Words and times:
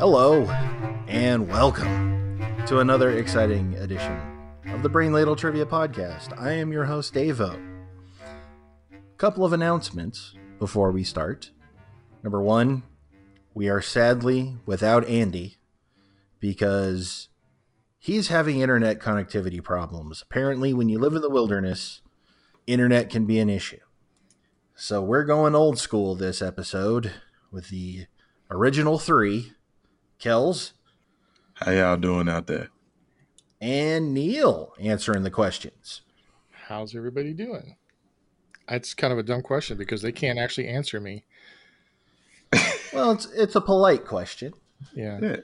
Hello, 0.00 0.46
and 1.08 1.46
welcome 1.46 2.56
to 2.66 2.78
another 2.78 3.10
exciting 3.10 3.74
edition 3.74 4.18
of 4.68 4.82
the 4.82 4.88
Brain 4.88 5.12
Ladle 5.12 5.36
Trivia 5.36 5.66
Podcast. 5.66 6.32
I 6.40 6.52
am 6.52 6.72
your 6.72 6.86
host, 6.86 7.12
Davo. 7.12 7.60
Couple 9.18 9.44
of 9.44 9.52
announcements 9.52 10.32
before 10.58 10.90
we 10.90 11.04
start. 11.04 11.50
Number 12.22 12.40
one, 12.40 12.82
we 13.52 13.68
are 13.68 13.82
sadly 13.82 14.56
without 14.64 15.06
Andy 15.06 15.58
because 16.38 17.28
he's 17.98 18.28
having 18.28 18.62
internet 18.62 19.00
connectivity 19.00 19.62
problems. 19.62 20.22
Apparently, 20.22 20.72
when 20.72 20.88
you 20.88 20.98
live 20.98 21.12
in 21.12 21.20
the 21.20 21.28
wilderness, 21.28 22.00
internet 22.66 23.10
can 23.10 23.26
be 23.26 23.38
an 23.38 23.50
issue. 23.50 23.80
So 24.74 25.02
we're 25.02 25.24
going 25.24 25.54
old 25.54 25.78
school 25.78 26.14
this 26.14 26.40
episode 26.40 27.12
with 27.52 27.68
the 27.68 28.06
original 28.50 28.98
three 28.98 29.52
Kells 30.20 30.74
How 31.54 31.72
y'all 31.72 31.96
doing 31.96 32.28
out 32.28 32.46
there? 32.46 32.68
and 33.60 34.14
Neil 34.14 34.72
answering 34.80 35.22
the 35.22 35.30
questions. 35.30 36.00
How's 36.68 36.94
everybody 36.94 37.34
doing? 37.34 37.76
That's 38.68 38.94
kind 38.94 39.12
of 39.12 39.18
a 39.18 39.22
dumb 39.22 39.42
question 39.42 39.76
because 39.76 40.00
they 40.02 40.12
can't 40.12 40.38
actually 40.38 40.68
answer 40.68 41.00
me. 41.00 41.24
Well, 42.92 43.12
it's 43.12 43.26
it's 43.26 43.54
a 43.54 43.60
polite 43.60 44.04
question. 44.04 44.52
Yeah. 44.96 45.20
Yeah. 45.22 45.36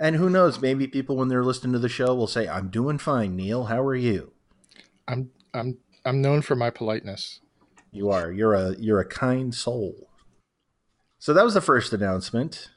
And 0.00 0.16
who 0.16 0.28
knows, 0.28 0.60
maybe 0.60 0.88
people 0.88 1.16
when 1.16 1.28
they're 1.28 1.44
listening 1.44 1.72
to 1.74 1.78
the 1.78 1.88
show 1.88 2.12
will 2.12 2.26
say, 2.26 2.48
"I'm 2.48 2.70
doing 2.70 2.98
fine, 2.98 3.36
Neil. 3.36 3.66
How 3.66 3.80
are 3.82 3.94
you?" 3.94 4.32
I'm 5.06 5.30
I'm 5.54 5.78
I'm 6.04 6.20
known 6.20 6.42
for 6.42 6.56
my 6.56 6.70
politeness. 6.70 7.38
You 7.92 8.10
are. 8.10 8.32
You're 8.32 8.54
a 8.54 8.74
you're 8.80 8.98
a 8.98 9.04
kind 9.08 9.54
soul. 9.54 10.08
So 11.20 11.32
that 11.32 11.44
was 11.44 11.54
the 11.54 11.60
first 11.60 11.92
announcement. 11.92 12.70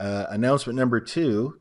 Uh, 0.00 0.26
announcement 0.30 0.76
number 0.78 1.00
two: 1.00 1.60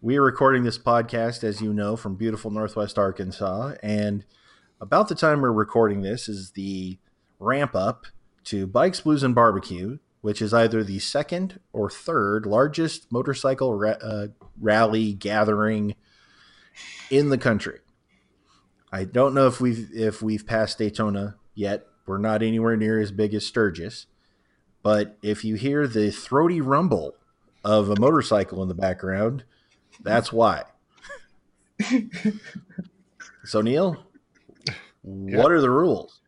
We 0.00 0.16
are 0.16 0.22
recording 0.22 0.64
this 0.64 0.78
podcast, 0.78 1.44
as 1.44 1.60
you 1.60 1.72
know, 1.72 1.96
from 1.96 2.16
beautiful 2.16 2.50
Northwest 2.50 2.98
Arkansas, 2.98 3.74
and 3.82 4.24
about 4.80 5.08
the 5.08 5.14
time 5.14 5.40
we're 5.40 5.52
recording 5.52 6.02
this 6.02 6.28
is 6.28 6.52
the 6.52 6.98
ramp 7.38 7.74
up 7.74 8.06
to 8.44 8.66
Bikes, 8.66 9.00
Blues, 9.00 9.22
and 9.22 9.34
Barbecue, 9.34 9.98
which 10.20 10.40
is 10.40 10.54
either 10.54 10.82
the 10.82 10.98
second 10.98 11.60
or 11.72 11.90
third 11.90 12.46
largest 12.46 13.12
motorcycle 13.12 13.74
ra- 13.74 13.98
uh, 14.02 14.28
rally 14.60 15.12
gathering 15.12 15.94
in 17.10 17.28
the 17.28 17.38
country. 17.38 17.80
I 18.90 19.04
don't 19.04 19.34
know 19.34 19.46
if 19.46 19.60
we've 19.60 19.88
if 19.92 20.22
we've 20.22 20.46
passed 20.46 20.78
Daytona 20.78 21.36
yet. 21.54 21.86
We're 22.06 22.18
not 22.18 22.42
anywhere 22.42 22.76
near 22.76 22.98
as 22.98 23.12
big 23.12 23.34
as 23.34 23.44
Sturgis, 23.46 24.06
but 24.82 25.18
if 25.22 25.44
you 25.44 25.56
hear 25.56 25.86
the 25.86 26.10
throaty 26.10 26.60
rumble 26.60 27.14
of 27.64 27.90
a 27.90 28.00
motorcycle 28.00 28.62
in 28.62 28.68
the 28.68 28.74
background, 28.74 29.44
that's 30.02 30.32
why. 30.32 30.64
so 33.44 33.60
Neil, 33.60 33.96
what 35.02 35.52
are 35.52 35.60
the 35.60 35.70
rules? 35.70 36.20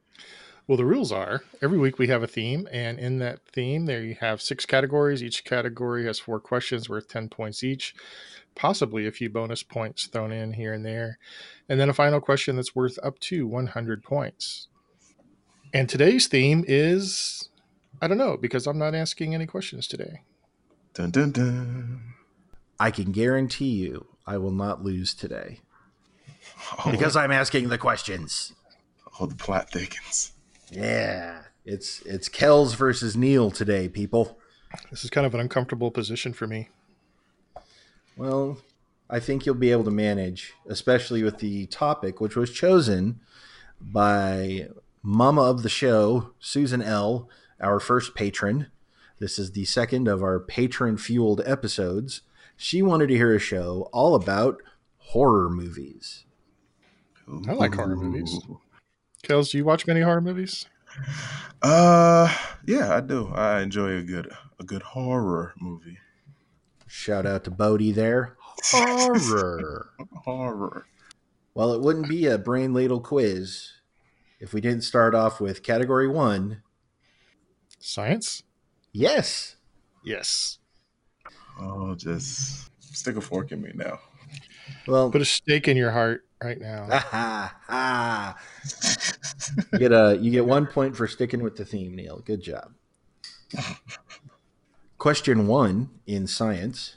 Well, 0.67 0.77
the 0.77 0.85
rules 0.85 1.11
are 1.11 1.43
every 1.61 1.79
week 1.79 1.99
we 1.99 2.07
have 2.07 2.23
a 2.23 2.29
theme, 2.29 2.69
and 2.71 3.01
in 3.01 3.19
that 3.19 3.41
theme, 3.53 3.87
there 3.87 4.05
you 4.05 4.17
have 4.21 4.41
six 4.41 4.65
categories. 4.65 5.21
Each 5.21 5.43
category 5.43 6.07
has 6.07 6.21
four 6.21 6.39
questions 6.39 6.89
worth 6.89 7.09
10 7.09 7.29
points 7.29 7.65
each, 7.65 7.93
possibly 8.55 9.05
a 9.05 9.11
few 9.11 9.29
bonus 9.29 9.65
points 9.65 10.07
thrown 10.07 10.31
in 10.31 10.53
here 10.53 10.73
and 10.73 10.87
there, 10.87 11.19
and 11.69 11.81
then 11.81 11.89
a 11.89 11.93
final 11.93 12.21
question 12.21 12.55
that's 12.55 12.77
worth 12.77 13.01
up 13.03 13.19
to 13.19 13.49
100 13.49 14.05
points. 14.05 14.69
And 15.75 15.89
today's 15.89 16.29
theme 16.29 16.65
is 16.69 17.49
I 18.01 18.07
don't 18.07 18.19
know 18.19 18.37
because 18.37 18.67
I'm 18.67 18.79
not 18.79 18.95
asking 18.95 19.35
any 19.35 19.47
questions 19.47 19.87
today. 19.87 20.23
Dun 20.95 21.11
dun 21.11 21.31
dun. 21.31 22.01
I 22.79 22.91
can 22.91 23.13
guarantee 23.13 23.71
you 23.71 24.07
I 24.27 24.39
will 24.39 24.51
not 24.53 24.83
lose 24.83 25.15
today 25.15 25.61
Oh, 26.85 26.91
because 26.91 27.17
I'm 27.17 27.31
asking 27.33 27.69
the 27.69 27.79
questions. 27.79 28.53
oh, 29.19 29.27
the 29.27 29.35
plot 29.35 29.71
thickens. 29.71 30.33
Yeah, 30.71 31.43
it's 31.65 32.01
it's 32.03 32.29
Kells 32.29 32.75
versus 32.75 33.17
Neil 33.17 33.51
today, 33.51 33.89
people. 33.89 34.39
This 34.91 35.05
is 35.05 35.11
kind 35.11 35.27
of 35.27 35.35
an 35.35 35.41
uncomfortable 35.41 35.91
position 35.91 36.33
for 36.33 36.47
me. 36.47 36.69
Well, 38.17 38.59
I 39.09 39.19
think 39.21 39.45
you'll 39.47 39.55
be 39.57 39.73
able 39.73 39.85
to 39.85 39.91
manage, 39.91 40.53
especially 40.69 41.23
with 41.23 41.39
the 41.39 41.67
topic, 41.67 42.21
which 42.21 42.37
was 42.37 42.53
chosen 42.53 43.21
by 43.81 44.69
Mama 45.03 45.43
of 45.43 45.63
the 45.63 45.69
show, 45.69 46.33
Susan 46.39 46.83
L., 46.83 47.29
our 47.61 47.81
first 47.81 48.15
patron. 48.15 48.69
This 49.21 49.39
is 49.39 49.53
the 49.53 49.67
second 49.67 50.09
of 50.09 50.23
our 50.23 50.41
patron 50.41 50.97
fueled 50.97 51.43
episodes. 51.45 52.23
She 52.57 52.81
wanted 52.81 53.09
to 53.09 53.17
hear 53.17 53.35
a 53.35 53.39
show 53.39 53.91
all 53.93 54.15
about 54.15 54.63
horror 54.97 55.51
movies. 55.51 56.25
I 57.47 57.53
like 57.53 57.75
horror 57.75 57.97
movies. 57.97 58.41
Kels, 59.23 59.51
do 59.51 59.59
you 59.59 59.65
watch 59.65 59.87
many 59.87 60.01
horror 60.01 60.23
movies? 60.23 60.67
Uh, 61.63 62.35
yeah, 62.67 62.97
I 62.97 63.01
do. 63.01 63.31
I 63.35 63.61
enjoy 63.61 63.97
a 63.97 64.03
good 64.03 64.33
a 64.59 64.65
good 64.65 64.83
horror 64.83 65.53
movie. 65.61 65.99
Shout 66.87 67.27
out 67.27 67.45
to 67.45 67.51
Bodie 67.51 67.93
there. 67.93 68.37
Horror. 68.65 69.91
Horror. 70.25 70.87
well, 71.55 71.73
it 71.73 71.81
wouldn't 71.81 72.09
be 72.09 72.27
a 72.27 72.37
brain 72.39 72.75
ladle 72.75 73.01
quiz 73.01 73.73
if 74.41 74.53
we 74.53 74.61
didn't 74.61 74.83
start 74.83 75.15
off 75.15 75.41
with 75.41 75.63
category 75.63 76.09
one. 76.09 76.63
Science? 77.79 78.43
Yes. 78.93 79.57
Yes. 80.05 80.59
Oh, 81.61 81.95
just 81.95 82.71
stick 82.81 83.17
a 83.17 83.21
fork 83.21 83.53
in 83.53 83.63
me 83.63 83.73
now. 83.75 83.99
Well, 84.87 85.11
Put 85.11 85.21
a 85.21 85.27
stake 85.27 85.69
in 85.69 85.77
your 85.77 85.91
heart 85.91 86.25
right 86.43 86.61
now. 86.61 86.89
Ah, 86.91 87.57
ah. 87.69 88.37
you 89.73 89.79
get 89.79 89.93
a 89.93 90.19
you 90.21 90.31
get 90.31 90.47
one 90.47 90.67
point 90.67 90.97
for 90.97 91.07
sticking 91.07 91.43
with 91.43 91.57
the 91.57 91.65
theme, 91.65 91.95
Neil. 91.95 92.23
Good 92.25 92.43
job. 92.43 92.73
Question 94.99 95.47
one 95.47 95.91
in 96.07 96.27
science. 96.27 96.97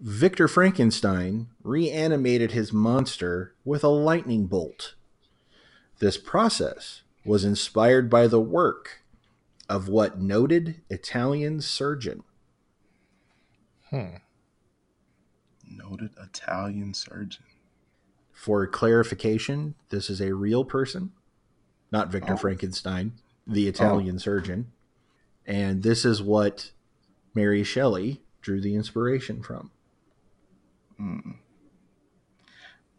Victor 0.00 0.48
Frankenstein 0.48 1.48
reanimated 1.62 2.52
his 2.52 2.72
monster 2.72 3.54
with 3.64 3.84
a 3.84 3.88
lightning 3.88 4.46
bolt. 4.46 4.94
This 5.98 6.16
process 6.16 7.02
was 7.24 7.44
inspired 7.44 8.08
by 8.08 8.26
the 8.26 8.40
work 8.40 8.99
of 9.70 9.88
what 9.88 10.18
noted 10.20 10.82
Italian 10.90 11.60
surgeon? 11.60 12.24
Hmm. 13.88 14.16
Noted 15.64 16.10
Italian 16.20 16.92
surgeon. 16.92 17.44
For 18.32 18.66
clarification, 18.66 19.76
this 19.90 20.10
is 20.10 20.20
a 20.20 20.34
real 20.34 20.64
person, 20.64 21.12
not 21.92 22.10
Victor 22.10 22.32
Oh. 22.32 22.36
Frankenstein, 22.36 23.12
the 23.46 23.68
Italian 23.68 24.18
surgeon. 24.18 24.72
And 25.46 25.84
this 25.84 26.04
is 26.04 26.20
what 26.20 26.72
Mary 27.32 27.62
Shelley 27.62 28.22
drew 28.42 28.60
the 28.60 28.74
inspiration 28.74 29.40
from. 29.40 29.70
Hmm. 30.96 31.30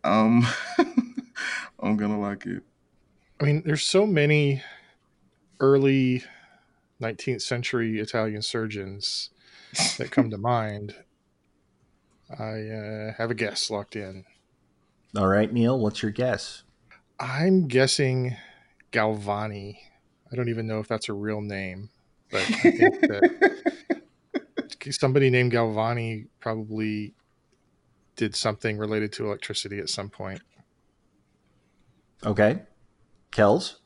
Um, 0.06 0.48
I'm 1.80 1.98
gonna 1.98 2.20
like 2.20 2.46
it. 2.46 2.64
I 3.42 3.44
mean, 3.44 3.64
there's 3.66 3.84
so 3.84 4.08
many 4.08 4.64
early 5.60 6.24
19th 7.02 7.42
century 7.42 8.00
Italian 8.00 8.42
surgeons 8.42 9.30
that 9.98 10.12
come 10.12 10.30
to 10.30 10.38
mind. 10.40 10.96
I 12.30 12.62
uh, 12.70 13.14
have 13.18 13.32
a 13.32 13.36
guess 13.36 13.70
locked 13.70 13.96
in. 13.96 14.26
All 15.18 15.28
right, 15.28 15.52
Neil, 15.52 15.78
what's 15.78 16.02
your 16.02 16.12
guess? 16.12 16.64
I'm 17.20 17.68
guessing 17.68 18.38
Galvani. 18.92 19.78
I 20.32 20.36
don't 20.36 20.50
even 20.50 20.68
know 20.68 20.80
if 20.80 20.88
that's 20.88 21.10
a 21.10 21.14
real 21.14 21.42
name, 21.42 21.90
but 22.32 22.42
I 22.42 22.72
think 22.72 23.02
that 23.02 24.02
somebody 24.92 25.30
named 25.30 25.52
Galvani 25.52 26.28
probably 26.40 27.14
did 28.16 28.36
something 28.36 28.78
related 28.78 29.12
to 29.14 29.26
electricity 29.26 29.80
at 29.80 29.90
some 29.90 30.10
point. 30.10 30.42
Okay. 32.26 32.62
Kells? 33.32 33.81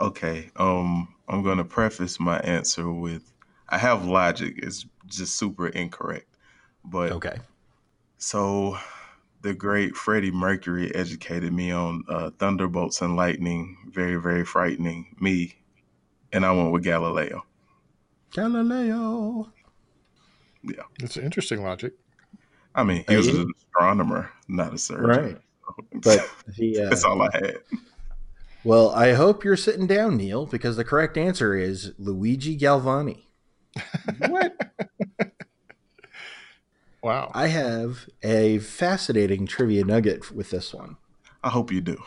Okay. 0.00 0.50
Um, 0.56 1.14
I'm 1.28 1.42
gonna 1.42 1.64
preface 1.64 2.18
my 2.20 2.38
answer 2.40 2.90
with 2.90 3.32
I 3.68 3.78
have 3.78 4.04
logic. 4.04 4.58
It's 4.58 4.86
just 5.06 5.36
super 5.36 5.68
incorrect. 5.68 6.36
But 6.84 7.12
Okay. 7.12 7.38
so 8.18 8.76
the 9.42 9.54
great 9.54 9.94
Freddie 9.96 10.30
Mercury 10.30 10.94
educated 10.94 11.52
me 11.52 11.70
on 11.72 12.04
uh, 12.08 12.30
thunderbolts 12.38 13.02
and 13.02 13.16
lightning. 13.16 13.76
Very, 13.90 14.16
very 14.16 14.44
frightening. 14.44 15.16
Me, 15.20 15.54
and 16.32 16.44
I 16.44 16.52
went 16.52 16.72
with 16.72 16.84
Galileo. 16.84 17.44
Galileo. 18.32 19.52
Yeah. 20.62 20.82
It's 21.00 21.16
an 21.16 21.24
interesting 21.24 21.62
logic. 21.62 21.94
I 22.74 22.84
mean, 22.84 23.04
he 23.08 23.16
was 23.16 23.26
Hey. 23.26 23.40
an 23.40 23.52
astronomer, 23.56 24.30
not 24.48 24.72
a 24.74 24.78
surgeon. 24.78 25.06
Right. 25.06 25.38
But 26.02 26.28
the 26.58 26.80
uh, 26.82 26.88
that's 26.90 27.04
all 27.04 27.22
I 27.22 27.30
had. 27.32 27.58
Well, 28.64 28.90
I 28.90 29.12
hope 29.12 29.44
you're 29.44 29.56
sitting 29.56 29.86
down, 29.86 30.16
Neil, 30.16 30.46
because 30.46 30.76
the 30.76 30.84
correct 30.84 31.16
answer 31.16 31.54
is 31.54 31.92
Luigi 31.98 32.56
Galvani. 32.58 33.24
What? 34.28 34.56
Wow. 37.02 37.32
I 37.34 37.48
have 37.48 38.08
a 38.22 38.58
fascinating 38.60 39.46
trivia 39.46 39.84
nugget 39.84 40.30
with 40.30 40.50
this 40.50 40.72
one. 40.72 40.98
I 41.42 41.48
hope 41.48 41.72
you 41.72 41.80
do. 41.80 42.00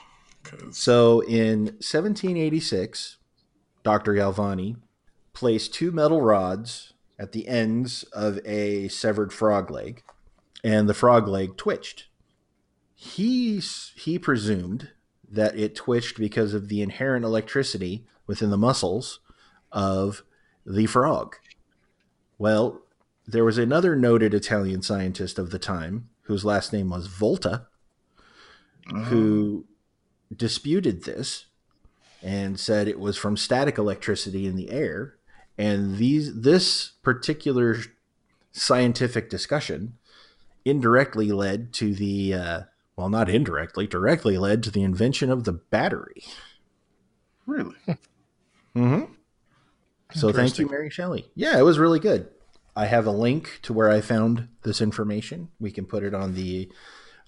Cause 0.43 0.77
So 0.77 1.19
in 1.21 1.65
1786, 1.65 3.17
Dr. 3.83 4.13
Galvani 4.13 4.77
placed 5.33 5.73
two 5.73 5.91
metal 5.91 6.21
rods 6.21 6.93
at 7.19 7.33
the 7.33 7.47
ends 7.47 8.03
of 8.13 8.39
a 8.45 8.87
severed 8.87 9.33
frog 9.33 9.69
leg, 9.69 10.01
and 10.63 10.87
the 10.87 10.93
frog 10.93 11.27
leg 11.27 11.57
twitched. 11.57 12.07
He, 12.93 13.59
he 13.95 14.17
presumed 14.17 14.91
that 15.31 15.57
it 15.57 15.75
twitched 15.75 16.17
because 16.17 16.53
of 16.53 16.69
the 16.69 16.81
inherent 16.81 17.25
electricity 17.25 18.05
within 18.27 18.49
the 18.49 18.57
muscles 18.57 19.19
of 19.71 20.23
the 20.65 20.85
frog. 20.85 21.35
Well, 22.37 22.81
there 23.27 23.45
was 23.45 23.57
another 23.57 23.95
noted 23.95 24.33
Italian 24.33 24.81
scientist 24.81 25.39
of 25.39 25.51
the 25.51 25.59
time 25.59 26.09
whose 26.23 26.45
last 26.45 26.73
name 26.73 26.89
was 26.89 27.07
Volta 27.07 27.67
who 28.87 29.65
disputed 30.35 31.03
this 31.03 31.45
and 32.21 32.59
said 32.59 32.87
it 32.87 32.99
was 32.99 33.17
from 33.17 33.37
static 33.37 33.77
electricity 33.77 34.45
in 34.45 34.55
the 34.55 34.69
air 34.69 35.15
and 35.57 35.97
these 35.97 36.41
this 36.41 36.91
particular 37.01 37.77
scientific 38.51 39.29
discussion 39.29 39.97
indirectly 40.63 41.31
led 41.31 41.73
to 41.73 41.93
the 41.93 42.33
uh, 42.33 42.61
well 42.95 43.09
not 43.09 43.29
indirectly 43.29 43.87
directly 43.87 44.37
led 44.37 44.63
to 44.63 44.71
the 44.71 44.83
invention 44.83 45.29
of 45.29 45.43
the 45.43 45.53
battery 45.53 46.23
really? 47.45 47.75
mm-hmm. 48.75 49.03
so 50.13 50.31
thank 50.31 50.57
you 50.57 50.67
mary 50.67 50.89
shelley 50.89 51.25
yeah 51.35 51.57
it 51.57 51.63
was 51.63 51.79
really 51.79 51.99
good 51.99 52.27
i 52.75 52.85
have 52.85 53.05
a 53.05 53.11
link 53.11 53.59
to 53.61 53.73
where 53.73 53.89
i 53.89 54.01
found 54.01 54.47
this 54.63 54.81
information 54.81 55.49
we 55.59 55.71
can 55.71 55.85
put 55.85 56.03
it 56.03 56.13
on 56.13 56.33
the 56.33 56.69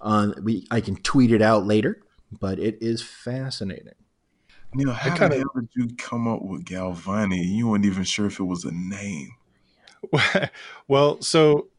on 0.02 0.34
we 0.44 0.66
i 0.72 0.82
can 0.82 0.96
tweet 0.98 1.32
it 1.32 1.42
out 1.42 1.66
later 1.66 2.02
but 2.40 2.60
it 2.60 2.78
is 2.82 3.02
fascinating 3.02 3.94
Neil, 4.74 4.92
how 4.92 5.16
kinda- 5.16 5.30
the 5.30 5.38
hell 5.38 5.52
did 5.56 5.70
you 5.76 5.96
come 5.98 6.28
up 6.28 6.42
with 6.42 6.66
Galvani? 6.66 7.44
You 7.44 7.70
weren't 7.70 7.86
even 7.86 8.04
sure 8.04 8.28
if 8.28 8.40
it 8.40 8.44
was 8.44 8.66
a 8.66 8.72
name. 8.72 9.32
well, 10.88 11.22
so 11.22 11.70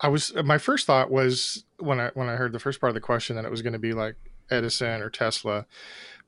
I 0.00 0.08
was 0.08 0.32
my 0.44 0.58
first 0.58 0.86
thought 0.86 1.10
was 1.10 1.64
when 1.78 2.00
I 2.00 2.10
when 2.14 2.28
I 2.28 2.36
heard 2.36 2.52
the 2.52 2.60
first 2.60 2.80
part 2.80 2.90
of 2.90 2.94
the 2.94 3.00
question 3.00 3.36
that 3.36 3.44
it 3.44 3.50
was 3.50 3.62
going 3.62 3.72
to 3.72 3.78
be 3.78 3.92
like 3.92 4.16
Edison 4.50 5.02
or 5.02 5.10
Tesla, 5.10 5.66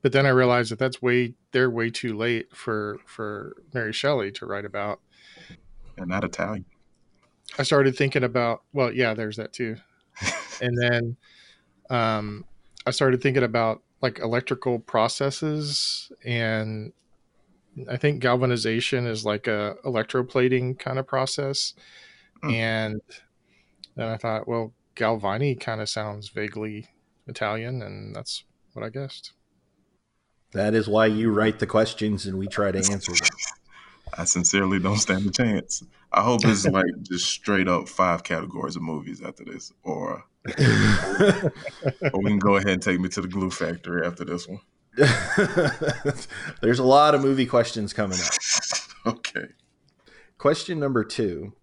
but 0.01 0.11
then 0.11 0.25
I 0.25 0.29
realized 0.29 0.71
that 0.71 0.79
that's 0.79 1.01
way 1.01 1.35
they're 1.51 1.69
way 1.69 1.89
too 1.89 2.15
late 2.15 2.55
for 2.55 2.99
for 3.05 3.55
Mary 3.73 3.93
Shelley 3.93 4.31
to 4.33 4.45
write 4.45 4.65
about. 4.65 4.99
And 5.97 6.07
not 6.07 6.23
Italian. 6.23 6.65
I 7.57 7.63
started 7.63 7.95
thinking 7.95 8.23
about 8.23 8.63
well, 8.73 8.91
yeah, 8.91 9.13
there's 9.13 9.37
that 9.37 9.53
too, 9.53 9.77
and 10.61 10.77
then 10.77 11.17
um, 11.89 12.45
I 12.85 12.91
started 12.91 13.21
thinking 13.21 13.43
about 13.43 13.81
like 14.01 14.19
electrical 14.19 14.79
processes 14.79 16.11
and 16.25 16.91
I 17.89 17.97
think 17.97 18.19
galvanization 18.19 19.05
is 19.05 19.25
like 19.25 19.47
a 19.47 19.75
electroplating 19.85 20.77
kind 20.77 20.99
of 20.99 21.07
process. 21.07 21.73
Hmm. 22.41 22.49
And 22.49 23.01
then 23.95 24.07
I 24.07 24.17
thought, 24.17 24.47
well, 24.47 24.73
Galvani 24.95 25.59
kind 25.59 25.81
of 25.81 25.89
sounds 25.89 26.29
vaguely 26.29 26.87
Italian, 27.27 27.81
and 27.81 28.15
that's 28.15 28.43
what 28.73 28.85
I 28.85 28.89
guessed. 28.89 29.33
that 30.53 30.73
is 30.73 30.87
why 30.87 31.05
you 31.05 31.31
write 31.31 31.59
the 31.59 31.67
questions 31.67 32.25
and 32.25 32.37
we 32.37 32.47
try 32.47 32.71
to 32.71 32.77
answer 32.77 33.13
them 33.13 33.29
I 34.17 34.25
sincerely 34.25 34.79
don't 34.79 34.97
stand 34.97 35.25
a 35.25 35.31
chance. 35.31 35.83
I 36.11 36.21
hope 36.21 36.41
it's 36.43 36.65
like 36.65 36.85
just 37.03 37.25
straight 37.25 37.67
up 37.69 37.87
five 37.87 38.23
categories 38.23 38.75
of 38.75 38.81
movies 38.81 39.21
after 39.21 39.45
this, 39.45 39.71
or 39.83 40.25
or 40.59 42.21
we 42.21 42.31
can 42.31 42.39
go 42.39 42.57
ahead 42.57 42.69
and 42.71 42.81
take 42.81 42.99
me 42.99 43.07
to 43.09 43.21
the 43.21 43.27
glue 43.27 43.51
factory 43.51 44.05
after 44.05 44.25
this 44.25 44.47
one. 44.47 44.59
There's 46.61 46.79
a 46.79 46.83
lot 46.83 47.15
of 47.15 47.21
movie 47.21 47.45
questions 47.45 47.93
coming 47.93 48.19
up. 48.19 48.33
Okay. 49.05 49.45
Question 50.37 50.79
number 50.79 51.03
two 51.03 51.53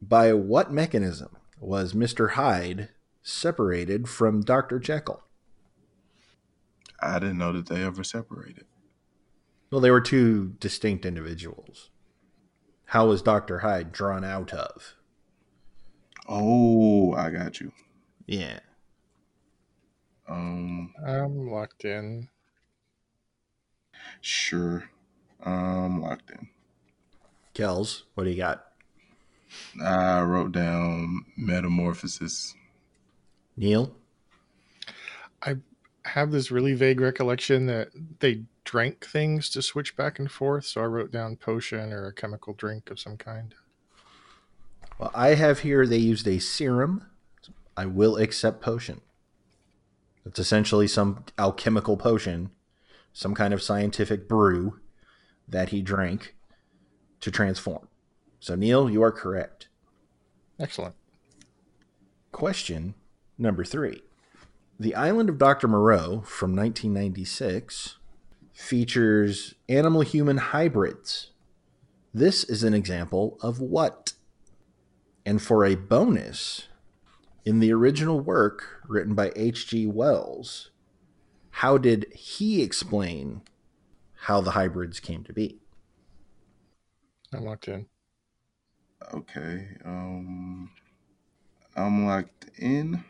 By 0.00 0.32
what 0.34 0.72
mechanism 0.72 1.36
was 1.62 1.92
Mr. 1.92 2.32
Hyde 2.32 2.88
separated 3.22 4.08
from 4.08 4.42
Dr. 4.42 4.78
Jekyll? 4.78 5.22
I 7.00 7.18
didn't 7.18 7.38
know 7.38 7.52
that 7.52 7.66
they 7.68 7.82
ever 7.82 8.04
separated. 8.04 8.66
Well, 9.70 9.80
they 9.80 9.90
were 9.90 10.00
two 10.00 10.54
distinct 10.60 11.06
individuals. 11.06 11.90
How 12.86 13.06
was 13.06 13.22
Dr. 13.22 13.60
Hyde 13.60 13.90
drawn 13.92 14.24
out 14.24 14.52
of? 14.52 14.96
Oh, 16.28 17.14
I 17.14 17.30
got 17.30 17.60
you. 17.60 17.72
Yeah. 18.26 18.60
Um, 20.28 20.92
I'm 21.04 21.50
locked 21.50 21.84
in. 21.84 22.28
sure. 24.20 24.84
Um, 25.42 26.00
locked 26.00 26.30
in. 26.30 26.48
Kells, 27.54 28.04
what 28.14 28.24
do 28.24 28.30
you 28.30 28.36
got? 28.36 28.64
I 29.82 30.22
wrote 30.22 30.52
down 30.52 31.24
metamorphosis. 31.36 32.54
Neil? 33.56 33.94
I 35.42 35.56
have 36.04 36.30
this 36.30 36.50
really 36.50 36.74
vague 36.74 37.00
recollection 37.00 37.66
that 37.66 37.88
they 38.20 38.42
drank 38.64 39.04
things 39.04 39.50
to 39.50 39.62
switch 39.62 39.96
back 39.96 40.18
and 40.18 40.30
forth, 40.30 40.64
so 40.64 40.80
I 40.80 40.84
wrote 40.84 41.10
down 41.10 41.36
potion 41.36 41.92
or 41.92 42.06
a 42.06 42.12
chemical 42.12 42.54
drink 42.54 42.90
of 42.90 43.00
some 43.00 43.16
kind. 43.16 43.54
Well, 44.98 45.10
I 45.14 45.34
have 45.34 45.60
here 45.60 45.86
they 45.86 45.96
used 45.96 46.28
a 46.28 46.38
serum. 46.38 47.06
I 47.76 47.86
will 47.86 48.16
accept 48.16 48.60
potion. 48.60 49.00
It's 50.24 50.38
essentially 50.38 50.86
some 50.86 51.24
alchemical 51.38 51.96
potion, 51.96 52.50
some 53.12 53.34
kind 53.34 53.52
of 53.52 53.62
scientific 53.62 54.28
brew 54.28 54.78
that 55.48 55.70
he 55.70 55.82
drank 55.82 56.36
to 57.20 57.30
transform. 57.30 57.88
So, 58.42 58.56
Neil, 58.56 58.90
you 58.90 59.04
are 59.04 59.12
correct. 59.12 59.68
Excellent. 60.58 60.96
Question 62.32 62.94
number 63.38 63.64
three 63.64 64.02
The 64.80 64.96
Island 64.96 65.28
of 65.28 65.38
Dr. 65.38 65.68
Moreau 65.68 66.22
from 66.22 66.56
1996 66.56 67.98
features 68.52 69.54
animal 69.68 70.00
human 70.00 70.38
hybrids. 70.38 71.30
This 72.12 72.42
is 72.42 72.64
an 72.64 72.74
example 72.74 73.38
of 73.40 73.60
what? 73.60 74.14
And 75.24 75.40
for 75.40 75.64
a 75.64 75.76
bonus, 75.76 76.66
in 77.44 77.60
the 77.60 77.72
original 77.72 78.18
work 78.18 78.80
written 78.88 79.14
by 79.14 79.30
H.G. 79.36 79.86
Wells, 79.86 80.72
how 81.50 81.78
did 81.78 82.12
he 82.12 82.60
explain 82.60 83.42
how 84.22 84.40
the 84.40 84.50
hybrids 84.50 84.98
came 84.98 85.22
to 85.22 85.32
be? 85.32 85.60
I'm 87.32 87.44
locked 87.44 87.68
in. 87.68 87.86
Okay. 89.14 89.76
Um, 89.84 90.70
I'm 91.76 92.06
locked 92.06 92.50
in. 92.58 93.04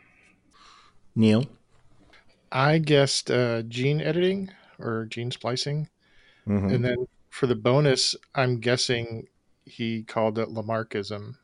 Neil? 1.15 1.45
I 2.51 2.77
guessed 2.77 3.31
uh, 3.31 3.63
gene 3.63 4.01
editing 4.01 4.51
or 4.79 5.05
gene 5.05 5.31
splicing. 5.31 5.89
Mhm. 6.47 6.73
And 6.73 6.85
then 6.85 7.07
for 7.29 7.47
the 7.47 7.55
bonus, 7.55 8.15
I'm 8.35 8.59
guessing 8.59 9.27
he 9.65 10.03
called 10.03 10.37
it 10.37 10.49
Lamarckism. 10.49 11.35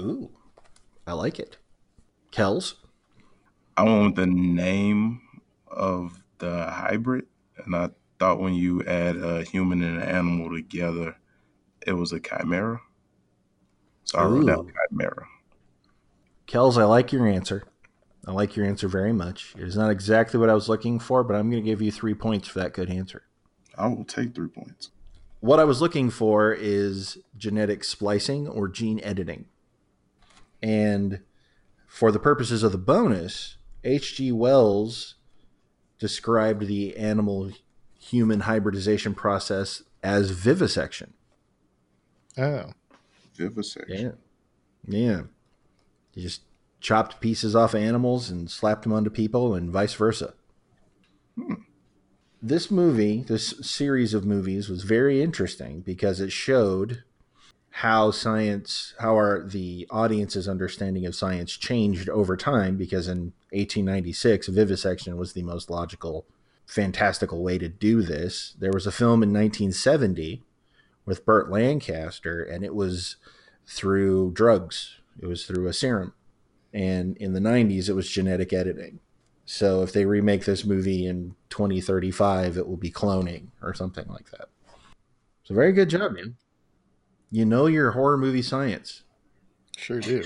Ooh, 0.00 0.30
I 1.06 1.12
like 1.12 1.38
it. 1.38 1.58
Kells? 2.30 2.76
I 3.76 3.84
went 3.84 4.04
with 4.04 4.16
the 4.16 4.26
name 4.26 5.20
of 5.66 6.22
the 6.38 6.66
hybrid, 6.70 7.26
and 7.64 7.74
I 7.74 7.90
thought 8.18 8.40
when 8.40 8.54
you 8.54 8.82
add 8.84 9.16
a 9.16 9.42
human 9.44 9.82
and 9.82 9.96
an 10.02 10.08
animal 10.08 10.50
together, 10.50 11.16
it 11.86 11.92
was 11.92 12.12
a 12.12 12.20
chimera. 12.20 12.80
So 14.10 14.18
I 14.18 14.24
wrote 14.24 14.46
down 14.46 14.72
chimera. 14.88 15.24
Kells, 16.48 16.76
I 16.76 16.82
like 16.82 17.12
your 17.12 17.28
answer. 17.28 17.62
I 18.26 18.32
like 18.32 18.56
your 18.56 18.66
answer 18.66 18.88
very 18.88 19.12
much. 19.12 19.54
It 19.56 19.62
is 19.62 19.76
not 19.76 19.90
exactly 19.90 20.40
what 20.40 20.50
I 20.50 20.54
was 20.54 20.68
looking 20.68 20.98
for, 20.98 21.22
but 21.22 21.36
I'm 21.36 21.48
going 21.48 21.62
to 21.62 21.70
give 21.70 21.80
you 21.80 21.92
three 21.92 22.14
points 22.14 22.48
for 22.48 22.58
that 22.58 22.72
good 22.72 22.90
answer. 22.90 23.22
I 23.78 23.86
will 23.86 24.04
take 24.04 24.34
three 24.34 24.48
points. 24.48 24.90
What 25.38 25.60
I 25.60 25.64
was 25.64 25.80
looking 25.80 26.10
for 26.10 26.52
is 26.52 27.18
genetic 27.36 27.84
splicing 27.84 28.48
or 28.48 28.66
gene 28.66 29.00
editing. 29.04 29.44
And 30.60 31.20
for 31.86 32.10
the 32.10 32.18
purposes 32.18 32.64
of 32.64 32.72
the 32.72 32.78
bonus, 32.78 33.58
H.G. 33.84 34.32
Wells 34.32 35.14
described 36.00 36.66
the 36.66 36.96
animal 36.96 37.52
human 37.96 38.40
hybridization 38.40 39.14
process 39.14 39.84
as 40.02 40.30
vivisection. 40.30 41.14
Oh, 42.36 42.72
Vivisection. 43.34 44.16
Yeah. 44.86 44.98
Yeah. 44.98 45.22
You 46.14 46.22
just 46.22 46.42
chopped 46.80 47.20
pieces 47.20 47.54
off 47.54 47.74
animals 47.74 48.30
and 48.30 48.50
slapped 48.50 48.82
them 48.82 48.92
onto 48.92 49.10
people 49.10 49.54
and 49.54 49.70
vice 49.70 49.94
versa. 49.94 50.34
Hmm. 51.36 51.54
This 52.42 52.70
movie, 52.70 53.22
this 53.22 53.54
series 53.60 54.14
of 54.14 54.24
movies 54.24 54.68
was 54.68 54.82
very 54.82 55.22
interesting 55.22 55.80
because 55.80 56.20
it 56.20 56.32
showed 56.32 57.04
how 57.70 58.10
science, 58.10 58.94
how 58.98 59.14
our 59.14 59.42
the 59.46 59.86
audience's 59.90 60.48
understanding 60.48 61.04
of 61.06 61.14
science 61.14 61.56
changed 61.56 62.08
over 62.08 62.36
time. 62.36 62.76
Because 62.76 63.08
in 63.08 63.32
1896, 63.50 64.48
vivisection 64.48 65.16
was 65.18 65.34
the 65.34 65.42
most 65.42 65.68
logical, 65.70 66.24
fantastical 66.66 67.42
way 67.42 67.58
to 67.58 67.68
do 67.68 68.00
this. 68.02 68.54
There 68.58 68.72
was 68.72 68.86
a 68.86 68.92
film 68.92 69.22
in 69.22 69.32
1970 69.32 70.42
with 71.10 71.26
Burt 71.26 71.50
Lancaster, 71.50 72.40
and 72.40 72.64
it 72.64 72.72
was 72.72 73.16
through 73.66 74.30
drugs. 74.30 75.00
It 75.20 75.26
was 75.26 75.44
through 75.44 75.66
a 75.66 75.72
serum, 75.72 76.14
and 76.72 77.16
in 77.16 77.32
the 77.32 77.40
90s, 77.40 77.88
it 77.88 77.94
was 77.94 78.08
genetic 78.08 78.52
editing. 78.52 79.00
So 79.44 79.82
if 79.82 79.92
they 79.92 80.04
remake 80.04 80.44
this 80.44 80.64
movie 80.64 81.06
in 81.06 81.34
2035, 81.50 82.56
it 82.56 82.68
will 82.68 82.76
be 82.76 82.92
cloning 82.92 83.48
or 83.60 83.74
something 83.74 84.06
like 84.06 84.30
that. 84.30 84.50
So 85.42 85.52
very 85.52 85.72
good 85.72 85.90
job, 85.90 86.12
man. 86.12 86.36
You 87.32 87.44
know 87.44 87.66
your 87.66 87.90
horror 87.90 88.16
movie 88.16 88.42
science. 88.42 89.02
Sure 89.76 89.98
do. 89.98 90.22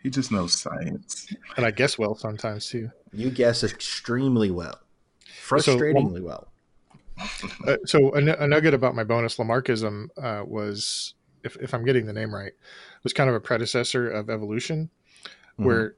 He 0.00 0.10
just 0.10 0.30
knows 0.30 0.52
science. 0.52 1.26
And 1.56 1.66
I 1.66 1.72
guess 1.72 1.98
well 1.98 2.14
sometimes 2.14 2.68
too. 2.68 2.90
You 3.12 3.30
guess 3.30 3.64
extremely 3.64 4.52
well, 4.52 4.78
um, 4.78 4.78
frustratingly 5.42 6.22
well. 6.22 6.53
Uh, 7.66 7.76
so 7.84 8.14
a, 8.14 8.18
a, 8.18 8.46
nugget 8.46 8.74
about 8.74 8.94
my 8.94 9.04
bonus 9.04 9.36
Lamarckism 9.36 10.08
uh, 10.20 10.44
was, 10.44 11.14
if, 11.44 11.56
if 11.56 11.72
I'm 11.72 11.84
getting 11.84 12.06
the 12.06 12.12
name 12.12 12.34
right, 12.34 12.52
was 13.02 13.12
kind 13.12 13.30
of 13.30 13.36
a 13.36 13.40
predecessor 13.40 14.10
of 14.10 14.30
evolution, 14.30 14.90
mm-hmm. 15.24 15.64
where 15.64 15.96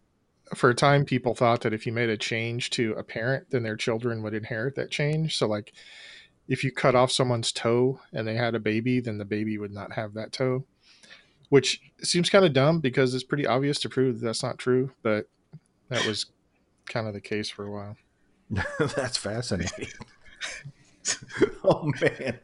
for 0.54 0.70
a 0.70 0.74
time 0.74 1.04
people 1.04 1.34
thought 1.34 1.62
that 1.62 1.72
if 1.72 1.86
you 1.86 1.92
made 1.92 2.10
a 2.10 2.16
change 2.16 2.70
to 2.70 2.92
a 2.92 3.02
parent, 3.02 3.50
then 3.50 3.62
their 3.62 3.76
children 3.76 4.22
would 4.22 4.34
inherit 4.34 4.76
that 4.76 4.90
change. 4.90 5.36
So 5.36 5.46
like 5.46 5.72
if 6.48 6.62
you 6.62 6.70
cut 6.70 6.94
off 6.94 7.10
someone's 7.10 7.52
toe 7.52 8.00
and 8.12 8.26
they 8.26 8.34
had 8.34 8.54
a 8.54 8.60
baby, 8.60 9.00
then 9.00 9.18
the 9.18 9.24
baby 9.24 9.58
would 9.58 9.72
not 9.72 9.92
have 9.92 10.14
that 10.14 10.32
toe, 10.32 10.64
which 11.48 11.80
seems 12.02 12.30
kind 12.30 12.44
of 12.44 12.52
dumb 12.52 12.80
because 12.80 13.14
it's 13.14 13.24
pretty 13.24 13.46
obvious 13.46 13.80
to 13.80 13.88
prove 13.88 14.20
that 14.20 14.26
that's 14.26 14.42
not 14.42 14.58
true. 14.58 14.92
But 15.02 15.28
that 15.88 16.06
was 16.06 16.26
kind 16.86 17.08
of 17.08 17.14
the 17.14 17.20
case 17.20 17.48
for 17.48 17.66
a 17.66 17.72
while. 17.72 17.96
that's 18.78 19.16
fascinating. 19.16 19.88
oh 21.64 21.92
man. 22.00 22.38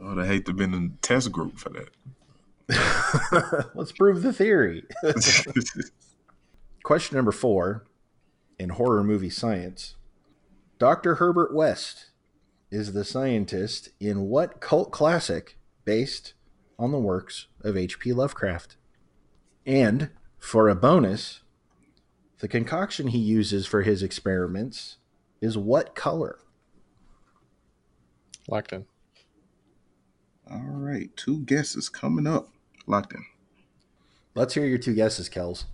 I 0.00 0.08
would 0.08 0.18
have 0.18 0.26
hate 0.26 0.44
to 0.46 0.50
have 0.50 0.56
been 0.56 0.74
in 0.74 0.88
the 0.88 0.96
test 1.02 1.32
group 1.32 1.58
for 1.58 1.70
that. 1.70 1.90
Let's 3.74 3.92
prove 3.92 4.22
the 4.22 4.32
theory. 4.32 4.84
Question 6.84 7.16
number 7.16 7.32
four 7.32 7.84
in 8.58 8.70
horror 8.70 9.02
movie 9.02 9.30
science. 9.30 9.96
Dr. 10.78 11.16
Herbert 11.16 11.54
West 11.54 12.10
is 12.70 12.92
the 12.92 13.04
scientist 13.04 13.90
in 13.98 14.28
what 14.28 14.60
cult 14.60 14.90
classic 14.92 15.58
based 15.84 16.34
on 16.78 16.92
the 16.92 16.98
works 16.98 17.48
of 17.62 17.76
H.P. 17.76 18.12
Lovecraft? 18.12 18.76
And 19.66 20.10
for 20.38 20.68
a 20.68 20.74
bonus, 20.74 21.40
the 22.38 22.48
concoction 22.48 23.08
he 23.08 23.18
uses 23.18 23.66
for 23.66 23.82
his 23.82 24.02
experiments 24.02 24.96
is 25.40 25.58
what 25.58 25.94
color? 25.94 26.38
Locked 28.50 28.72
in. 28.72 28.84
All 30.50 30.60
right, 30.64 31.08
two 31.16 31.44
guesses 31.44 31.88
coming 31.88 32.26
up. 32.26 32.48
Locked 32.86 33.14
in. 33.14 33.24
Let's 34.34 34.54
hear 34.54 34.66
your 34.66 34.78
two 34.78 34.94
guesses, 34.94 35.28
Kells. 35.28 35.66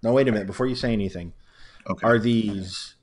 No, 0.00 0.12
wait 0.12 0.28
a 0.28 0.32
minute. 0.32 0.46
Before 0.46 0.66
you 0.66 0.76
say 0.76 0.92
anything, 0.92 1.32
okay. 1.90 2.06
are 2.06 2.20
these 2.20 2.94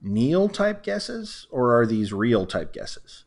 Neil 0.00 0.48
type 0.48 0.84
guesses 0.84 1.48
or 1.50 1.76
are 1.76 1.84
these 1.84 2.12
real 2.12 2.46
type 2.46 2.72
guesses? 2.72 3.24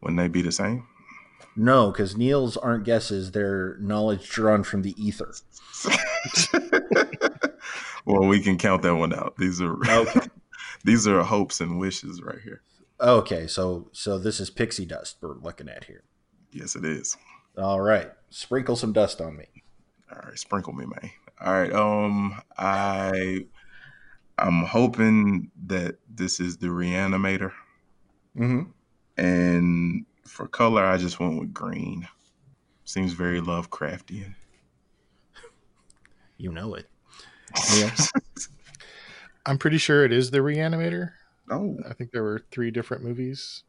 Wouldn't 0.00 0.18
they 0.18 0.28
be 0.28 0.42
the 0.42 0.50
same? 0.50 0.88
No, 1.54 1.92
because 1.92 2.16
Neil's 2.16 2.56
aren't 2.56 2.84
guesses; 2.84 3.30
they're 3.30 3.76
knowledge 3.78 4.28
drawn 4.28 4.64
from 4.64 4.82
the 4.82 4.94
ether. 5.00 5.34
well, 8.06 8.26
we 8.26 8.40
can 8.40 8.58
count 8.58 8.82
that 8.82 8.96
one 8.96 9.14
out. 9.14 9.36
These 9.36 9.60
are 9.60 9.76
okay. 9.88 10.26
these 10.84 11.06
are 11.06 11.22
hopes 11.22 11.60
and 11.60 11.78
wishes 11.78 12.20
right 12.22 12.40
here. 12.42 12.62
Okay, 13.02 13.48
so 13.48 13.88
so 13.92 14.16
this 14.16 14.38
is 14.38 14.48
pixie 14.48 14.86
dust 14.86 15.16
we're 15.20 15.34
looking 15.34 15.68
at 15.68 15.84
here. 15.84 16.04
Yes, 16.52 16.76
it 16.76 16.84
is. 16.84 17.16
All 17.58 17.80
right, 17.80 18.12
sprinkle 18.30 18.76
some 18.76 18.92
dust 18.92 19.20
on 19.20 19.36
me. 19.36 19.46
All 20.10 20.20
right, 20.24 20.38
sprinkle 20.38 20.72
me, 20.72 20.86
man. 20.86 21.10
All 21.40 21.52
right, 21.52 21.72
um, 21.72 22.40
I 22.56 23.46
I'm 24.38 24.62
hoping 24.62 25.50
that 25.66 25.96
this 26.08 26.38
is 26.38 26.58
the 26.58 26.68
reanimator. 26.68 27.52
Mm-hmm. 28.38 28.70
And 29.16 30.06
for 30.24 30.46
color, 30.46 30.84
I 30.84 30.96
just 30.96 31.18
went 31.18 31.40
with 31.40 31.52
green. 31.52 32.06
Seems 32.84 33.14
very 33.14 33.40
Lovecraftian. 33.40 34.34
You 36.36 36.52
know 36.52 36.74
it. 36.74 36.88
Yeah. 37.76 37.94
I'm 39.46 39.58
pretty 39.58 39.76
sure 39.76 40.04
it 40.04 40.12
is 40.12 40.30
the 40.30 40.38
reanimator. 40.38 41.10
Oh. 41.50 41.76
I 41.88 41.92
think 41.94 42.12
there 42.12 42.22
were 42.22 42.42
three 42.50 42.70
different 42.70 43.02
movies. 43.02 43.64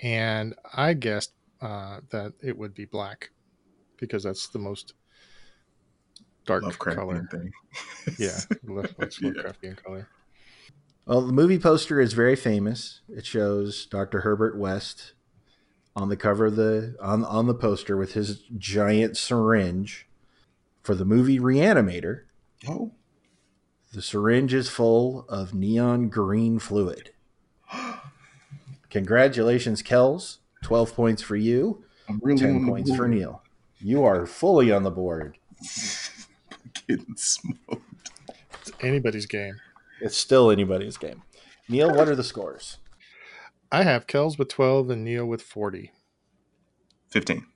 And 0.00 0.54
I 0.74 0.94
guessed 0.94 1.32
uh, 1.60 2.00
that 2.10 2.32
it 2.42 2.58
would 2.58 2.74
be 2.74 2.84
black 2.84 3.30
because 3.98 4.24
that's 4.24 4.48
the 4.48 4.58
most 4.58 4.94
dark 6.44 6.64
Lovecraftian 6.64 6.94
color. 6.96 7.28
Thing. 7.30 7.52
yeah, 8.18 8.38
Lovecraftian 8.66 9.54
yeah. 9.62 9.72
color. 9.74 10.08
Well, 11.06 11.22
the 11.22 11.32
movie 11.32 11.58
poster 11.58 12.00
is 12.00 12.12
very 12.12 12.36
famous. 12.36 13.00
It 13.08 13.26
shows 13.26 13.86
Dr. 13.86 14.20
Herbert 14.20 14.56
West 14.56 15.14
on 15.94 16.08
the 16.08 16.16
cover 16.16 16.46
of 16.46 16.56
the 16.56 16.96
on 17.00 17.24
on 17.24 17.46
the 17.46 17.54
poster 17.54 17.96
with 17.96 18.14
his 18.14 18.42
giant 18.56 19.16
syringe 19.16 20.08
for 20.82 20.94
the 20.94 21.04
movie 21.04 21.38
Reanimator. 21.38 22.22
Oh. 22.68 22.92
The 23.92 24.02
syringe 24.02 24.54
is 24.54 24.68
full 24.68 25.26
of 25.28 25.54
neon 25.54 26.08
green 26.08 26.58
fluid. 26.58 27.10
Congratulations, 28.90 29.82
Kells. 29.82 30.38
12 30.62 30.94
points 30.94 31.22
for 31.22 31.36
you. 31.36 31.84
I'm 32.08 32.20
really 32.22 32.40
10 32.40 32.66
points 32.66 32.94
for 32.94 33.08
Neil. 33.08 33.42
You 33.78 34.04
are 34.04 34.26
fully 34.26 34.70
on 34.72 34.82
the 34.82 34.90
board. 34.90 35.36
Getting 36.88 37.16
smoked. 37.16 38.10
It's 38.60 38.72
anybody's 38.80 39.26
game. 39.26 39.56
It's 40.00 40.16
still 40.16 40.50
anybody's 40.50 40.96
game. 40.96 41.22
Neil, 41.68 41.92
what 41.92 42.08
are 42.08 42.16
the 42.16 42.24
scores? 42.24 42.78
I 43.70 43.82
have 43.82 44.06
Kells 44.06 44.38
with 44.38 44.48
12 44.48 44.90
and 44.90 45.04
Neil 45.04 45.26
with 45.26 45.42
40. 45.42 45.92
15. 47.10 47.46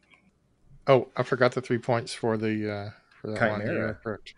Oh, 0.86 1.08
I 1.16 1.22
forgot 1.22 1.52
the 1.52 1.60
three 1.60 1.78
points 1.78 2.12
for 2.12 2.36
the 2.36 2.70
uh, 2.70 2.90
for 3.20 3.30
that 3.32 3.50
one. 3.50 3.60
Yeah, 3.66 3.94
correct. 4.02 4.34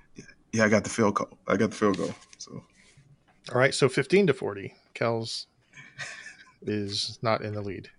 Yeah, 0.53 0.61
yeah, 0.61 0.65
I 0.67 0.69
got 0.69 0.85
the 0.85 0.91
field 0.91 1.15
goal. 1.15 1.39
I 1.47 1.57
got 1.57 1.71
the 1.71 1.77
field 1.77 1.97
goal. 1.97 2.15
So, 2.39 2.63
all 3.53 3.59
right, 3.59 3.75
so 3.75 3.89
15 3.89 4.29
to 4.29 4.35
40. 4.35 4.75
Kells 4.95 5.47
is 6.63 7.19
not 7.23 7.43
in 7.43 7.55
the 7.55 7.63
lead. 7.63 7.91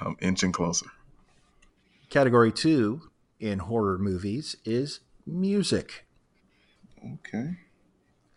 I'm 0.00 0.16
inching 0.20 0.52
closer. 0.52 0.86
Category 2.10 2.52
two 2.52 3.02
in 3.40 3.58
horror 3.60 3.98
movies 3.98 4.56
is 4.64 5.00
music. 5.26 6.06
Okay. 7.14 7.56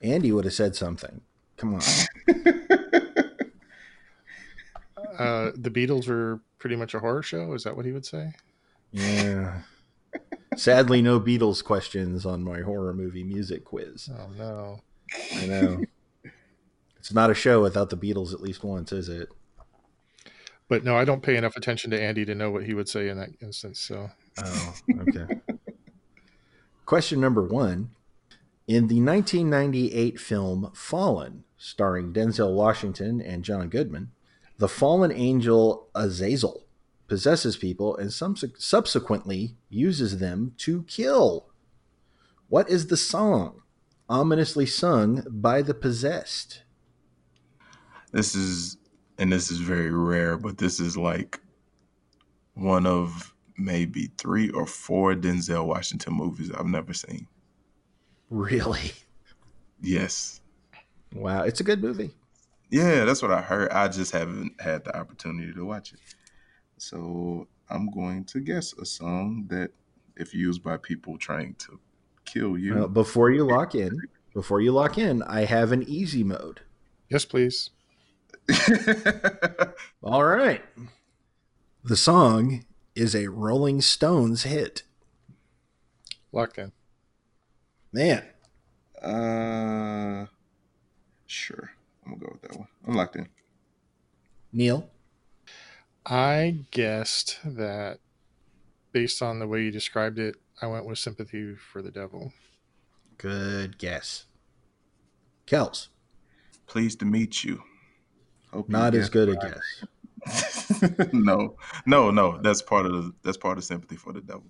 Andy 0.02 0.32
would 0.32 0.46
have 0.46 0.54
said 0.54 0.76
something. 0.76 1.22
Come 1.58 1.76
on. 1.76 1.82
uh, 5.18 5.52
the 5.56 5.72
Beatles 5.72 6.08
were 6.08 6.40
pretty 6.58 6.76
much 6.76 6.94
a 6.94 7.00
horror 7.00 7.24
show. 7.24 7.54
Is 7.54 7.64
that 7.64 7.76
what 7.76 7.86
he 7.86 7.92
would 7.92 8.06
say? 8.06 8.34
Yeah. 8.92 9.62
Sadly, 10.60 11.02
no 11.02 11.22
Beatles 11.22 11.64
questions 11.64 12.26
on 12.26 12.44
my 12.44 12.60
horror 12.60 12.94
movie 12.94 13.24
music 13.24 13.64
quiz. 13.64 14.10
Oh 14.12 14.28
no! 14.38 14.82
I 15.36 15.46
know. 15.46 15.84
it's 16.98 17.14
not 17.14 17.30
a 17.30 17.34
show 17.34 17.62
without 17.62 17.90
the 17.90 17.96
Beatles 17.96 18.34
at 18.34 18.42
least 18.42 18.62
once, 18.62 18.92
is 18.92 19.08
it? 19.08 19.30
But 20.68 20.84
no, 20.84 20.98
I 20.98 21.06
don't 21.06 21.24
pay 21.24 21.38
enough 21.38 21.56
attention 21.56 21.92
to 21.92 22.02
Andy 22.02 22.26
to 22.26 22.36
know 22.36 22.52
what 22.52 22.66
he 22.66 22.74
would 22.74 22.90
say 22.90 23.08
in 23.08 23.18
that 23.18 23.30
instance. 23.42 23.80
So. 23.80 24.10
Oh, 24.44 24.76
okay. 25.08 25.40
Question 26.86 27.22
number 27.22 27.42
one 27.42 27.92
in 28.68 28.88
the 28.88 29.02
1998 29.02 30.20
film 30.20 30.72
Fallen, 30.74 31.46
starring 31.58 32.12
Denzel 32.12 32.54
Washington 32.54 33.22
and 33.22 33.46
John 33.46 33.70
Goodman, 33.70 34.12
the 34.58 34.68
fallen 34.68 35.12
angel 35.14 35.88
Azazel 35.96 36.66
possesses 37.10 37.58
people 37.58 37.98
and 37.98 38.14
some 38.14 38.36
subsequently 38.58 39.56
uses 39.70 40.20
them 40.20 40.54
to 40.58 40.84
kill. 40.84 41.48
What 42.48 42.70
is 42.70 42.88
the 42.88 42.98
song 42.98 43.62
ominously 44.08 44.66
sung 44.66 45.24
by 45.30 45.62
the 45.62 45.74
possessed? 45.74 46.64
This 48.12 48.34
is, 48.36 48.78
and 49.18 49.32
this 49.32 49.52
is 49.52 49.60
very 49.60 49.92
rare, 49.92 50.38
but 50.38 50.58
this 50.58 50.80
is 50.80 50.98
like 50.98 51.40
one 52.54 52.86
of 52.86 53.34
maybe 53.58 54.10
three 54.18 54.50
or 54.50 54.66
four 54.66 55.14
Denzel 55.14 55.66
Washington 55.66 56.14
movies 56.14 56.52
I've 56.52 56.66
never 56.66 56.94
seen. 56.94 57.28
Really? 58.30 58.94
Yes. 59.82 60.42
Wow, 61.14 61.44
it's 61.44 61.60
a 61.60 61.64
good 61.64 61.82
movie. 61.82 62.12
Yeah, 62.70 63.06
that's 63.06 63.22
what 63.22 63.32
I 63.32 63.42
heard. 63.42 63.72
I 63.72 63.88
just 63.88 64.12
haven't 64.12 64.60
had 64.62 64.84
the 64.86 64.96
opportunity 64.96 65.52
to 65.54 65.66
watch 65.66 65.94
it. 65.94 66.00
So 66.82 67.48
I'm 67.70 67.90
going 67.92 68.26
to 68.26 68.40
guess 68.40 68.74
a 68.74 68.86
song 68.86 69.46
that 69.50 69.72
if 70.16 70.34
used 70.34 70.64
by 70.64 70.78
people 70.78 71.18
trying 71.18 71.56
to 71.56 71.80
kill 72.26 72.58
you. 72.58 72.84
Uh, 72.84 72.88
before 72.88 73.32
you 73.32 73.46
lock 73.46 73.76
in, 73.76 74.00
before 74.34 74.62
you 74.62 74.72
lock 74.72 74.98
in, 74.98 75.24
I 75.24 75.46
have 75.46 75.72
an 75.72 75.84
easy 75.84 76.24
mode. 76.24 76.62
Yes, 77.10 77.26
please. 77.26 77.72
All 80.04 80.24
right. 80.24 80.64
The 81.84 81.96
song 81.96 82.66
is 82.96 83.16
a 83.16 83.28
Rolling 83.28 83.82
Stones 83.82 84.44
hit. 84.44 84.84
Locked 86.32 86.58
in. 86.60 86.72
Man, 87.92 88.24
uh, 89.02 90.28
sure. 91.26 91.72
I'm 92.06 92.14
gonna 92.14 92.26
go 92.26 92.30
with 92.34 92.42
that 92.44 92.58
one. 92.58 92.68
I'm 92.88 92.94
locked 92.96 93.16
in. 93.16 93.28
Neil, 94.52 94.90
I 96.10 96.66
guessed 96.72 97.38
that 97.46 98.00
based 98.92 99.22
on 99.22 99.38
the 99.38 99.48
way 99.48 99.62
you 99.62 99.72
described 99.72 100.18
it, 100.18 100.38
I 100.60 100.66
went 100.66 100.86
with 100.86 100.98
sympathy 100.98 101.56
for 101.56 101.82
the 101.84 101.92
devil. 101.92 102.34
good 103.18 103.78
guess. 103.78 104.26
Kels, 105.46 105.88
Pleased 106.66 107.00
to 107.00 107.06
meet 107.06 107.44
you. 107.44 107.64
Hope 108.52 108.70
you 108.70 108.74
not 108.74 108.96
as 108.96 109.10
guessed 109.10 109.12
good 109.12 109.30
a 109.30 109.36
guess. 109.36 111.12
no, 111.14 111.56
no, 111.86 112.12
no. 112.12 112.40
That's 112.42 112.62
part 112.62 112.86
of 112.86 112.92
the, 112.92 113.14
that's 113.24 113.38
part 113.38 113.58
of 113.58 113.64
sympathy 113.64 113.96
for 113.96 114.14
the 114.14 114.22
devil. 114.22 114.46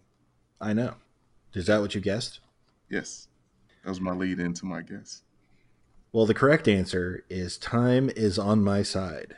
I 0.59 0.73
know. 0.73 0.95
Is 1.53 1.67
that 1.67 1.81
what 1.81 1.95
you 1.95 2.01
guessed? 2.01 2.39
Yes, 2.89 3.27
that 3.83 3.89
was 3.89 4.01
my 4.01 4.11
lead 4.13 4.39
into 4.39 4.65
my 4.65 4.81
guess. 4.81 5.23
Well, 6.11 6.25
the 6.25 6.33
correct 6.33 6.67
answer 6.67 7.23
is 7.29 7.57
time 7.57 8.09
is 8.09 8.39
on 8.39 8.63
my 8.63 8.81
side. 8.81 9.35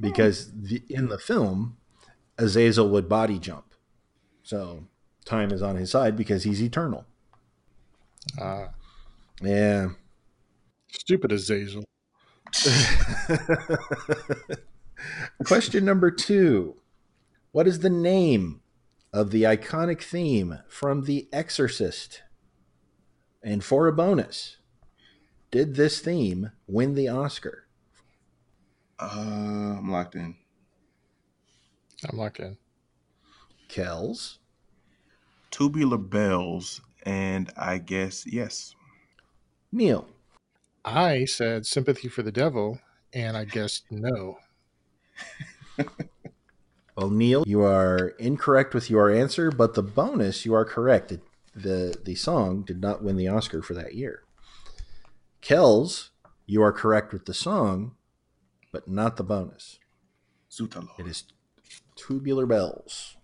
Because 0.00 0.50
the, 0.52 0.82
in 0.88 1.08
the 1.08 1.18
film, 1.18 1.76
Azazel 2.38 2.88
would 2.90 3.08
body 3.08 3.38
jump. 3.38 3.74
So 4.42 4.84
time 5.24 5.50
is 5.52 5.62
on 5.62 5.76
his 5.76 5.90
side 5.90 6.16
because 6.16 6.42
he's 6.44 6.62
eternal. 6.62 7.06
Uh, 8.40 8.66
Yeah. 9.40 9.88
stupid 10.90 11.32
Azazel. 11.32 11.84
Question 15.44 15.84
number 15.84 16.10
two 16.10 16.76
What 17.52 17.66
is 17.66 17.80
the 17.80 17.90
name 17.90 18.60
of 19.12 19.30
the 19.30 19.42
iconic 19.42 20.02
theme 20.02 20.58
from 20.68 21.04
The 21.04 21.28
Exorcist? 21.32 22.22
And 23.42 23.62
for 23.62 23.86
a 23.86 23.92
bonus, 23.92 24.56
did 25.50 25.74
this 25.76 26.00
theme 26.00 26.52
win 26.66 26.94
the 26.94 27.08
Oscar? 27.08 27.63
Uh, 28.98 29.76
I'm 29.78 29.90
locked 29.90 30.14
in. 30.14 30.36
I'm 32.08 32.18
locked 32.18 32.40
in. 32.40 32.56
Kells, 33.68 34.38
Tubular 35.50 35.98
bells, 35.98 36.80
and 37.04 37.52
I 37.56 37.78
guess 37.78 38.26
yes. 38.26 38.74
Neil. 39.72 40.06
I 40.84 41.24
said 41.24 41.66
sympathy 41.66 42.08
for 42.08 42.22
the 42.22 42.32
devil, 42.32 42.78
and 43.12 43.36
I 43.36 43.44
guessed 43.44 43.84
no. 43.90 44.38
Well, 46.96 47.10
Neil, 47.10 47.42
you 47.46 47.62
are 47.62 48.14
incorrect 48.20 48.72
with 48.72 48.88
your 48.88 49.10
answer, 49.10 49.50
but 49.50 49.74
the 49.74 49.82
bonus, 49.82 50.44
you 50.46 50.54
are 50.54 50.64
correct. 50.64 51.10
It, 51.10 51.22
the 51.54 51.96
The 52.04 52.14
song 52.14 52.62
did 52.62 52.80
not 52.80 53.02
win 53.02 53.16
the 53.16 53.26
Oscar 53.28 53.62
for 53.62 53.74
that 53.74 53.94
year. 53.94 54.22
Kells, 55.40 56.10
you 56.46 56.62
are 56.62 56.72
correct 56.72 57.12
with 57.12 57.26
the 57.26 57.34
song, 57.34 57.96
but 58.74 58.88
not 58.88 59.16
the 59.16 59.22
bonus. 59.22 59.78
Zutalo. 60.50 60.88
It 60.98 61.06
is 61.06 61.24
Tubular 61.94 62.44
Bells. 62.44 63.16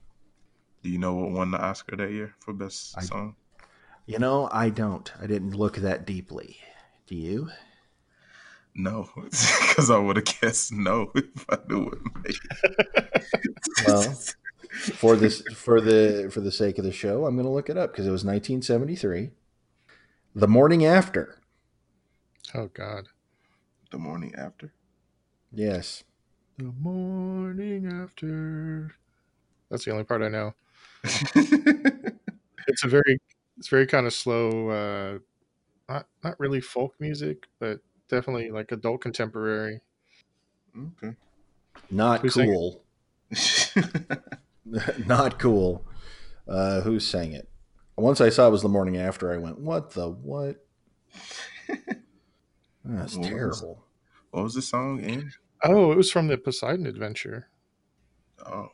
Do 0.84 0.88
you 0.88 0.96
know 0.98 1.14
what 1.14 1.32
won 1.32 1.50
the 1.50 1.60
Oscar 1.60 1.96
that 1.96 2.12
year 2.12 2.34
for 2.38 2.52
best 2.54 2.96
I- 2.96 3.02
song? 3.02 3.34
You 4.06 4.18
know, 4.18 4.48
I 4.52 4.70
don't. 4.70 5.12
I 5.22 5.26
didn't 5.26 5.54
look 5.54 5.76
that 5.76 6.04
deeply. 6.06 6.56
Do 7.06 7.14
you? 7.14 7.50
No, 8.74 9.08
because 9.16 9.90
I 9.90 9.98
would 9.98 10.16
have 10.16 10.24
guessed 10.40 10.72
no 10.72 11.10
if 11.14 11.44
I 11.50 11.58
knew 11.68 11.90
it. 12.24 12.36
Well, 13.86 14.02
For 14.94 15.16
this, 15.16 15.42
for 15.54 15.80
the 15.80 16.30
for 16.32 16.40
the 16.40 16.52
sake 16.52 16.78
of 16.78 16.84
the 16.84 16.92
show, 16.92 17.26
I'm 17.26 17.34
going 17.34 17.46
to 17.46 17.52
look 17.52 17.68
it 17.68 17.76
up 17.76 17.90
because 17.92 18.06
it 18.06 18.10
was 18.12 18.24
1973. 18.24 19.30
The 20.34 20.46
morning 20.48 20.84
after. 20.84 21.38
Oh 22.54 22.68
God. 22.72 23.08
the 23.90 23.98
morning 23.98 24.32
after. 24.36 24.72
The 26.58 26.72
morning 26.80 27.86
after. 27.86 28.94
That's 29.70 29.84
the 29.84 29.92
only 29.92 30.04
part 30.04 30.22
I 30.22 30.28
know. 30.28 30.54
It's 32.68 32.84
a 32.84 32.88
very, 32.88 33.18
it's 33.56 33.68
very 33.68 33.86
kind 33.86 34.06
of 34.06 34.12
slow. 34.12 34.68
Uh, 34.68 35.18
not 35.88 36.06
not 36.22 36.38
really 36.38 36.60
folk 36.60 36.94
music, 37.00 37.48
but 37.58 37.80
definitely 38.08 38.50
like 38.50 38.70
adult 38.70 39.00
contemporary. 39.00 39.80
okay. 40.78 41.16
Not 41.90 42.20
Who 42.20 42.28
sang 42.30 42.50
it? 42.50 42.54
cool. 42.54 42.84
Not 45.06 45.38
cool. 45.40 45.84
Uh, 46.46 46.82
who 46.82 47.00
sang 47.00 47.32
it? 47.32 47.48
Once 47.96 48.20
I 48.20 48.28
saw 48.28 48.46
it 48.46 48.50
was 48.50 48.62
the 48.62 48.68
morning 48.68 48.96
after, 48.98 49.32
I 49.32 49.38
went, 49.38 49.58
"What 49.58 49.90
the 49.92 50.08
what?" 50.10 50.64
That's 52.84 53.16
was- 53.16 53.26
terrible. 53.26 53.84
What 54.30 54.42
was 54.44 54.54
the 54.54 54.62
song 54.62 55.00
in? 55.00 55.32
Oh, 55.62 55.92
it 55.92 55.96
was 55.96 56.10
from 56.10 56.26
the 56.28 56.38
Poseidon 56.38 56.86
Adventure 56.86 57.48
Oh, 58.46 58.70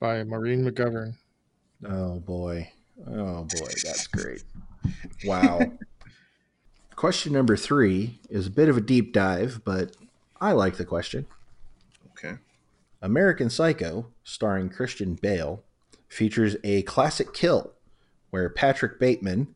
by 0.00 0.24
Maureen 0.24 0.64
McGovern. 0.64 1.14
Oh 1.86 2.18
boy. 2.20 2.70
Oh 3.06 3.44
boy, 3.44 3.66
that's 3.84 4.06
great. 4.08 4.42
Wow. 5.24 5.60
question 6.96 7.32
number 7.32 7.56
three 7.56 8.18
is 8.28 8.46
a 8.46 8.50
bit 8.50 8.68
of 8.68 8.76
a 8.76 8.80
deep 8.80 9.12
dive, 9.12 9.60
but 9.64 9.96
I 10.40 10.52
like 10.52 10.76
the 10.76 10.84
question. 10.84 11.26
okay. 12.10 12.36
American 13.02 13.50
Psycho, 13.50 14.06
starring 14.24 14.68
Christian 14.70 15.14
Bale, 15.14 15.62
features 16.08 16.56
a 16.64 16.82
classic 16.82 17.32
kill 17.34 17.72
where 18.30 18.48
Patrick 18.48 18.98
Bateman 18.98 19.54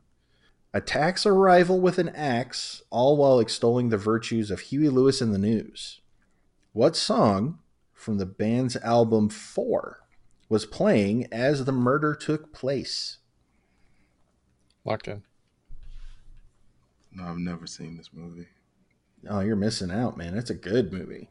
attacks 0.75 1.25
a 1.27 1.33
rival 1.33 1.81
with 1.81 1.99
an 1.99 2.09
axe, 2.11 2.83
all 2.91 3.17
while 3.17 3.41
extolling 3.41 3.89
the 3.89 3.97
virtues 3.97 4.51
of 4.51 4.61
Huey 4.61 4.89
Lewis 4.89 5.21
and 5.21 5.35
the 5.35 5.39
News. 5.39 6.01
What 6.73 6.95
song 6.97 7.59
from 7.95 8.19
the 8.19 8.27
band's 8.27 8.77
album 8.77 9.29
Four 9.29 10.01
was 10.49 10.67
playing 10.67 11.27
as 11.33 11.65
the 11.65 11.73
murder 11.73 12.15
took 12.15 12.53
place? 12.53 13.19
Locked 14.85 15.09
in. 15.09 15.23
No, 17.13 17.25
I've 17.25 17.39
never 17.39 17.67
seen 17.67 17.97
this 17.97 18.11
movie, 18.13 18.47
Oh, 19.29 19.41
you're 19.41 19.57
missing 19.57 19.91
out, 19.91 20.17
man. 20.17 20.37
It's 20.39 20.51
a 20.51 20.55
good 20.55 20.93
movie. 20.93 21.29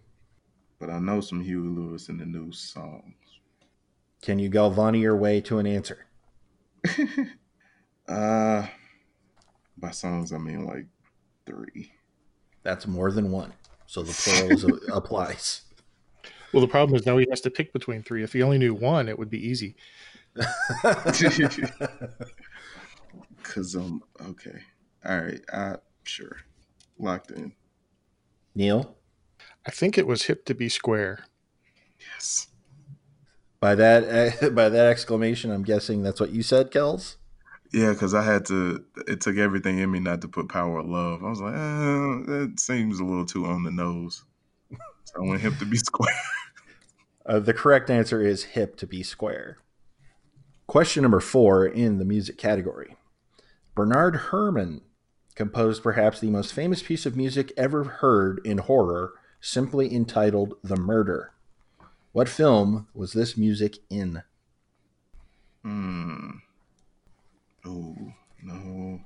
but 0.80 0.90
I 0.90 1.00
know 1.00 1.22
some 1.22 1.42
Huey 1.42 1.70
Lewis 1.70 2.10
and 2.10 2.20
the 2.20 2.26
News 2.26 2.60
songs. 2.60 3.14
Can 4.22 4.40
you 4.40 4.50
Galvani 4.50 5.00
your 5.00 5.16
way 5.16 5.40
to 5.42 5.58
an 5.60 5.66
answer? 5.66 6.06
uh, 8.08 8.68
by 9.78 9.92
songs 9.92 10.34
I 10.34 10.38
mean 10.38 10.66
like 10.66 10.86
three. 11.46 11.92
That's 12.64 12.88
more 12.88 13.12
than 13.12 13.32
one. 13.32 13.54
So 13.86 14.04
the 14.04 14.12
plural 14.12 14.52
is, 14.52 14.66
applies. 14.94 15.62
Well, 16.52 16.62
the 16.62 16.68
problem 16.68 16.96
is 16.96 17.06
now 17.06 17.18
he 17.18 17.28
has 17.30 17.42
to 17.42 17.50
pick 17.50 17.74
between 17.74 18.04
three. 18.04 18.24
If 18.24 18.34
he 18.34 18.44
only 18.44 18.58
knew 18.58 18.74
one, 18.74 19.08
it 19.10 19.18
would 19.18 19.30
be 19.30 19.46
easy. 19.46 19.76
Cause 23.44 23.76
um, 23.76 24.04
okay, 24.22 24.60
all 25.06 25.22
right, 25.22 25.42
uh, 25.52 25.78
sure, 26.04 26.38
locked 27.00 27.32
in. 27.32 27.54
Neil, 28.54 28.98
I 29.66 29.72
think 29.72 29.98
it 29.98 30.06
was 30.06 30.24
hip 30.24 30.46
to 30.46 30.54
be 30.54 30.70
square. 30.70 31.26
Yes. 32.00 32.48
by 33.60 33.74
that 33.76 34.52
by 34.56 34.70
that 34.70 34.86
exclamation, 34.88 35.50
I'm 35.52 35.64
guessing 35.64 36.04
that's 36.04 36.20
what 36.20 36.32
you 36.32 36.44
said, 36.44 36.72
Kels. 36.72 37.16
Yeah, 37.74 37.92
because 37.92 38.14
I 38.14 38.24
had 38.24 38.46
to. 38.46 38.84
It 39.08 39.22
took 39.22 39.38
everything 39.38 39.80
in 39.80 39.92
me 39.92 40.00
not 40.00 40.22
to 40.22 40.28
put 40.28 40.50
Power 40.50 40.80
of 40.80 40.88
Love. 40.88 41.24
I 41.24 41.30
was 41.30 41.42
like, 41.42 41.54
eh, 41.54 42.32
that 42.32 42.54
seems 42.58 43.00
a 43.00 43.04
little 43.04 43.26
too 43.26 43.46
on 43.46 43.64
the 43.64 43.72
nose. 43.72 44.24
So 44.72 45.14
I 45.18 45.28
want 45.28 45.42
him 45.42 45.56
to 45.58 45.66
be 45.66 45.78
square. 45.78 46.14
Uh, 47.26 47.40
the 47.40 47.54
correct 47.54 47.90
answer 47.90 48.22
is 48.22 48.44
hip 48.44 48.78
to 48.78 48.88
be 48.88 49.04
square. 49.04 49.58
Question 50.66 51.02
number 51.02 51.20
four 51.20 51.66
in 51.66 51.98
the 51.98 52.06
music 52.06 52.38
category. 52.38 52.96
Bernard 53.76 54.16
Herrmann 54.32 54.82
composed 55.36 55.84
perhaps 55.84 56.20
the 56.20 56.30
most 56.30 56.54
famous 56.54 56.82
piece 56.82 57.06
of 57.06 57.16
music 57.16 57.54
ever 57.56 57.84
heard 57.84 58.42
in 58.44 58.58
horror, 58.58 59.14
simply 59.40 59.94
entitled 59.94 60.56
The 60.64 60.76
Murder. 60.76 61.32
What 62.12 62.28
film 62.28 62.88
was 62.94 63.14
this 63.14 63.38
music 63.38 63.78
in? 63.90 64.24
Hmm. 65.64 66.30
Oh 67.68 67.96
no. 68.42 69.02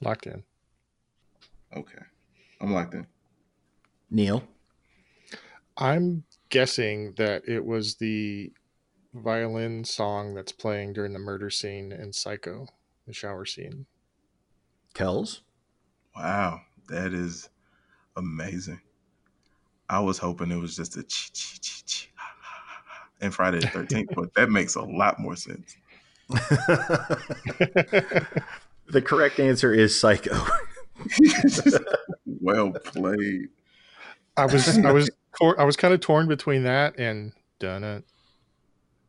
Locked 0.00 0.26
in. 0.26 0.44
Okay, 1.76 1.98
I'm 2.60 2.72
locked 2.72 2.94
in. 2.94 3.06
Neil? 4.10 4.44
I'm 5.76 6.24
guessing 6.50 7.14
that 7.16 7.48
it 7.48 7.64
was 7.64 7.96
the 7.96 8.52
violin 9.12 9.84
song 9.84 10.34
that's 10.34 10.52
playing 10.52 10.92
during 10.92 11.12
the 11.12 11.18
murder 11.18 11.50
scene 11.50 11.90
in 11.90 12.12
Psycho, 12.12 12.68
the 13.06 13.12
shower 13.12 13.44
scene. 13.44 13.86
Kells? 14.94 15.42
Wow, 16.16 16.60
that 16.88 17.12
is 17.12 17.48
amazing. 18.16 18.80
I 19.88 20.00
was 20.00 20.18
hoping 20.18 20.52
it 20.52 20.60
was 20.60 20.76
just 20.76 20.96
a 20.96 21.02
chi 21.02 21.30
chi 21.34 21.58
chi 21.60 21.82
chi 21.88 22.06
ha, 22.14 22.34
ha, 22.40 22.62
ha, 22.66 22.82
ha, 22.86 23.08
and 23.20 23.34
Friday 23.34 23.60
the 23.60 23.66
13th, 23.66 24.14
but 24.14 24.34
that 24.34 24.50
makes 24.50 24.76
a 24.76 24.82
lot 24.82 25.18
more 25.18 25.34
sense. 25.34 25.76
the 28.88 29.02
correct 29.04 29.40
answer 29.40 29.72
is 29.72 29.98
Psycho. 29.98 30.44
well 32.26 32.72
played. 32.72 33.48
I 34.36 34.46
was 34.46 34.78
I 34.78 34.92
was 34.92 35.10
tor- 35.40 35.58
I 35.60 35.64
was 35.64 35.76
kind 35.76 35.94
of 35.94 36.00
torn 36.00 36.28
between 36.28 36.64
that 36.64 36.98
and 36.98 37.32
done 37.58 37.82
it, 37.84 37.98
uh, 37.98 38.00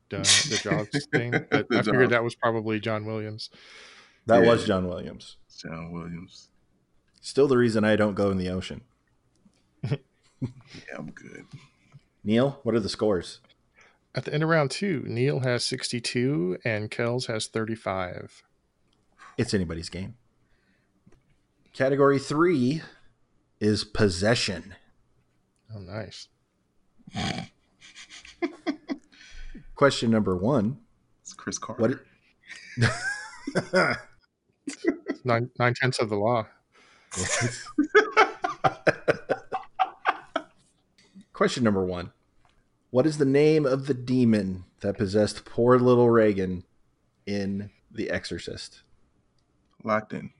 done 0.10 0.21
the 0.23 0.60
Jaws 0.63 1.08
thing, 1.12 1.32
but 1.32 1.67
The 1.69 1.79
I 1.79 1.82
figured 1.82 2.01
Jaws. 2.05 2.10
that 2.12 2.23
was 2.23 2.36
probably 2.36 2.79
John 2.79 3.05
Williams. 3.05 3.49
That 4.25 4.43
Yeah. 4.43 4.49
was 4.51 4.65
John 4.65 4.88
Williams. 4.88 5.38
John 5.58 5.91
Williams. 5.91 6.47
Still 7.21 7.47
the 7.47 7.58
reason 7.58 7.84
I 7.84 7.95
don't 7.95 8.15
go 8.15 8.32
in 8.32 8.38
the 8.38 8.49
ocean. 8.49 8.82
Yeah, 9.84 9.97
I'm 10.97 11.12
good. 11.12 11.45
Neil, 12.23 12.60
what 12.63 12.73
are 12.75 12.79
the 12.79 12.88
scores? 12.89 13.39
At 14.15 14.26
the 14.26 14.34
end 14.34 14.43
of 14.43 14.50
round 14.50 14.72
two, 14.72 15.04
Neil 15.08 15.41
has 15.41 15.63
62 15.65 16.58
and 16.65 16.89
Kells 16.89 17.28
has 17.28 17.48
35. 17.48 18.43
It's 19.38 19.54
anybody's 19.54 19.89
game. 19.89 20.15
Category 21.74 22.19
three 22.19 22.82
is 23.60 23.84
possession. 23.84 24.76
Oh, 25.74 25.80
nice. 25.80 26.28
Question 29.76 30.12
number 30.12 30.36
one. 30.36 30.80
It's 31.22 31.34
Chris 31.34 31.58
Carter. 31.58 32.04
What? 32.78 33.98
Nine 35.24 35.50
nine 35.60 35.74
tenths 35.74 36.00
of 36.00 36.10
the 36.10 36.15
law. 36.15 36.48
Question 41.34 41.63
number 41.63 41.84
one. 41.84 42.12
What 42.91 43.06
is 43.06 43.17
the 43.17 43.25
name 43.25 43.65
of 43.65 43.86
the 43.86 43.93
demon 43.93 44.65
that 44.82 44.97
possessed 44.97 45.45
poor 45.45 45.78
little 45.78 46.10
Regan 46.10 46.63
in 47.25 47.69
The 47.91 48.10
Exorcist? 48.10 48.82
Locked 49.84 50.13
in. 50.13 50.32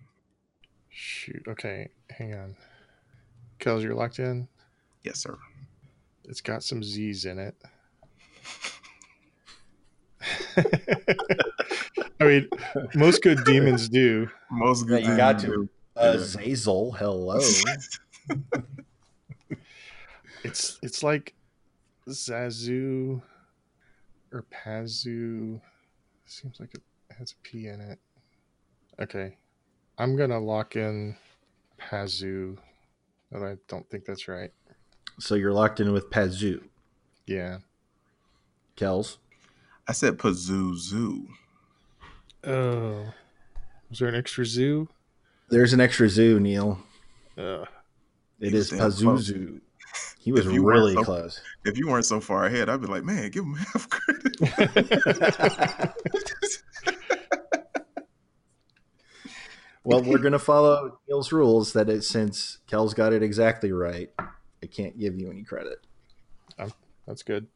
Shoot. 0.90 1.44
Okay, 1.48 1.90
hang 2.10 2.34
on. 2.34 2.56
Kells, 3.60 3.84
you're 3.84 3.94
locked 3.94 4.20
in. 4.20 4.48
Yes, 5.04 5.20
sir. 5.20 5.38
It's 6.26 6.42
got 6.42 6.64
some 6.64 6.84
Z's 6.84 7.26
in 7.26 7.38
it. 7.40 7.56
I 12.20 12.24
mean, 12.26 12.50
most 12.96 13.22
good 13.22 13.44
demons 13.46 13.88
do. 13.90 14.30
Most 14.52 14.88
good. 14.88 15.04
Yeah, 15.04 15.12
you 15.12 15.18
got 15.18 15.40
to. 15.40 15.70
Uh, 15.96 16.02
yeah. 16.04 16.10
Azazel, 16.14 16.92
hello. 16.94 17.40
It's 20.44 20.80
it's 20.82 21.04
like 21.04 21.34
Zazu 22.08 23.22
or 24.32 24.46
Pazu. 24.52 25.60
Seems 26.26 26.60
like 26.60 26.74
it 26.76 26.82
has 27.18 27.32
a 27.34 27.36
P 27.48 27.68
in 27.68 27.82
it. 27.82 28.00
Okay. 29.02 29.38
I'm 29.98 30.16
gonna 30.16 30.40
lock 30.40 30.76
in 30.76 31.16
Pazu. 31.80 32.58
But 33.32 33.44
I 33.44 33.56
don't 33.68 33.88
think 33.90 34.06
that's 34.06 34.28
right. 34.28 34.52
so 35.20 35.36
you're 35.36 35.54
locked 35.54 35.80
in 35.80 35.92
with 35.92 36.10
Pazu. 36.10 36.62
Yeah. 37.28 37.60
Kells. 38.76 39.18
I 39.88 39.92
said 39.92 40.18
Pazuzu. 40.18 41.28
Oh. 42.44 43.14
Was 43.90 44.00
there 44.00 44.08
an 44.08 44.16
extra 44.16 44.46
zoo? 44.46 44.88
There's 45.50 45.74
an 45.74 45.82
extra 45.82 46.08
zoo, 46.10 46.40
Neil. 46.40 46.80
Ugh. 47.38 47.68
It 48.40 48.52
He 48.52 48.56
is 48.58 48.72
was 48.72 48.80
damn 48.80 48.80
close. 49.10 49.32
Pazuzu. 49.32 49.62
He 50.22 50.32
was 50.34 50.46
If 50.46 50.52
you 50.54 50.64
weren't 50.64 50.80
really 50.80 50.94
so- 50.96 51.04
close. 51.04 51.42
If 51.66 51.78
you 51.78 51.88
weren't 51.88 52.06
so 52.06 52.20
far 52.20 52.46
ahead, 52.46 52.68
I'd 52.70 52.82
be 52.82 52.88
like, 52.88 53.04
man, 53.06 53.30
give 53.32 53.46
him 53.46 53.56
half 53.56 53.90
credit. 53.90 54.36
well, 59.84 60.04
we're 60.04 60.18
going 60.18 60.34
to 60.34 60.40
follow 60.40 61.00
Neil's 61.08 61.32
rules 61.32 61.74
that 61.74 61.90
it, 61.90 62.04
since 62.04 62.58
Kells 62.68 62.94
got 62.94 63.14
it 63.14 63.24
exactly 63.24 63.72
right, 63.72 64.10
I 64.20 64.66
can't 64.70 64.98
give 65.00 65.16
you 65.18 65.30
any 65.32 65.44
credit. 65.44 65.80
That's 67.08 67.24
good. 67.24 67.48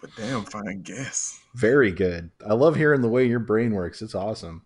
but 0.00 0.08
damn, 0.16 0.44
fine 0.46 0.80
guess. 0.82 1.38
Very 1.54 1.90
good. 1.92 2.30
I 2.48 2.54
love 2.54 2.74
hearing 2.76 3.02
the 3.02 3.08
way 3.08 3.26
your 3.26 3.38
brain 3.40 3.74
works. 3.74 4.00
It's 4.00 4.14
awesome. 4.14 4.62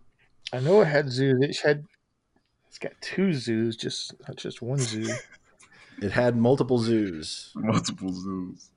I 0.53 0.61
know 0.61 0.81
it 0.83 0.85
had 0.87 1.11
zoos. 1.11 1.39
It 1.43 1.57
had 1.65 1.85
it's 2.69 2.79
got 2.79 2.93
two 3.01 3.33
zoos, 3.35 3.77
just 3.77 4.15
not 4.29 4.37
just 4.37 4.63
one 4.63 4.79
zoo. 4.79 5.09
It 6.03 6.13
had 6.13 6.37
multiple 6.37 6.79
zoos. 6.79 7.53
Multiple 7.55 8.13
zoos. 8.13 8.71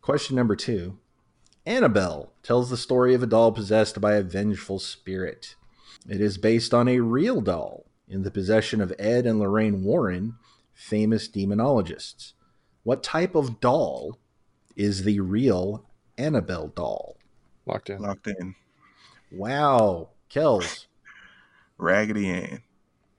Question 0.00 0.36
number 0.36 0.56
two 0.56 0.98
Annabelle 1.66 2.32
tells 2.42 2.70
the 2.70 2.76
story 2.76 3.14
of 3.14 3.22
a 3.22 3.26
doll 3.26 3.52
possessed 3.52 4.00
by 4.00 4.14
a 4.14 4.22
vengeful 4.22 4.78
spirit. 4.78 5.56
It 6.08 6.20
is 6.20 6.38
based 6.38 6.72
on 6.72 6.88
a 6.88 7.00
real 7.00 7.40
doll 7.40 7.84
in 8.08 8.22
the 8.22 8.30
possession 8.30 8.80
of 8.80 8.92
Ed 8.98 9.26
and 9.26 9.38
Lorraine 9.38 9.84
Warren, 9.84 10.36
famous 10.72 11.28
demonologists. 11.28 12.32
What 12.82 13.02
type 13.02 13.34
of 13.34 13.60
doll 13.60 14.18
is 14.74 15.04
the 15.04 15.20
real 15.20 15.84
Annabelle 16.16 16.68
doll? 16.68 17.16
Locked 17.66 17.90
in. 17.90 18.00
Locked 18.00 18.26
in. 18.26 18.54
Wow. 19.30 20.08
Kells, 20.28 20.86
Raggedy 21.78 22.30
Ann. 22.30 22.62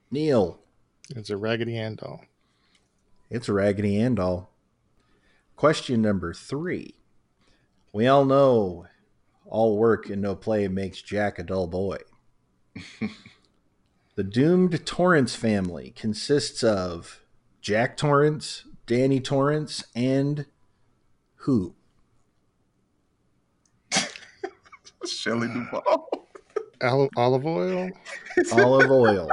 Neil, 0.10 0.60
It's 1.16 1.30
a 1.30 1.38
Raggedy 1.38 1.78
Ann 1.78 1.96
doll. 1.96 2.22
It's 3.32 3.48
a 3.48 3.54
Raggedy 3.54 3.98
Ann 3.98 4.16
doll. 4.16 4.52
Question 5.56 6.02
number 6.02 6.34
three. 6.34 6.96
We 7.94 8.06
all 8.06 8.26
know 8.26 8.88
all 9.46 9.78
work 9.78 10.10
and 10.10 10.22
no 10.22 10.36
play 10.36 10.68
makes 10.68 11.02
Jack 11.02 11.40
a 11.40 11.44
dull 11.44 11.68
boy. 11.68 12.00
the 14.16 14.24
doomed 14.24 14.86
Torrance 14.86 15.34
family 15.34 15.94
consists 15.96 16.62
of 16.62 17.22
Jack 17.62 17.96
Torrance, 17.96 18.66
Danny 18.86 19.22
Torrance, 19.22 19.86
and 19.96 20.46
who? 21.36 21.76
Shelley 25.06 25.48
Duvall. 25.48 26.28
Ol- 26.84 27.10
olive 27.16 27.46
oil. 27.46 27.92
Olive 28.52 28.92
Oil. 28.92 29.30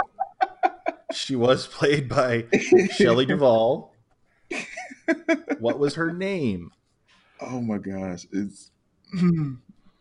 She 1.12 1.36
was 1.36 1.66
played 1.66 2.08
by 2.08 2.44
Shelley 2.92 3.26
Duvall. 3.26 3.94
What 5.58 5.78
was 5.78 5.94
her 5.94 6.12
name? 6.12 6.70
Oh 7.40 7.60
my 7.60 7.78
gosh, 7.78 8.26
it's 8.32 8.70
hmm, 9.12 9.54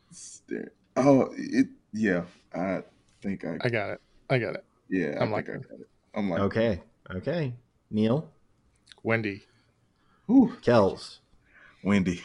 it's 0.10 0.42
there. 0.48 0.72
Oh, 0.96 1.30
it 1.38 1.68
yeah. 1.94 2.24
I 2.54 2.84
think 3.22 3.46
I, 3.46 3.58
I 3.62 3.70
got 3.70 3.90
it. 3.92 4.02
I 4.30 4.38
got 4.40 4.56
it. 4.56 4.66
yeah. 4.90 5.18
I'm 5.22 5.30
I 5.30 5.38
like- 5.38 5.50
I 5.50 5.54
got 5.54 5.80
it. 5.80 5.90
I'm 6.14 6.30
like 6.30 6.42
Okay. 6.42 6.82
Okay. 7.16 7.54
Neil? 7.92 8.30
Wendy. 9.04 9.44
Whew. 10.26 10.58
Kells. 10.62 11.20
Wendy. 11.84 12.24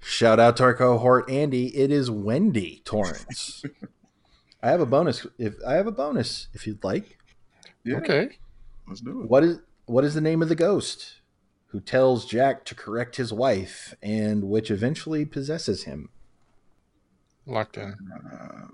Shout 0.00 0.38
out 0.38 0.56
to 0.58 0.62
our 0.64 0.74
cohort 0.74 1.28
Andy. 1.28 1.74
It 1.76 1.90
is 1.90 2.08
Wendy 2.10 2.82
Torrance. 2.84 3.64
I 4.62 4.68
have 4.70 4.80
a 4.80 4.86
bonus. 4.86 5.26
If 5.38 5.54
I 5.66 5.74
have 5.74 5.86
a 5.88 5.92
bonus, 5.92 6.48
if 6.52 6.66
you'd 6.66 6.84
like. 6.84 7.18
Yeah, 7.88 7.96
Okay. 7.98 8.38
let's 8.86 9.00
do 9.00 9.22
it. 9.22 9.28
What 9.30 9.44
is 9.44 9.58
what 9.86 10.04
is 10.04 10.14
the 10.14 10.20
name 10.20 10.42
of 10.42 10.48
the 10.48 10.54
ghost 10.54 11.20
who 11.68 11.80
tells 11.80 12.24
Jack 12.26 12.64
to 12.66 12.74
correct 12.74 13.16
his 13.16 13.32
wife 13.32 13.94
and 14.02 14.44
which 14.44 14.70
eventually 14.70 15.24
possesses 15.24 15.84
him? 15.84 16.10
Locked 17.46 17.78
in. 17.78 17.94
Uh, 18.30 18.66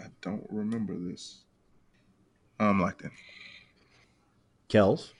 I 0.00 0.06
don't 0.22 0.46
remember 0.50 0.96
this. 0.98 1.42
I'm 2.58 2.80
locked 2.80 3.02
in. 3.02 3.10
Kells. 4.68 5.12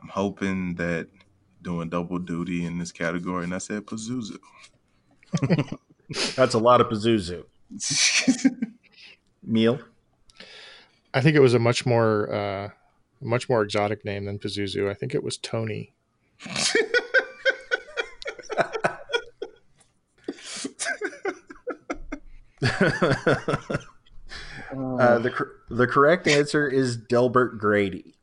I'm 0.00 0.08
hoping 0.08 0.74
that 0.76 1.08
doing 1.62 1.88
double 1.90 2.18
duty 2.18 2.64
in 2.64 2.78
this 2.78 2.92
category, 2.92 3.44
and 3.44 3.54
I 3.54 3.58
said 3.58 3.84
Pazuzu. 3.86 4.38
That's 6.36 6.54
a 6.54 6.58
lot 6.58 6.80
of 6.80 6.86
Pazuzu. 6.88 7.44
Meal. 9.42 9.80
I 11.16 11.22
think 11.22 11.34
it 11.34 11.40
was 11.40 11.54
a 11.54 11.58
much 11.58 11.86
more 11.86 12.30
uh 12.30 12.68
much 13.22 13.48
more 13.48 13.62
exotic 13.62 14.04
name 14.04 14.26
than 14.26 14.38
Pazuzu. 14.38 14.90
I 14.90 14.94
think 14.94 15.14
it 15.14 15.24
was 15.24 15.38
Tony. 15.38 15.94
uh, 16.46 16.58
the 25.18 25.50
the 25.70 25.86
correct 25.86 26.28
answer 26.28 26.68
is 26.68 26.98
Delbert 26.98 27.58
Grady 27.58 28.14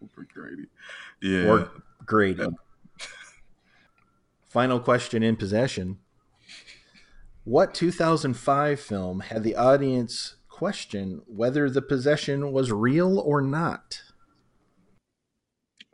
Delbert 0.00 0.32
Grady. 0.32 0.68
Yeah. 1.20 1.50
or 1.50 1.70
Grady. 2.06 2.44
Yeah. 2.44 2.48
Final 4.48 4.80
question 4.80 5.22
in 5.22 5.36
possession. 5.36 5.98
What 7.44 7.74
2005 7.74 8.80
film 8.80 9.20
had 9.20 9.42
the 9.42 9.54
audience 9.54 10.36
question 10.56 11.20
whether 11.26 11.68
the 11.68 11.82
possession 11.82 12.50
was 12.50 12.72
real 12.72 13.18
or 13.20 13.42
not? 13.42 14.00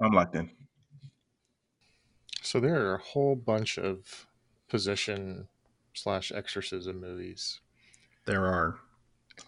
I'm 0.00 0.12
locked 0.12 0.36
in. 0.36 0.50
So 2.42 2.60
there 2.60 2.86
are 2.86 2.94
a 2.94 3.02
whole 3.02 3.34
bunch 3.34 3.76
of 3.76 4.28
possession 4.68 5.48
slash 5.94 6.30
exorcism 6.30 7.00
movies, 7.00 7.60
There 8.24 8.46
are. 8.46 8.78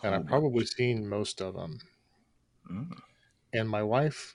and 0.03 0.17
I've 0.17 0.27
probably 0.27 0.67
seen 0.67 1.07
most 1.09 1.41
of 1.41 1.55
them. 1.55 1.79
Mm. 2.69 2.99
And 3.53 3.71
my 3.71 3.85
wife, 3.85 4.35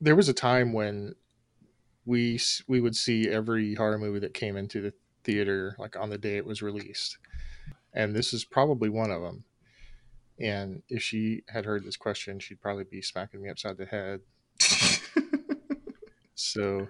there 0.00 0.16
was 0.16 0.30
a 0.30 0.34
time 0.34 0.72
when 0.72 1.16
we 2.06 2.40
we 2.66 2.80
would 2.80 2.96
see 2.96 3.28
every 3.28 3.74
horror 3.74 3.98
movie 3.98 4.20
that 4.20 4.32
came 4.32 4.56
into 4.56 4.80
the 4.80 4.94
theater 5.22 5.76
like 5.78 5.96
on 5.96 6.08
the 6.08 6.18
day 6.18 6.38
it 6.38 6.46
was 6.46 6.62
released, 6.62 7.18
and 7.92 8.16
this 8.16 8.32
is 8.32 8.44
probably 8.44 8.88
one 8.88 9.10
of 9.10 9.20
them. 9.20 9.44
And 10.40 10.82
if 10.88 11.02
she 11.02 11.44
had 11.48 11.64
heard 11.64 11.84
this 11.84 11.96
question, 11.96 12.38
she'd 12.38 12.60
probably 12.60 12.84
be 12.84 13.02
smacking 13.02 13.42
me 13.42 13.50
upside 13.50 13.76
the 13.76 13.86
head. 13.86 14.20
So 16.42 16.88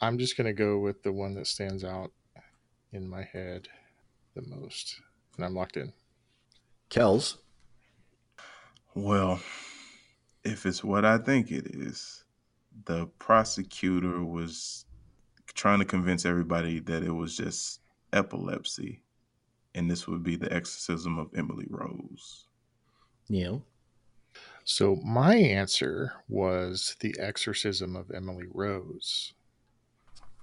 I'm 0.00 0.18
just 0.18 0.36
gonna 0.36 0.52
go 0.52 0.78
with 0.78 1.02
the 1.02 1.12
one 1.12 1.34
that 1.34 1.46
stands 1.46 1.84
out 1.84 2.10
in 2.92 3.08
my 3.08 3.22
head 3.22 3.68
the 4.34 4.42
most, 4.42 5.00
and 5.36 5.44
I'm 5.44 5.54
locked 5.54 5.76
in. 5.76 5.92
Kells. 6.88 7.38
Well, 8.94 9.40
if 10.44 10.66
it's 10.66 10.82
what 10.82 11.04
I 11.04 11.18
think 11.18 11.52
it 11.52 11.66
is, 11.68 12.24
the 12.84 13.06
prosecutor 13.18 14.24
was 14.24 14.84
trying 15.54 15.78
to 15.78 15.84
convince 15.84 16.26
everybody 16.26 16.80
that 16.80 17.02
it 17.02 17.12
was 17.12 17.36
just 17.36 17.80
epilepsy, 18.12 19.02
and 19.74 19.90
this 19.90 20.06
would 20.06 20.22
be 20.22 20.36
the 20.36 20.52
exorcism 20.52 21.18
of 21.18 21.30
Emily 21.36 21.66
Rose. 21.68 22.46
Neil. 23.28 23.62
So 24.64 24.96
my 24.96 25.36
answer 25.36 26.12
was 26.28 26.96
the 27.00 27.14
exorcism 27.18 27.96
of 27.96 28.10
Emily 28.10 28.46
Rose. 28.52 29.32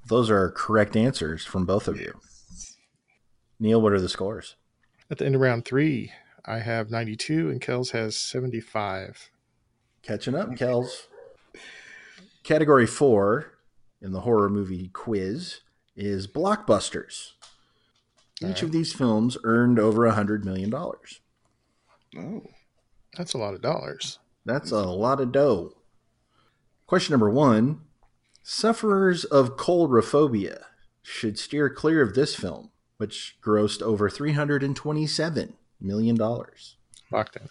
Those 0.07 0.29
are 0.29 0.51
correct 0.51 0.95
answers 0.95 1.45
from 1.45 1.65
both 1.65 1.87
of 1.87 1.99
you. 1.99 2.19
Neil, 3.59 3.81
what 3.81 3.93
are 3.93 4.01
the 4.01 4.09
scores? 4.09 4.55
At 5.09 5.19
the 5.19 5.25
end 5.25 5.35
of 5.35 5.41
round 5.41 5.65
three, 5.65 6.11
I 6.45 6.59
have 6.59 6.91
92 6.91 7.49
and 7.49 7.61
Kells 7.61 7.91
has 7.91 8.15
75. 8.15 9.29
Catching 10.01 10.35
up, 10.35 10.55
Kells. 10.55 11.07
Category 12.43 12.85
four 12.85 13.53
in 14.01 14.11
the 14.11 14.21
horror 14.21 14.49
movie 14.49 14.89
quiz 14.89 15.61
is 15.95 16.27
blockbusters. 16.27 17.31
Each 18.41 18.43
Alright. 18.47 18.63
of 18.63 18.71
these 18.71 18.93
films 18.93 19.37
earned 19.43 19.79
over 19.79 20.05
a 20.05 20.13
hundred 20.13 20.43
million 20.45 20.69
dollars. 20.69 21.21
Oh, 22.17 22.43
That's 23.17 23.33
a 23.33 23.37
lot 23.37 23.53
of 23.53 23.61
dollars. 23.61 24.19
That's 24.45 24.71
a 24.71 24.83
lot 24.83 25.19
of 25.21 25.31
dough. 25.31 25.73
Question 26.85 27.13
number 27.13 27.29
one: 27.29 27.81
Sufferers 28.43 29.23
of 29.25 29.55
coulrophobia 29.57 30.63
should 31.01 31.39
steer 31.39 31.69
clear 31.69 32.01
of 32.01 32.13
this 32.13 32.35
film, 32.35 32.71
which 32.97 33.37
grossed 33.43 33.81
over 33.81 34.09
three 34.09 34.33
hundred 34.33 34.63
and 34.63 34.75
twenty-seven 34.75 35.53
million 35.79 36.15
dollars. 36.15 36.75
Locked 37.11 37.37
in. 37.37 37.49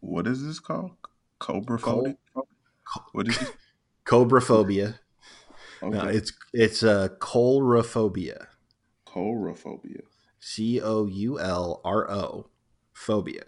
what 0.00 0.26
is 0.26 0.44
this 0.44 0.58
called? 0.58 0.92
Cobra 1.38 1.78
Col- 1.78 1.94
phobia? 2.04 2.16
What 3.12 3.28
is 3.28 3.40
it? 3.40 3.56
Cobraphobia. 4.04 4.98
Okay. 5.82 5.96
No, 5.96 6.04
it's 6.06 6.32
it's 6.52 6.82
uh, 6.82 7.08
coulrophobia. 7.20 8.46
Coulrophobia. 9.16 10.02
C 10.38 10.80
O 10.80 11.06
U 11.06 11.40
L 11.40 11.80
R 11.84 12.10
O, 12.10 12.50
phobia. 12.92 13.44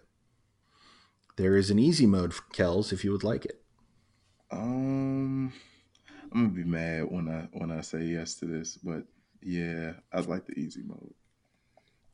There 1.36 1.56
is 1.56 1.70
an 1.70 1.78
easy 1.78 2.06
mode 2.06 2.32
for 2.32 2.42
Kells 2.52 2.90
if 2.92 3.04
you 3.04 3.12
would 3.12 3.22
like 3.22 3.44
it. 3.44 3.60
Um, 4.50 5.52
I'm 6.32 6.44
gonna 6.44 6.48
be 6.48 6.64
mad 6.64 7.10
when 7.10 7.28
I 7.28 7.48
when 7.52 7.70
I 7.70 7.82
say 7.82 8.02
yes 8.02 8.34
to 8.36 8.46
this, 8.46 8.78
but 8.78 9.04
yeah, 9.42 9.92
I'd 10.12 10.26
like 10.26 10.46
the 10.46 10.58
easy 10.58 10.82
mode. 10.82 11.12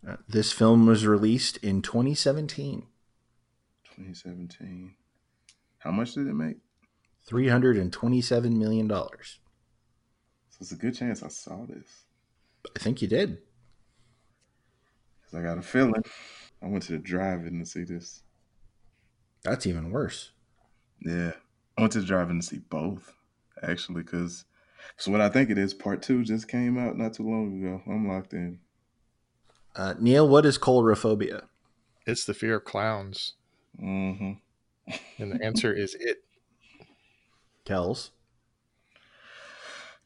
Uh, 0.06 0.16
this 0.28 0.52
film 0.52 0.86
was 0.86 1.06
released 1.06 1.56
in 1.58 1.80
2017. 1.80 2.86
2017. 3.84 4.94
How 5.78 5.92
much 5.92 6.14
did 6.14 6.26
it 6.26 6.34
make? 6.34 6.56
$327 7.30 8.56
million. 8.56 8.88
So 8.90 8.98
it's 10.60 10.72
a 10.72 10.76
good 10.76 10.94
chance 10.94 11.22
I 11.22 11.28
saw 11.28 11.64
this. 11.64 12.04
Think 12.78 13.02
you 13.02 13.08
did. 13.08 13.38
Cause 15.24 15.40
I 15.40 15.42
got 15.42 15.58
a 15.58 15.62
feeling 15.62 16.02
I 16.62 16.68
went 16.68 16.84
to 16.84 16.92
the 16.92 16.98
drive-in 16.98 17.58
to 17.58 17.66
see 17.66 17.84
this. 17.84 18.22
That's 19.42 19.66
even 19.66 19.90
worse. 19.90 20.30
Yeah, 21.00 21.32
I 21.76 21.82
went 21.82 21.92
to 21.92 22.00
the 22.00 22.06
drive-in 22.06 22.40
to 22.40 22.46
see 22.46 22.58
both, 22.58 23.12
actually, 23.62 24.02
because 24.02 24.44
so 24.96 25.10
what 25.10 25.20
I 25.20 25.28
think 25.28 25.50
it 25.50 25.58
is. 25.58 25.74
Part 25.74 26.02
two 26.02 26.24
just 26.24 26.48
came 26.48 26.78
out 26.78 26.96
not 26.96 27.14
too 27.14 27.28
long 27.28 27.58
ago. 27.60 27.82
I'm 27.86 28.08
locked 28.08 28.32
in. 28.32 28.60
Uh, 29.76 29.94
Neil, 29.98 30.28
what 30.28 30.46
is 30.46 30.58
coulrophobia? 30.58 31.44
It's 32.06 32.24
the 32.24 32.34
fear 32.34 32.56
of 32.56 32.64
clowns. 32.64 33.34
Mm-hmm. 33.82 34.32
And 35.18 35.32
the 35.32 35.44
answer 35.44 35.72
is 35.72 35.96
it. 35.98 36.18
Kells. 37.64 38.10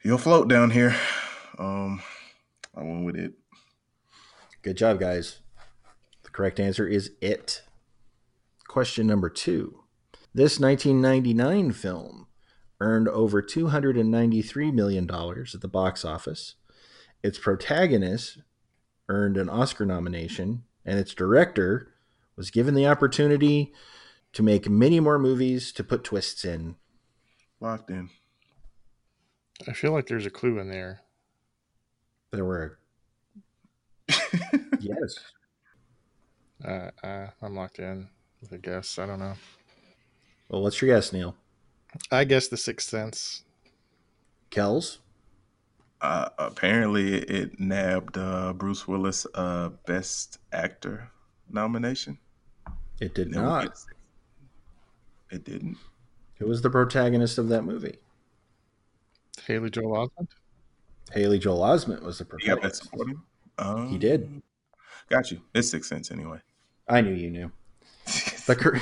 You'll 0.03 0.19
float 0.19 0.49
down 0.49 0.71
here. 0.71 0.97
Um, 1.59 2.01
I 2.79 2.83
went 2.83 3.05
with 3.05 3.17
it. 3.17 3.33
Good 4.63 4.77
job, 4.77 5.01
guys. 5.01 5.41
The 6.23 6.31
correct 6.31 6.61
answer 6.61 6.87
is 6.87 7.11
it. 7.21 7.63
Question 8.69 9.07
number 9.07 9.29
two. 9.29 9.85
This 10.33 10.61
1999 10.61 11.73
film 11.73 12.27
earned 12.81 13.09
over 13.09 13.43
$293 13.43 14.73
million 14.73 15.11
at 15.11 15.61
the 15.61 15.69
box 15.69 16.05
office. 16.05 16.55
Its 17.23 17.39
protagonist 17.39 18.39
earned 19.09 19.37
an 19.37 19.49
Oscar 19.49 19.85
nomination, 19.85 20.63
and 20.85 20.99
its 20.99 21.15
director 21.15 21.95
was 22.37 22.53
given 22.53 22.75
the 22.75 22.87
opportunity 22.87 23.73
to 24.33 24.43
make 24.45 24.69
many 24.69 25.01
more 25.01 25.19
movies 25.19 25.73
to 25.73 25.83
put 25.83 26.05
twists 26.05 26.45
in. 26.45 26.77
Locked 27.59 27.91
in. 27.91 28.11
I 29.67 29.73
feel 29.73 29.91
like 29.91 30.07
there's 30.07 30.27
a 30.27 30.31
clue 30.31 30.61
in 30.61 30.71
there. 30.71 31.01
There 32.31 32.45
were, 32.45 32.79
yes. 34.81 35.15
Uh, 36.65 36.91
uh, 37.03 37.27
I'm 37.41 37.55
locked 37.55 37.79
in 37.79 38.09
with 38.41 38.53
a 38.53 38.59
guess. 38.59 38.99
I 38.99 39.07
don't 39.07 39.19
know. 39.21 39.35
Well, 40.49 40.63
what's 40.63 40.81
your 40.83 40.95
guess, 40.95 41.13
Neil? 41.13 41.35
I 42.11 42.25
guess 42.25 42.49
the 42.49 42.57
Sixth 42.57 42.89
Sense. 42.89 43.45
Kells? 44.51 44.99
uh, 46.01 46.29
apparently, 46.39 47.15
it 47.15 47.59
nabbed 47.59 48.17
uh, 48.19 48.53
Bruce 48.53 48.87
Willis 48.87 49.27
uh, 49.35 49.71
Best 49.87 50.39
Actor 50.53 51.11
nomination. 51.51 52.19
It 53.01 53.15
did 53.15 53.31
No, 53.31 53.43
not. 53.43 53.65
it's- 53.65 53.87
It 55.31 55.45
didn't. 55.45 55.77
Who 56.39 56.47
was 56.47 56.63
the 56.63 56.71
protagonist 56.71 57.39
of 57.39 57.49
that 57.49 57.63
movie? 57.63 57.97
Haley 59.47 59.71
Joel 59.71 60.09
Osment. 60.09 60.29
Haley 61.13 61.39
Joel 61.39 61.61
Osment 61.61 62.03
was 62.03 62.19
the 62.19 62.27
He 62.41 62.47
got 62.47 62.63
Best 62.63 62.89
Um, 63.59 63.89
He 63.89 63.99
did. 63.99 64.43
Got 65.09 65.31
you. 65.31 65.41
It's 65.55 65.71
Sixth 65.71 65.89
Sense 65.89 66.11
anyway. 66.11 66.39
I 66.89 67.01
knew 67.01 67.15
you 67.15 67.31
knew. 67.31 67.53
The, 68.47 68.57
cor- 68.57 68.81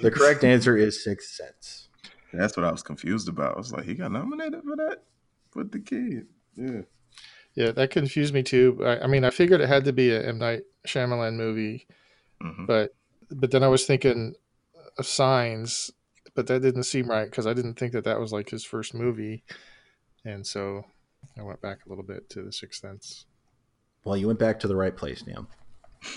the 0.00 0.10
correct 0.10 0.44
answer 0.44 0.76
is 0.78 1.04
Sixth 1.04 1.34
Sense. 1.34 1.88
That's 2.32 2.56
what 2.56 2.64
I 2.64 2.72
was 2.72 2.82
confused 2.82 3.28
about. 3.28 3.54
I 3.54 3.58
was 3.58 3.70
like, 3.70 3.84
he 3.84 3.92
got 3.94 4.12
nominated 4.12 4.62
for 4.62 4.76
that 4.76 5.02
with 5.54 5.70
the 5.70 5.80
kid. 5.80 6.26
Yeah. 6.56 6.80
Yeah, 7.54 7.70
that 7.72 7.90
confused 7.90 8.32
me 8.32 8.42
too. 8.42 8.80
I, 8.82 9.00
I 9.00 9.06
mean, 9.06 9.24
I 9.24 9.30
figured 9.30 9.60
it 9.60 9.68
had 9.68 9.84
to 9.84 9.92
be 9.92 10.10
a 10.10 10.26
M 10.26 10.38
Night 10.38 10.62
Shyamalan 10.88 11.34
movie, 11.36 11.86
hmm 12.40 12.64
but 12.66 12.94
but 13.30 13.50
then 13.50 13.62
I 13.62 13.68
was 13.68 13.84
thinking 13.84 14.34
of 14.98 15.06
Signs, 15.06 15.90
but 16.34 16.46
that 16.48 16.62
didn't 16.62 16.82
seem 16.84 17.08
right 17.08 17.30
because 17.30 17.46
I 17.46 17.52
didn't 17.54 17.78
think 17.78 17.92
that 17.92 18.04
that 18.04 18.18
was 18.18 18.32
like 18.32 18.48
his 18.50 18.64
first 18.64 18.94
movie, 18.94 19.44
and 20.24 20.46
so 20.46 20.86
I 21.38 21.42
went 21.42 21.60
back 21.60 21.86
a 21.86 21.88
little 21.88 22.04
bit 22.04 22.28
to 22.30 22.42
the 22.42 22.52
Sixth 22.52 22.80
Sense. 22.80 23.26
Well, 24.04 24.16
you 24.16 24.26
went 24.26 24.38
back 24.38 24.60
to 24.60 24.68
the 24.68 24.76
right 24.76 24.96
place, 24.96 25.26
Neil. 25.26 25.46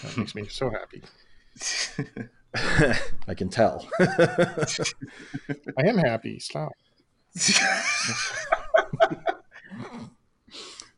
That 0.03 0.17
makes 0.17 0.35
me 0.35 0.47
so 0.47 0.69
happy. 0.69 1.01
I 3.27 3.33
can 3.33 3.49
tell. 3.49 3.87
I 3.99 4.17
am 5.85 5.97
happy. 5.97 6.39
Stop. 6.39 6.73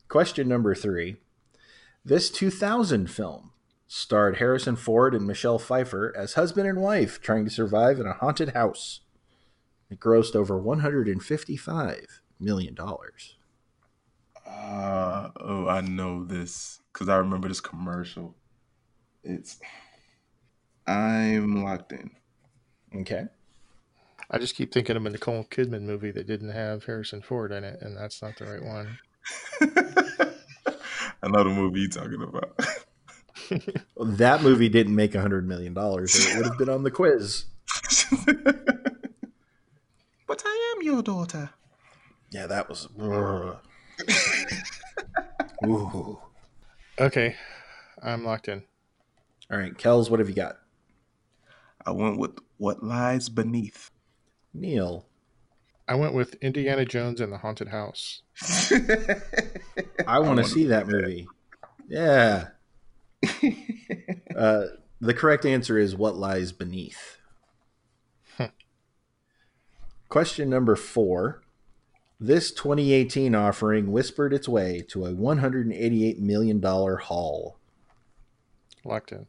Question 0.08 0.48
number 0.48 0.74
three. 0.74 1.18
This 2.04 2.30
2000 2.32 3.10
film 3.12 3.52
starred 3.88 4.38
Harrison 4.38 4.76
Ford 4.76 5.14
and 5.14 5.28
Michelle 5.28 5.60
Pfeiffer 5.60 6.14
as 6.16 6.34
husband 6.34 6.68
and 6.68 6.82
wife 6.82 7.22
trying 7.22 7.46
to 7.46 7.52
survive 7.52 8.00
in 8.00 8.08
a 8.08 8.14
haunted 8.14 8.50
house. 8.50 9.02
It 9.90 10.00
grossed 10.00 10.36
over 10.36 10.60
$155 10.60 12.06
million. 12.40 12.78
Oh, 15.52 15.68
I 15.68 15.82
know 15.82 16.24
this 16.24 16.80
because 16.94 17.10
I 17.10 17.18
remember 17.18 17.48
this 17.48 17.60
commercial. 17.60 18.36
It's 19.24 19.60
I'm 20.86 21.64
locked 21.64 21.92
in. 21.92 22.12
Okay. 22.96 23.26
I 24.30 24.38
just 24.38 24.56
keep 24.56 24.72
thinking 24.72 24.96
of 24.96 25.04
a 25.08 25.10
Nicole 25.10 25.46
Kidman 25.46 25.82
movie 25.82 26.12
that 26.12 26.28
didn't 26.28 26.52
have 26.52 26.86
Harrison 26.86 27.24
Ford 27.24 27.52
in 27.52 27.64
it, 27.64 27.82
and 27.82 27.98
that's 27.98 28.22
not 28.22 28.38
the 28.38 28.46
right 28.46 28.64
one. 28.64 29.00
I 31.24 31.30
know 31.30 31.44
the 31.44 31.50
movie 31.50 31.80
you're 31.80 31.90
talking 31.90 32.22
about. 32.22 32.60
That 33.98 34.44
movie 34.44 34.70
didn't 34.70 34.96
make 34.96 35.16
a 35.16 35.22
hundred 35.22 35.48
million 35.48 35.74
dollars. 35.74 36.14
It 36.16 36.38
would 36.38 36.46
have 36.46 36.58
been 36.60 36.70
on 36.70 36.84
the 36.84 36.92
quiz. 36.92 37.46
but 40.28 40.44
I 40.46 40.76
am 40.76 40.84
your 40.86 41.02
daughter. 41.02 41.50
Yeah, 42.30 42.46
that 42.46 42.70
was. 42.70 42.88
Ooh. 45.66 46.20
Okay, 47.00 47.36
I'm 48.02 48.26
locked 48.26 48.48
in. 48.48 48.64
All 49.52 49.58
right, 49.58 49.78
Kells, 49.78 50.10
what 50.10 50.20
have 50.20 50.30
you 50.30 50.36
got? 50.36 50.58
I 51.86 51.92
went 51.92 52.20
with 52.20 52.38
what 52.58 52.84
lies 52.84 53.30
beneath. 53.30 53.90
Neil. 54.54 55.06
I 55.88 55.96
went 55.96 56.14
with 56.14 56.36
Indiana 56.36 56.86
Jones 56.86 57.20
and 57.20 57.34
the 57.34 57.38
Haunted 57.38 57.70
House. 57.70 58.22
I 60.08 60.20
want 60.20 60.38
to 60.38 60.44
see 60.44 60.66
that 60.66 60.88
movie. 60.88 61.28
Yeah. 61.88 62.50
Uh, 64.36 64.68
the 65.02 65.14
correct 65.14 65.46
answer 65.46 65.78
is 65.78 65.96
what 65.96 66.16
lies 66.16 66.54
beneath. 66.54 67.18
Huh. 68.38 68.50
Question 70.08 70.50
number 70.50 70.78
four. 70.78 71.42
This 72.20 72.52
2018 72.52 73.34
offering 73.34 73.92
whispered 73.92 74.34
its 74.34 74.50
way 74.50 74.84
to 74.90 75.06
a 75.06 75.14
$188 75.14 76.20
million 76.20 76.62
haul. 76.62 77.58
Locked 78.84 79.14
in. 79.14 79.28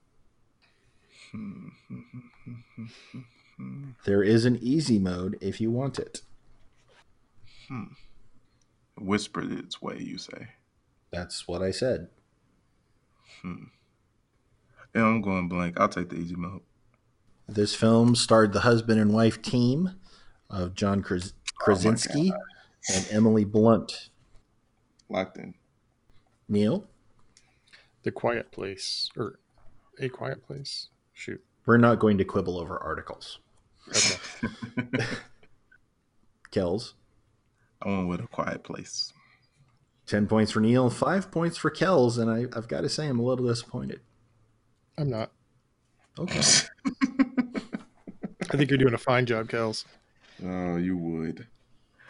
There 4.04 4.22
is 4.22 4.44
an 4.44 4.58
easy 4.60 4.98
mode 4.98 5.38
if 5.40 5.60
you 5.60 5.70
want 5.70 5.98
it. 5.98 6.22
Hmm. 7.68 7.84
Whispered 8.98 9.52
its 9.52 9.80
way, 9.80 9.98
you 9.98 10.18
say. 10.18 10.48
That's 11.12 11.46
what 11.46 11.62
I 11.62 11.70
said. 11.70 12.08
Hmm. 13.42 13.64
Yeah, 14.94 15.04
I'm 15.04 15.20
going 15.20 15.48
blank. 15.48 15.78
I'll 15.78 15.88
take 15.88 16.08
the 16.08 16.16
easy 16.16 16.34
mode. 16.34 16.62
This 17.48 17.74
film 17.74 18.16
starred 18.16 18.52
the 18.52 18.60
husband 18.60 19.00
and 19.00 19.12
wife 19.12 19.40
team 19.42 19.92
of 20.48 20.74
John 20.74 21.02
Kras- 21.02 21.32
oh 21.32 21.64
Krasinski 21.64 22.32
and 22.92 23.06
Emily 23.10 23.44
Blunt. 23.44 24.08
Locked 25.08 25.38
in. 25.38 25.54
Neil, 26.48 26.84
The 28.02 28.10
Quiet 28.10 28.50
Place, 28.50 29.10
or 29.16 29.38
A 30.00 30.08
Quiet 30.08 30.44
Place. 30.46 30.88
Shoot. 31.12 31.42
we're 31.66 31.76
not 31.76 31.98
going 31.98 32.16
to 32.18 32.24
quibble 32.24 32.58
over 32.58 32.78
articles. 32.78 33.38
Okay. 33.88 34.16
Kells, 36.50 36.94
I 37.82 37.88
went 37.88 38.08
with 38.08 38.20
a 38.20 38.26
quiet 38.26 38.64
place. 38.64 39.12
10 40.06 40.26
points 40.26 40.50
for 40.50 40.60
Neil, 40.60 40.90
5 40.90 41.30
points 41.30 41.56
for 41.56 41.70
Kells, 41.70 42.18
and 42.18 42.28
I, 42.30 42.46
I've 42.56 42.66
got 42.66 42.80
to 42.80 42.88
say, 42.88 43.06
I'm 43.06 43.20
a 43.20 43.22
little 43.22 43.46
disappointed. 43.46 44.00
I'm 44.98 45.08
not. 45.08 45.30
Okay. 46.18 46.40
I 48.52 48.56
think 48.56 48.70
you're 48.70 48.78
doing 48.78 48.94
a 48.94 48.98
fine 48.98 49.26
job, 49.26 49.48
Kels. 49.48 49.84
Oh, 50.44 50.76
you 50.76 50.96
would. 50.96 51.46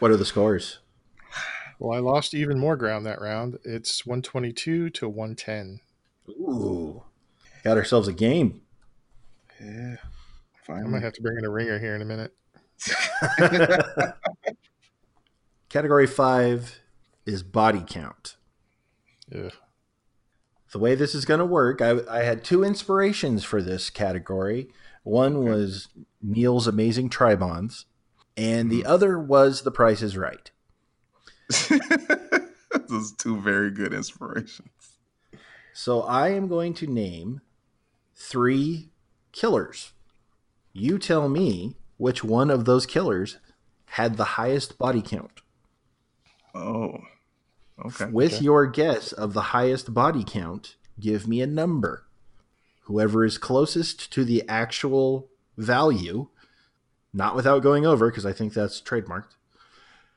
What 0.01 0.11
are 0.11 0.17
the 0.17 0.25
scores? 0.25 0.81
Well, 1.79 1.97
I 1.97 2.01
lost 2.01 2.35
even 2.35 2.59
more 2.59 2.77
ground 2.77 3.07
that 3.07 3.21
round. 3.21 3.59
It's 3.65 4.05
122 4.05 4.91
to 4.91 5.09
110. 5.09 5.81
Ooh. 6.29 7.03
Got 7.65 7.79
ourselves 7.79 8.09
a 8.09 8.13
game. 8.13 8.63
Yeah. 9.61 9.97
I 10.69 10.83
might 10.83 11.03
have 11.03 11.15
to 11.15 11.23
bring 11.23 11.39
in 11.39 11.45
a 11.45 11.51
ringer 11.51 11.79
here 11.79 11.95
in 11.95 12.03
a 12.03 12.05
minute. 12.05 12.35
Category 15.69 16.07
5 16.07 16.81
is 17.27 17.43
body 17.43 17.85
count. 17.87 18.37
Yeah. 19.31 19.51
The 20.73 20.79
way 20.79 20.95
this 20.95 21.15
is 21.15 21.25
going 21.25 21.41
to 21.41 21.47
work, 21.47 21.83
I, 21.83 22.01
I 22.09 22.23
had 22.23 22.45
two 22.45 22.63
inspirations 22.63 23.43
for 23.45 23.61
this 23.61 23.91
category. 23.91 24.69
One 25.03 25.45
was 25.45 25.89
Neil's 26.23 26.67
Amazing 26.67 27.11
Tribons, 27.11 27.87
and 28.41 28.71
the 28.71 28.81
hmm. 28.81 28.87
other 28.87 29.19
was 29.19 29.63
The 29.63 29.71
Price 29.71 30.01
is 30.01 30.17
Right. 30.17 30.51
Those 32.89 33.13
two 33.13 33.41
very 33.41 33.71
good 33.71 33.93
inspirations. 33.93 34.71
So 35.75 36.03
I 36.03 36.29
am 36.31 36.49
going 36.49 36.75
to 36.75 36.87
name 36.87 37.43
three 38.15 38.91
killers. 39.33 39.93
You 40.73 40.99
tell 40.99 41.29
me 41.29 41.77
which 41.97 42.25
one 42.25 42.51
of 42.51 42.65
those 42.65 42.87
killers 42.87 43.39
had 43.87 44.17
the 44.17 44.25
highest 44.25 44.79
body 44.79 45.03
count. 45.03 45.43
Oh. 46.55 46.99
Okay. 47.85 48.07
With 48.07 48.35
Okay. 48.35 48.45
your 48.45 48.67
guess 48.67 49.13
of 49.13 49.33
the 49.33 49.41
highest 49.41 49.93
body 49.93 50.25
count, 50.25 50.77
give 50.99 51.27
me 51.27 51.41
a 51.41 51.47
number. 51.47 52.07
Whoever 52.83 53.25
is 53.25 53.39
closest 53.39 54.13
to 54.13 54.25
the 54.25 54.49
actual 54.49 55.29
value, 55.57 56.29
not 57.13 57.35
without 57.37 57.63
going 57.63 57.87
over, 57.87 58.09
because 58.11 58.27
I 58.27 58.33
think 58.33 58.53
that's 58.55 58.81
trademarked, 58.81 59.35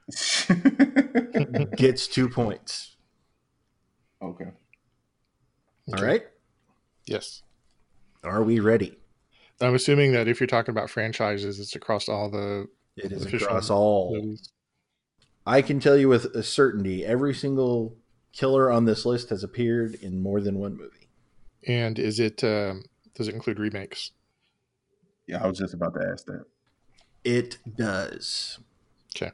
gets 1.75 2.08
two 2.08 2.29
points. 2.29 2.95
okay. 4.21 4.45
All 5.89 5.95
Okay. 5.95 6.03
right? 6.06 6.23
Yes. 7.06 7.43
Are 8.23 8.41
we 8.43 8.60
ready? 8.60 8.97
I'm 9.60 9.75
assuming 9.75 10.13
that 10.13 10.27
if 10.27 10.39
you're 10.39 10.47
talking 10.47 10.71
about 10.71 10.89
franchises, 10.89 11.60
it's 11.60 11.75
across 11.75 12.08
all 12.10 12.29
the 12.29 12.67
It 12.95 13.12
is 13.12 13.25
across 13.25 13.69
all. 13.69 14.15
movies. 14.15 14.49
I 15.45 15.62
can 15.62 15.79
tell 15.82 15.97
you 15.97 16.08
with 16.08 16.25
a 16.36 16.41
certainty 16.43 17.06
every 17.06 17.34
single 17.34 17.97
killer 18.32 18.71
on 18.71 18.86
this 18.86 19.06
list 19.06 19.29
has 19.29 19.43
appeared 19.43 19.95
in 19.95 20.21
more 20.21 20.39
than 20.41 20.58
one 20.58 20.77
movie. 20.77 21.10
And 21.67 21.99
is 21.99 22.19
it 22.19 22.43
um, 22.43 22.84
does 23.13 23.27
it 23.27 23.36
include 23.36 23.60
remakes? 23.60 24.12
Yeah, 25.27 25.43
I 25.43 25.47
was 25.47 25.58
just 25.58 25.73
about 25.73 25.93
to 25.95 26.08
ask 26.12 26.25
that. 26.25 26.45
It 27.23 27.57
does. 27.75 28.59
Okay. 29.15 29.31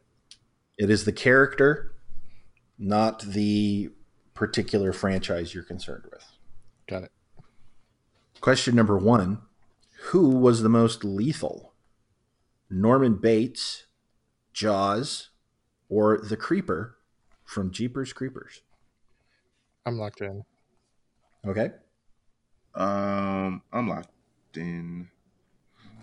It 0.77 0.89
is 0.89 1.05
the 1.05 1.11
character, 1.11 1.93
not 2.77 3.21
the 3.21 3.91
particular 4.33 4.93
franchise 4.93 5.53
you're 5.53 5.63
concerned 5.63 6.05
with. 6.11 6.25
Got 6.87 7.03
it. 7.03 7.11
Question 8.41 8.75
number 8.75 8.97
one 8.97 9.39
Who 10.11 10.29
was 10.29 10.61
the 10.61 10.69
most 10.69 11.03
lethal? 11.03 11.73
Norman 12.69 13.15
Bates, 13.15 13.87
Jaws, 14.53 15.29
or 15.89 16.19
the 16.19 16.37
Creeper 16.37 16.97
from 17.43 17.71
Jeepers 17.71 18.13
Creepers? 18.13 18.61
I'm 19.85 19.97
locked 19.97 20.21
in. 20.21 20.43
Okay. 21.45 21.71
Um, 22.75 23.63
I'm 23.73 23.87
locked 23.87 24.09
in. 24.55 25.09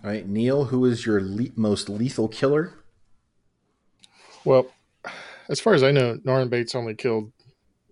All 0.03 0.11
right. 0.11 0.27
Neil, 0.27 0.65
who 0.65 0.85
is 0.85 1.05
your 1.05 1.21
le- 1.21 1.51
most 1.55 1.89
lethal 1.89 2.27
killer? 2.27 2.73
Well, 4.45 4.67
as 5.49 5.59
far 5.59 5.73
as 5.73 5.83
I 5.83 5.91
know, 5.91 6.19
Norman 6.23 6.49
Bates 6.49 6.75
only 6.75 6.95
killed 6.95 7.31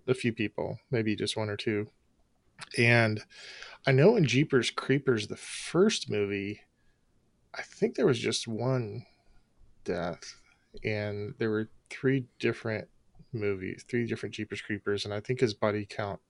a 0.06 0.14
few 0.14 0.32
people, 0.32 0.78
maybe 0.90 1.16
just 1.16 1.36
one 1.36 1.50
or 1.50 1.56
two. 1.56 1.88
And 2.78 3.22
I 3.86 3.92
know 3.92 4.16
in 4.16 4.24
Jeepers 4.24 4.70
Creepers, 4.70 5.26
the 5.26 5.36
first 5.36 6.10
movie, 6.10 6.60
I 7.54 7.62
think 7.62 7.94
there 7.94 8.06
was 8.06 8.18
just 8.18 8.48
one 8.48 9.04
death, 9.84 10.40
and 10.84 11.34
there 11.38 11.50
were 11.50 11.68
three 11.90 12.26
different 12.38 12.88
movies, 13.32 13.84
three 13.88 14.06
different 14.06 14.34
Jeepers 14.34 14.60
Creepers, 14.60 15.04
and 15.04 15.12
I 15.12 15.20
think 15.20 15.40
his 15.40 15.54
body 15.54 15.86
count 15.88 16.20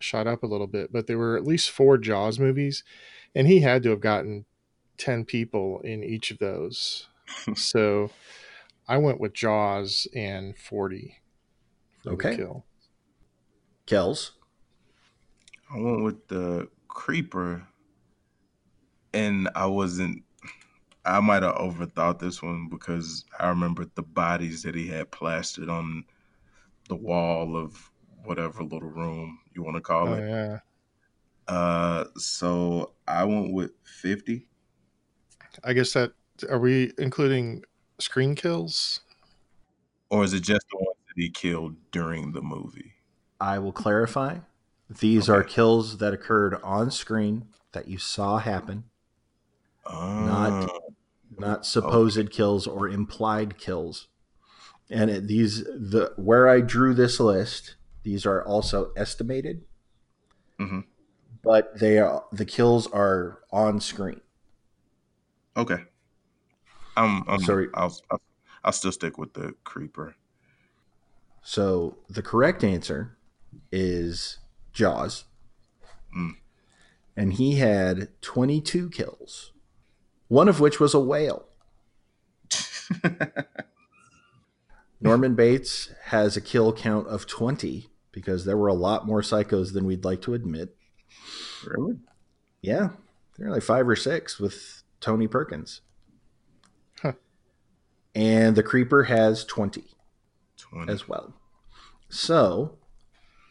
shot 0.00 0.26
up 0.26 0.42
a 0.42 0.46
little 0.46 0.66
bit, 0.66 0.92
but 0.92 1.06
there 1.06 1.18
were 1.18 1.36
at 1.36 1.46
least 1.46 1.70
four 1.70 1.98
Jaws 1.98 2.38
movies, 2.38 2.84
and 3.34 3.46
he 3.46 3.60
had 3.60 3.82
to 3.84 3.90
have 3.90 4.00
gotten 4.00 4.44
10 4.98 5.24
people 5.24 5.80
in 5.80 6.02
each 6.04 6.30
of 6.30 6.38
those. 6.38 7.08
so 7.56 8.10
I 8.88 8.98
went 8.98 9.20
with 9.20 9.32
Jaws 9.34 10.06
and 10.14 10.56
40. 10.56 11.16
for 12.02 12.10
the 12.10 12.14
Okay. 12.14 12.36
Kill. 12.36 12.64
Kells. 13.86 14.32
I 15.74 15.78
went 15.78 16.02
with 16.04 16.28
the 16.28 16.68
creeper, 16.88 17.66
and 19.12 19.48
I 19.54 19.66
wasn't. 19.66 20.22
I 21.04 21.20
might 21.20 21.42
have 21.42 21.56
overthought 21.56 22.18
this 22.18 22.42
one 22.42 22.68
because 22.70 23.24
I 23.38 23.48
remembered 23.48 23.90
the 23.94 24.02
bodies 24.02 24.62
that 24.62 24.74
he 24.74 24.86
had 24.88 25.10
plastered 25.10 25.68
on 25.68 26.04
the 26.88 26.96
wall 26.96 27.56
of 27.56 27.90
whatever 28.24 28.62
little 28.62 28.88
room 28.90 29.38
you 29.54 29.62
want 29.62 29.76
to 29.76 29.82
call 29.82 30.08
Oh, 30.08 30.14
it. 30.14 30.28
yeah. 30.28 30.58
Uh, 31.46 32.04
so 32.16 32.94
I 33.06 33.24
went 33.24 33.52
with 33.52 33.72
fifty. 33.84 34.48
I 35.62 35.72
guess 35.72 35.92
that 35.92 36.12
are 36.48 36.58
we 36.58 36.92
including 36.98 37.62
screen 37.98 38.34
kills? 38.34 39.00
Or 40.10 40.24
is 40.24 40.32
it 40.32 40.40
just 40.42 40.66
the 40.70 40.76
ones 40.78 40.96
that 41.06 41.20
he 41.22 41.30
killed 41.30 41.76
during 41.90 42.32
the 42.32 42.42
movie? 42.42 42.94
I 43.40 43.58
will 43.58 43.72
clarify. 43.72 44.38
These 44.88 45.28
are 45.28 45.42
kills 45.42 45.98
that 45.98 46.12
occurred 46.12 46.60
on 46.62 46.90
screen 46.90 47.46
that 47.72 47.88
you 47.88 47.98
saw 47.98 48.38
happen, 48.38 48.84
Not- 49.86 50.70
Oh, 50.70 50.94
not 51.36 51.66
supposed 51.66 52.30
kills 52.30 52.66
or 52.66 52.88
implied 52.88 53.58
kills. 53.58 54.08
And 54.90 55.10
it, 55.10 55.26
these 55.26 55.64
the 55.64 56.12
where 56.16 56.48
I 56.48 56.60
drew 56.60 56.94
this 56.94 57.18
list, 57.18 57.76
these 58.02 58.24
are 58.26 58.44
also 58.44 58.92
estimated, 58.96 59.64
Mhm. 60.60 60.84
but 61.42 61.78
they 61.80 61.98
are 61.98 62.24
the 62.30 62.44
kills 62.44 62.86
are 62.88 63.40
on 63.50 63.80
screen. 63.80 64.20
Okay. 65.56 65.82
I'm, 66.96 67.24
I'm 67.28 67.40
Sorry. 67.40 67.68
I'll, 67.74 67.96
I'll 68.10 68.20
I'll 68.64 68.72
still 68.72 68.92
stick 68.92 69.18
with 69.18 69.34
the 69.34 69.54
creeper. 69.62 70.16
So 71.42 71.98
the 72.08 72.22
correct 72.22 72.64
answer 72.64 73.18
is 73.70 74.38
Jaws. 74.72 75.24
Mm. 76.16 76.36
And 77.16 77.34
he 77.34 77.56
had 77.56 78.08
22 78.22 78.88
kills, 78.90 79.52
one 80.28 80.48
of 80.48 80.58
which 80.60 80.80
was 80.80 80.94
a 80.94 81.00
whale. 81.00 81.44
Norman 85.00 85.34
Bates 85.34 85.92
has 86.06 86.36
a 86.36 86.40
kill 86.40 86.72
count 86.72 87.06
of 87.08 87.26
20 87.26 87.90
because 88.10 88.46
there 88.46 88.56
were 88.56 88.68
a 88.68 88.74
lot 88.74 89.06
more 89.06 89.20
psychos 89.20 89.74
than 89.74 89.84
we'd 89.84 90.04
like 90.04 90.22
to 90.22 90.32
admit. 90.34 90.74
really? 91.66 91.98
Yeah, 92.62 92.90
there 93.36 93.48
are 93.48 93.50
like 93.50 93.62
five 93.62 93.86
or 93.86 93.96
six 93.96 94.40
with 94.40 94.83
Tony 95.04 95.28
Perkins. 95.28 95.82
Huh. 97.02 97.12
And 98.14 98.56
the 98.56 98.62
Creeper 98.62 99.04
has 99.04 99.44
20 99.44 99.84
Twenty. 100.56 100.90
as 100.90 101.06
well. 101.06 101.34
So, 102.08 102.78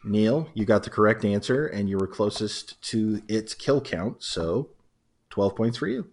Neil, 0.02 0.48
you 0.52 0.64
got 0.64 0.82
the 0.82 0.90
correct 0.90 1.24
answer 1.24 1.64
and 1.64 1.88
you 1.88 1.96
were 1.96 2.08
closest 2.08 2.82
to 2.90 3.22
its 3.28 3.54
kill 3.54 3.80
count. 3.80 4.24
So, 4.24 4.70
12 5.30 5.54
points 5.54 5.78
for 5.78 5.86
you. 5.86 6.08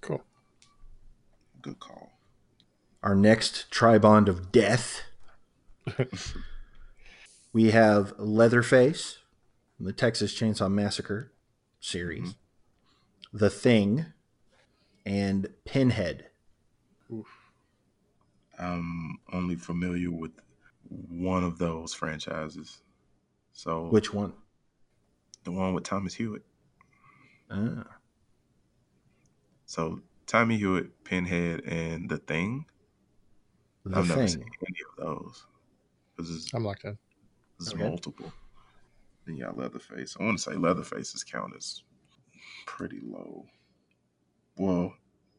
Cool. 0.00 0.22
Good 1.60 1.78
call. 1.78 2.12
Our 3.02 3.14
next 3.14 3.70
tribond 3.70 4.28
of 4.28 4.50
death. 4.50 5.02
we 7.52 7.72
have 7.72 8.14
Leatherface 8.18 9.18
from 9.76 9.84
the 9.84 9.92
Texas 9.92 10.34
Chainsaw 10.34 10.72
Massacre 10.72 11.32
series, 11.80 12.30
mm-hmm. 12.30 13.36
The 13.36 13.50
Thing, 13.50 14.06
and 15.06 15.48
Pinhead. 15.64 16.26
I'm 18.58 19.18
only 19.32 19.56
familiar 19.56 20.10
with 20.10 20.32
one 20.88 21.42
of 21.44 21.58
those 21.58 21.92
franchises. 21.94 22.82
So 23.52 23.88
Which 23.88 24.12
one? 24.12 24.32
the 25.44 25.52
one 25.52 25.74
with 25.74 25.84
Thomas 25.84 26.14
Hewitt. 26.14 26.42
Ah, 27.50 27.84
So 29.66 30.00
Tommy 30.26 30.56
Hewitt, 30.56 31.04
Pinhead, 31.04 31.60
and 31.64 32.08
The 32.08 32.18
Thing. 32.18 32.64
the 33.84 33.98
I've 33.98 34.08
never 34.08 34.26
seen 34.28 34.40
any 34.66 34.76
of 34.98 35.04
those. 35.04 35.46
This 36.16 36.28
is, 36.28 36.50
I'm 36.54 36.64
locked 36.64 36.84
in. 36.84 36.96
this 37.58 37.68
is 37.68 37.74
Okay. 37.74 37.82
multiple. 37.82 38.32
Then 39.26 39.36
you 39.36 39.44
got 39.44 39.58
Leatherface. 39.58 40.16
I 40.18 40.22
want 40.24 40.38
to 40.38 40.42
say 40.42 40.54
Leatherface's 40.56 41.24
count 41.24 41.54
is 41.56 41.82
pretty 42.66 43.00
low. 43.02 43.46
Well, 44.56 44.94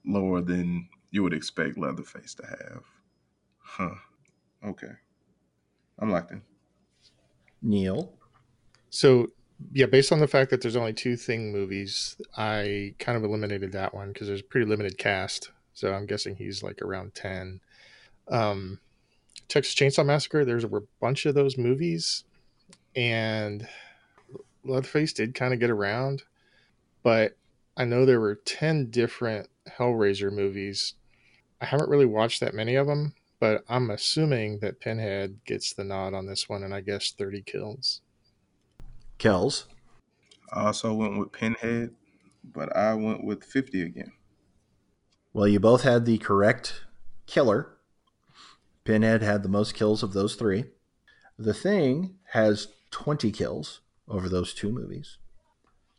lower 0.06 0.42
than 0.42 0.90
you 1.12 1.24
would 1.24 1.34
expect 1.34 1.78
Leatherface 1.78 2.34
to 2.36 2.46
have. 2.46 2.84
Huh. 3.60 3.96
Okay. 4.64 4.92
I'm 6.00 6.12
locked 6.12 6.32
in. 6.32 6.42
Neil. 7.62 8.14
So 8.90 9.28
yeah, 9.72 9.86
based 9.86 10.12
on 10.12 10.20
the 10.20 10.28
fact 10.28 10.52
that 10.52 10.62
there's 10.62 10.76
only 10.76 10.94
two 10.94 11.16
Thing 11.16 11.52
movies, 11.52 12.18
I 12.38 12.94
kind 13.00 13.18
of 13.18 13.24
eliminated 13.24 13.72
that 13.72 13.94
one 13.94 14.10
because 14.10 14.28
there's 14.28 14.42
a 14.42 14.46
pretty 14.46 14.68
limited 14.68 14.98
cast. 14.98 15.52
So 15.74 15.94
I'm 15.94 16.06
guessing 16.06 16.36
he's 16.36 16.64
like 16.64 16.82
around 16.82 17.16
ten. 17.16 17.62
Um, 18.28 18.80
Texas 19.48 19.76
Chainsaw 19.76 20.06
Massacre. 20.06 20.46
There's 20.46 20.64
a 20.64 20.82
bunch 21.00 21.26
of 21.26 21.36
those 21.36 21.58
movies, 21.58 22.24
and 22.96 23.68
Leatherface 24.64 25.14
did 25.14 25.36
kind 25.36 25.54
of 25.54 25.60
get 25.60 25.70
around, 25.70 26.24
but 27.04 27.38
I 27.78 27.86
know 27.86 28.06
there 28.06 28.22
were 28.22 28.36
ten 28.36 28.90
different 28.90 29.50
Hellraiser 29.78 30.32
movies. 30.32 30.94
I 31.60 31.66
haven't 31.66 31.90
really 31.90 32.06
watched 32.06 32.40
that 32.40 32.54
many 32.54 32.76
of 32.76 32.88
them, 32.88 33.16
but 33.40 33.64
I'm 33.68 33.90
assuming 33.90 34.60
that 34.60 34.80
Pinhead 34.80 35.40
gets 35.46 35.74
the 35.74 35.84
nod 35.84 36.14
on 36.14 36.26
this 36.26 36.48
one, 36.48 36.64
and 36.64 36.74
I 36.74 36.82
guess 36.82 37.12
30 37.12 37.42
kills. 37.42 38.02
Kells. 39.18 39.68
I 40.54 40.68
also 40.68 40.94
went 40.94 41.18
with 41.18 41.32
Pinhead, 41.32 41.92
but 42.44 42.76
I 42.76 42.94
went 42.94 43.24
with 43.24 43.44
50 43.44 43.82
again. 43.82 44.12
Well, 45.34 45.48
you 45.48 45.60
both 45.60 45.84
had 45.84 46.06
the 46.06 46.18
correct 46.18 46.86
killer. 47.26 47.78
Pinhead 48.86 49.22
had 49.22 49.44
the 49.44 49.50
most 49.50 49.74
kills 49.74 50.02
of 50.04 50.14
those 50.14 50.36
three. 50.36 50.66
The 51.38 51.54
Thing 51.54 52.16
has 52.32 52.70
20 52.92 53.32
kills 53.32 53.82
over 54.08 54.30
those 54.30 54.54
two 54.54 54.72
movies. 54.72 55.18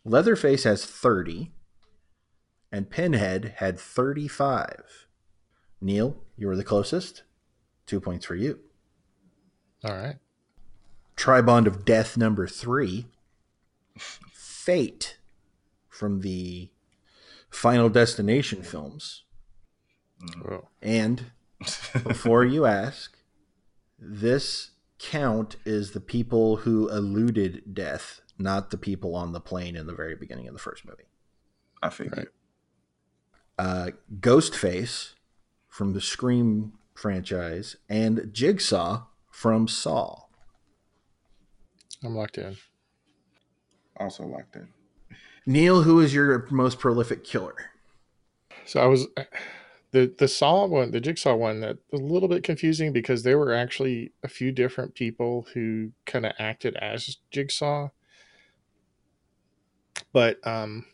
Leatherface 0.04 0.64
has 0.64 0.86
30. 0.86 1.52
And 2.76 2.90
Pinhead 2.90 3.54
had 3.56 3.80
35. 3.80 5.06
Neil, 5.80 6.18
you 6.36 6.46
were 6.46 6.56
the 6.56 6.62
closest. 6.62 7.22
Two 7.86 8.02
points 8.02 8.26
for 8.26 8.34
you. 8.34 8.58
All 9.82 9.96
right. 9.96 10.16
Tribond 11.16 11.66
of 11.66 11.86
Death 11.86 12.18
number 12.18 12.46
three. 12.46 13.06
Fate 13.96 15.16
from 15.88 16.20
the 16.20 16.68
Final 17.48 17.88
Destination 17.88 18.62
films. 18.62 19.24
Whoa. 20.42 20.68
And 20.82 21.30
before 22.04 22.44
you 22.44 22.66
ask, 22.66 23.16
this 23.98 24.72
count 24.98 25.56
is 25.64 25.92
the 25.92 26.00
people 26.00 26.56
who 26.56 26.90
eluded 26.90 27.72
death, 27.72 28.20
not 28.36 28.70
the 28.70 28.76
people 28.76 29.14
on 29.14 29.32
the 29.32 29.40
plane 29.40 29.76
in 29.76 29.86
the 29.86 29.94
very 29.94 30.14
beginning 30.14 30.46
of 30.46 30.52
the 30.52 30.60
first 30.60 30.84
movie. 30.84 31.04
I 31.82 31.88
figured. 31.88 32.18
Right. 32.18 32.28
Uh, 33.59 33.90
Ghostface 34.20 35.14
from 35.68 35.92
the 35.92 36.00
Scream 36.00 36.72
franchise 36.94 37.76
and 37.88 38.30
Jigsaw 38.32 39.04
from 39.30 39.68
Saw. 39.68 40.22
I'm 42.04 42.14
locked 42.14 42.38
in. 42.38 42.57
Also 43.98 44.24
locked 44.24 44.57
in. 44.57 44.68
Neil, 45.46 45.82
who 45.82 46.00
is 46.00 46.12
your 46.12 46.46
most 46.50 46.78
prolific 46.78 47.24
killer? 47.24 47.54
So 48.64 48.80
I 48.80 48.86
was 48.86 49.07
the 49.92 50.12
the 50.18 50.28
Saw 50.28 50.66
one, 50.66 50.90
the 50.90 51.00
Jigsaw 51.00 51.36
one, 51.36 51.61
that 51.61 51.78
was 51.90 52.00
a 52.00 52.04
little 52.04 52.28
bit 52.28 52.42
confusing 52.42 52.92
because 52.92 53.22
there 53.22 53.38
were 53.38 53.54
actually 53.54 54.12
a 54.22 54.28
few 54.28 54.52
different 54.52 54.94
people 54.94 55.46
who 55.54 55.92
kind 56.04 56.26
of 56.26 56.32
acted 56.38 56.76
as 56.76 57.16
Jigsaw. 57.30 57.88
But 60.12 60.44
um, 60.46 60.86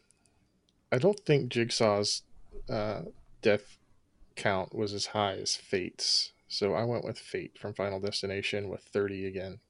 I 0.93 0.99
don't 0.99 1.19
think 1.21 1.51
Jigsaw's 1.51 2.23
uh, 2.69 3.03
death 3.41 3.79
count 4.37 4.75
was 4.75 4.93
as 4.93 5.07
high 5.07 5.35
as 5.35 5.57
Fate's. 5.57 6.33
So 6.49 6.75
I 6.75 6.85
went 6.85 7.05
with 7.05 7.19
Fate 7.19 7.59
from 7.59 7.75
Final 7.75 8.01
Destination 8.01 8.69
with 8.69 8.83
30 8.83 9.27
again. 9.27 9.61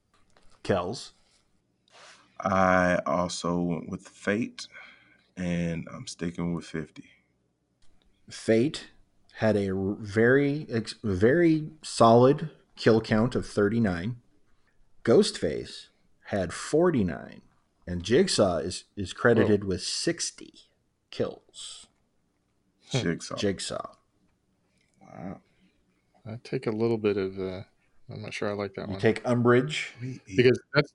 Kells. 0.62 1.12
I 2.40 2.98
also 3.06 3.58
went 3.58 3.88
with 3.88 4.08
Fate, 4.08 4.66
and 5.36 5.86
I'm 5.92 6.06
sticking 6.06 6.54
with 6.54 6.64
50. 6.64 7.04
Fate 8.28 8.88
had 9.34 9.56
a 9.56 9.70
very, 9.72 10.66
very 11.02 11.68
solid 11.82 12.50
kill 12.76 13.00
count 13.00 13.34
of 13.34 13.46
39. 13.46 14.16
Ghostface 15.04 15.86
had 16.26 16.52
49. 16.52 17.42
And 17.86 18.02
Jigsaw 18.02 18.58
is, 18.58 18.84
is 18.96 19.12
credited 19.12 19.64
with 19.64 19.82
60 19.82 20.52
kills. 21.10 21.86
Hmm. 22.92 22.98
Jigsaw. 23.02 23.36
Jigsaw. 23.36 23.90
wow. 25.00 25.40
I 26.26 26.38
take 26.44 26.66
a 26.66 26.70
little 26.70 26.98
bit 26.98 27.16
of. 27.16 27.38
Uh, 27.38 27.62
I'm 28.10 28.22
not 28.22 28.32
sure 28.34 28.48
I 28.48 28.52
like 28.52 28.74
that 28.74 28.86
You 28.86 28.92
one 28.92 29.00
take 29.00 29.22
umbrage. 29.26 29.92
because 30.26 30.60
that's 30.74 30.92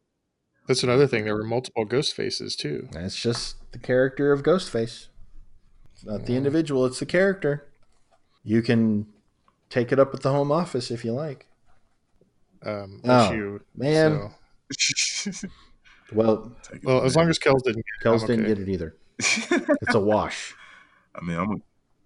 that's 0.67 0.83
another 0.83 1.07
thing. 1.07 1.25
There 1.25 1.35
were 1.35 1.43
multiple 1.43 1.85
ghost 1.85 2.13
faces 2.13 2.55
too. 2.55 2.87
That's 2.91 3.15
just 3.21 3.55
the 3.71 3.79
character 3.79 4.31
of 4.31 4.43
Ghostface. 4.43 5.07
It's 5.93 6.05
not 6.05 6.25
the 6.25 6.35
individual, 6.35 6.85
it's 6.85 6.99
the 6.99 7.05
character. 7.05 7.67
You 8.43 8.61
can 8.61 9.07
take 9.69 9.91
it 9.91 9.99
up 9.99 10.13
at 10.13 10.21
the 10.21 10.31
home 10.31 10.51
office 10.51 10.91
if 10.91 11.03
you 11.03 11.11
like. 11.13 11.47
Um, 12.63 13.01
Oh, 13.03 13.25
issue. 13.33 13.59
man. 13.75 14.31
So, 14.71 15.47
Well, 16.13 16.53
well, 16.83 17.03
as 17.03 17.15
long 17.17 17.27
as 17.29 17.37
Kells 17.37 17.63
didn't. 17.63 17.77
Get 17.77 17.99
it, 17.99 18.03
Kells 18.03 18.23
didn't 18.23 18.45
okay. 18.45 18.53
get 18.55 18.59
it 18.67 18.71
either. 18.71 18.95
It's 19.19 19.93
a 19.95 19.99
wash. 19.99 20.55
I 21.15 21.21
mean, 21.25 21.37
I'm 21.37 21.51
a, 21.51 21.55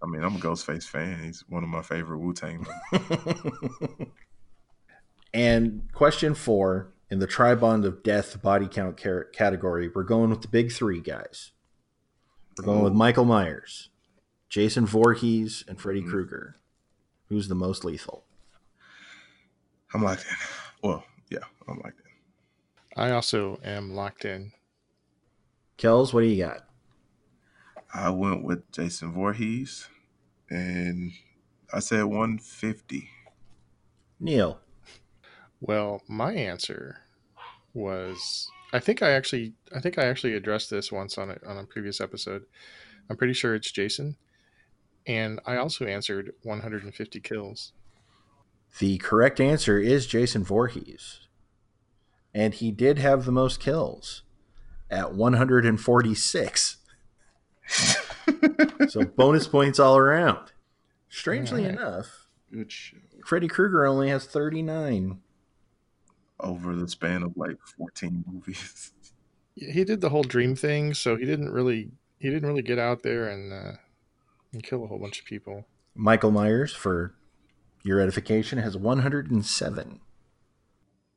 I 0.03 0.07
mean, 0.07 0.23
I'm 0.23 0.35
a 0.35 0.39
Ghostface 0.39 0.83
fan. 0.85 1.23
He's 1.23 1.43
one 1.47 1.63
of 1.63 1.69
my 1.69 1.81
favorite 1.81 2.19
Wu 2.19 2.33
Tang. 2.33 2.65
And 5.33 5.87
question 5.93 6.35
four 6.35 6.91
in 7.09 7.19
the 7.19 7.27
Tribond 7.27 7.85
of 7.85 8.03
Death 8.03 8.41
body 8.41 8.67
count 8.67 9.01
car- 9.01 9.25
category, 9.25 9.87
we're 9.93 10.03
going 10.03 10.29
with 10.29 10.41
the 10.41 10.49
big 10.49 10.71
three 10.73 10.99
guys. 10.99 11.51
We're 12.57 12.65
going 12.65 12.83
with 12.83 12.91
Michael 12.93 13.23
Myers, 13.23 13.89
Jason 14.49 14.85
Voorhees, 14.85 15.63
and 15.69 15.79
Freddy 15.79 16.01
Mhm. 16.01 16.09
Krueger. 16.09 16.57
Who's 17.29 17.47
the 17.47 17.55
most 17.55 17.85
lethal? 17.85 18.25
I'm 19.93 20.03
locked 20.03 20.25
in. 20.29 20.35
Well, 20.83 21.05
yeah, 21.29 21.45
I'm 21.65 21.77
locked 21.79 21.99
in. 22.01 23.01
I 23.01 23.11
also 23.11 23.57
am 23.63 23.93
locked 23.93 24.25
in. 24.25 24.51
Kells, 25.77 26.13
what 26.13 26.21
do 26.21 26.27
you 26.27 26.43
got? 26.43 26.67
I 27.93 28.09
went 28.09 28.43
with 28.43 28.71
Jason 28.71 29.11
Voorhees, 29.11 29.89
and 30.49 31.11
I 31.73 31.79
said 31.79 32.03
150. 32.03 33.09
Neil. 34.19 34.59
Well, 35.59 36.01
my 36.07 36.33
answer 36.33 37.01
was 37.73 38.49
I 38.73 38.79
think 38.79 39.01
I 39.01 39.11
actually 39.11 39.53
I 39.75 39.79
think 39.79 39.97
I 39.97 40.05
actually 40.05 40.33
addressed 40.33 40.69
this 40.69 40.91
once 40.91 41.17
on 41.17 41.31
a 41.31 41.37
on 41.45 41.57
a 41.57 41.63
previous 41.63 41.99
episode. 41.99 42.45
I'm 43.09 43.17
pretty 43.17 43.33
sure 43.33 43.55
it's 43.55 43.71
Jason. 43.71 44.17
And 45.07 45.39
I 45.45 45.57
also 45.57 45.85
answered 45.85 46.33
150 46.43 47.19
kills. 47.21 47.73
The 48.79 48.97
correct 48.99 49.41
answer 49.41 49.79
is 49.79 50.05
Jason 50.07 50.43
Voorhees. 50.43 51.27
And 52.33 52.53
he 52.53 52.71
did 52.71 52.99
have 52.99 53.25
the 53.25 53.31
most 53.31 53.59
kills 53.59 54.21
at 54.89 55.13
146. 55.13 56.77
So 57.67 59.03
bonus 59.15 59.47
points 59.47 59.79
all 59.79 59.97
around. 59.97 60.51
Strangely 61.09 61.65
Alright. 61.65 61.79
enough, 61.79 62.27
Good 62.51 62.71
show. 62.71 62.97
Freddy 63.25 63.47
Krueger 63.47 63.85
only 63.85 64.09
has 64.09 64.25
39. 64.25 65.19
Over 66.39 66.75
the 66.75 66.87
span 66.87 67.23
of 67.23 67.37
like 67.37 67.57
14 67.77 68.23
movies. 68.31 68.91
He 69.55 69.83
did 69.83 70.01
the 70.01 70.09
whole 70.09 70.23
dream 70.23 70.55
thing, 70.55 70.93
so 70.93 71.15
he 71.17 71.25
didn't 71.25 71.51
really 71.51 71.91
he 72.19 72.29
didn't 72.29 72.47
really 72.47 72.61
get 72.61 72.79
out 72.79 73.03
there 73.03 73.27
and 73.27 73.51
uh, 73.53 73.73
and 74.53 74.63
kill 74.63 74.83
a 74.83 74.87
whole 74.87 74.97
bunch 74.97 75.19
of 75.19 75.25
people. 75.25 75.65
Michael 75.93 76.31
Myers, 76.31 76.73
for 76.73 77.13
your 77.83 77.99
edification, 77.99 78.57
has 78.59 78.77
107. 78.77 79.99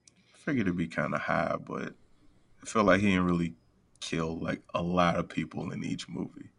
I 0.09 0.37
Figured 0.37 0.67
it'd 0.67 0.77
be 0.77 0.89
kind 0.89 1.15
of 1.15 1.23
high, 1.23 1.57
but 1.65 1.95
I 2.63 2.67
feel 2.67 2.83
like 2.85 3.01
he 3.01 3.07
didn't 3.11 3.25
really 3.27 3.55
kill 4.05 4.39
like 4.39 4.61
a 4.75 4.83
lot 4.83 5.17
of 5.17 5.29
people 5.29 5.73
in 5.73 5.85
each 5.85 6.09
movie. 6.09 6.51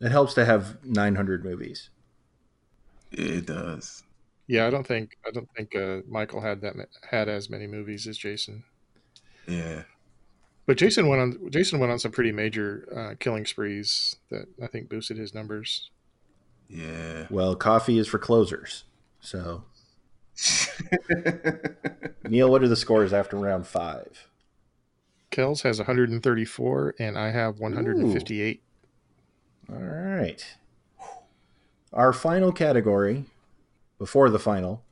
It 0.00 0.10
helps 0.10 0.34
to 0.34 0.44
have 0.44 0.84
900 0.84 1.44
movies. 1.44 1.90
It 3.12 3.46
does. 3.46 4.02
Yeah, 4.46 4.66
I 4.66 4.70
don't 4.70 4.86
think 4.86 5.16
I 5.26 5.30
don't 5.30 5.48
think 5.56 5.74
uh, 5.74 6.00
Michael 6.08 6.40
had 6.40 6.60
that 6.62 6.74
had 7.10 7.28
as 7.28 7.48
many 7.48 7.66
movies 7.66 8.06
as 8.06 8.18
Jason. 8.18 8.64
Yeah. 9.46 9.84
But 10.66 10.76
Jason 10.76 11.08
went 11.08 11.22
on 11.22 11.50
Jason 11.50 11.78
went 11.78 11.92
on 11.92 11.98
some 11.98 12.12
pretty 12.12 12.32
major 12.32 12.88
uh, 12.94 13.14
killing 13.18 13.46
sprees 13.46 14.16
that 14.30 14.46
I 14.62 14.66
think 14.66 14.88
boosted 14.88 15.16
his 15.16 15.34
numbers. 15.34 15.90
Yeah. 16.68 17.26
Well, 17.30 17.54
coffee 17.54 17.98
is 17.98 18.08
for 18.08 18.18
closers. 18.18 18.84
So, 19.20 19.64
Neil, 22.28 22.50
what 22.50 22.62
are 22.62 22.68
the 22.68 22.76
scores 22.76 23.12
after 23.12 23.38
round 23.38 23.66
five? 23.66 24.28
Kells 25.34 25.62
has 25.62 25.78
134 25.78 26.94
and 27.00 27.18
I 27.18 27.32
have 27.32 27.58
158. 27.58 28.62
All 29.68 29.76
right. 29.78 30.56
Our 31.92 32.12
final 32.12 32.52
category, 32.52 33.24
before 33.98 34.30
the 34.30 34.38
final, 34.38 34.84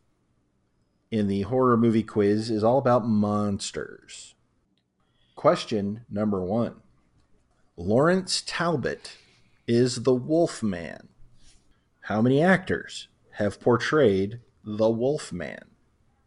in 1.13 1.29
the 1.29 1.43
horror 1.43 1.77
movie 1.77 2.03
quiz 2.03 2.51
is 2.51 2.65
all 2.65 2.79
about 2.79 3.07
monsters. 3.07 4.35
Question 5.37 6.05
number 6.11 6.43
one 6.43 6.75
Lawrence 7.77 8.43
Talbot 8.45 9.17
is 9.69 10.03
the 10.03 10.15
Wolfman. 10.15 11.09
How 12.01 12.21
many 12.21 12.43
actors 12.43 13.07
have 13.35 13.61
portrayed 13.61 14.41
the 14.65 14.91
Wolfman? 14.91 15.71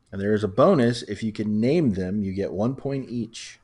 And 0.09 0.22
there 0.22 0.34
is 0.34 0.45
a 0.45 0.47
bonus 0.47 1.01
if 1.03 1.22
you 1.22 1.34
can 1.34 1.59
name 1.59 1.95
them, 1.95 2.24
you 2.24 2.32
get 2.32 2.53
one 2.53 2.76
point 2.76 3.09
each. 3.09 3.59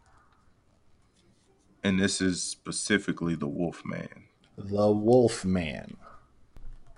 And 1.84 2.00
this 2.00 2.22
is 2.22 2.42
specifically 2.42 3.36
the 3.36 3.48
Wolf 3.48 3.84
Man. 3.86 4.26
The 4.58 4.92
Wolf 4.92 5.44
Man, 5.46 5.98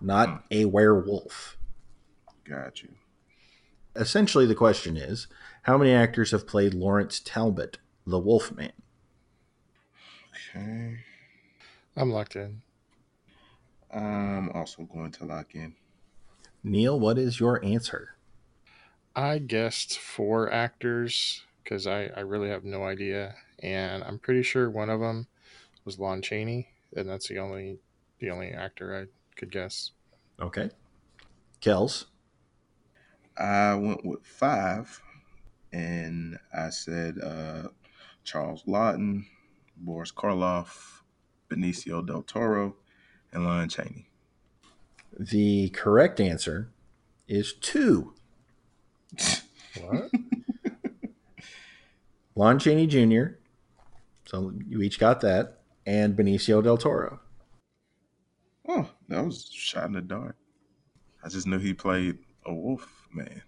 not 0.02 0.30
hmm. 0.30 0.36
a 0.52 0.66
werewolf. 0.66 1.58
Got 2.44 2.84
you. 2.84 2.90
essentially 3.96 4.46
the 4.46 4.56
question 4.56 4.98
is 4.98 5.28
how 5.64 5.78
many 5.78 5.94
actors 5.94 6.32
have 6.32 6.46
played 6.46 6.74
Lawrence 6.74 7.22
Talbot, 7.24 7.78
the 8.06 8.20
Wolf 8.20 8.52
Man? 8.52 8.74
Okay. 10.56 10.98
I'm 11.96 12.12
locked 12.12 12.36
in. 12.36 12.62
I'm 13.94 14.50
also 14.50 14.84
going 14.84 15.12
to 15.12 15.26
lock 15.26 15.54
in. 15.54 15.76
Neil, 16.64 17.00
what 17.00 17.18
is 17.18 17.40
your 17.40 17.64
answer? 17.64 18.16
I 19.16 19.38
guessed 19.38 20.00
four 20.00 20.52
actors 20.52 21.44
because 21.64 21.86
I, 21.86 22.10
I 22.16 22.22
really 22.22 22.50
have 22.50 22.66
no 22.66 22.84
idea, 22.84 23.36
and 23.64 24.03
I'm 24.03 24.20
pretty 24.20 24.43
sure 24.43 24.70
one 24.70 24.89
of 24.89 24.99
them 24.99 25.28
was 25.86 25.97
Lon 25.97 26.22
Chaney, 26.22 26.68
and 26.95 27.09
that's 27.09 27.28
the 27.28 27.39
only 27.39 27.80
the 28.20 28.30
only 28.30 28.51
actor 28.51 28.95
I 28.95 29.05
could 29.39 29.51
guess. 29.51 29.91
Okay. 30.39 30.70
Kells. 31.61 32.07
I 33.38 33.74
went 33.76 34.05
with 34.05 34.24
five, 34.24 35.01
and 35.72 36.38
I 36.55 36.70
said 36.70 37.18
uh, 37.24 37.70
Charles 38.24 38.64
Laughton, 38.66 39.26
Boris 39.78 40.11
Karloff, 40.11 41.01
Benicio 41.49 42.05
del 42.05 42.22
Toro, 42.22 42.76
and 43.32 43.45
Lon 43.45 43.70
Chaney. 43.70 44.09
The 45.18 45.70
correct 45.70 46.20
answer 46.20 46.70
is 47.28 47.53
two. 47.53 48.14
What? 49.82 50.11
Lon 52.36 52.59
Chaney 52.59 52.88
Jr. 52.88 53.36
So 54.34 54.52
you 54.68 54.82
each 54.82 54.98
got 54.98 55.22
that, 55.22 55.60
and 55.86 56.18
Benicio 56.18 56.64
del 56.64 56.78
Toro. 56.78 57.20
Oh, 58.68 58.90
that 59.08 59.24
was 59.24 59.48
shot 59.54 59.86
in 59.86 59.92
the 59.94 60.02
dark. 60.02 60.36
I 61.24 61.30
just 61.30 61.46
knew 61.46 61.60
he 61.60 61.74
played 61.74 62.18
a 62.46 62.54
wolf 62.54 63.08
man. 63.14 63.44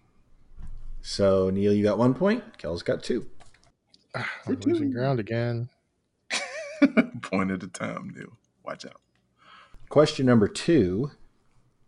So 1.02 1.50
Neil, 1.50 1.74
you 1.74 1.84
got 1.84 1.98
one 1.98 2.14
point. 2.14 2.60
Kells 2.60 2.84
got 2.84 3.04
two. 3.04 3.26
Ah, 4.16 4.30
I'm 4.46 4.60
losing 4.60 4.92
ground 4.92 5.20
again. 5.20 5.70
Point 7.22 7.52
at 7.52 7.64
a 7.64 7.68
time, 7.68 8.14
Neil. 8.16 8.38
Watch 8.64 8.86
out. 8.86 9.02
Question 9.90 10.28
number 10.28 10.48
two 10.48 11.12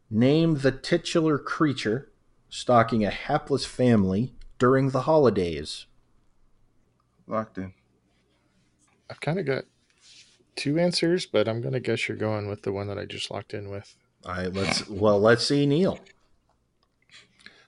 Name 0.10 0.60
the 0.60 0.72
titular 0.72 1.38
creature 1.38 2.12
stalking 2.50 3.06
a 3.06 3.12
hapless 3.12 3.66
family 3.66 4.34
during 4.58 4.89
the 4.89 5.02
holidays. 5.02 5.86
Locked 7.28 7.60
in. 7.60 7.74
I've 9.10 9.22
kind 9.22 9.39
of 9.39 9.45
got 9.45 9.66
two 10.55 10.80
answers, 10.80 11.26
but 11.26 11.47
I'm 11.47 11.62
gonna 11.62 11.80
guess 11.80 12.08
you're 12.08 12.18
going 12.18 12.49
with 12.49 12.64
the 12.64 12.72
one 12.72 12.88
that 12.88 12.97
I 12.97 13.05
just 13.05 13.32
locked 13.32 13.53
in 13.53 13.70
with. 13.70 13.95
All 14.26 14.34
right, 14.34 14.53
let's 14.53 14.88
well, 14.89 15.20
let's 15.20 15.45
see 15.45 15.66
Neil. 15.66 15.99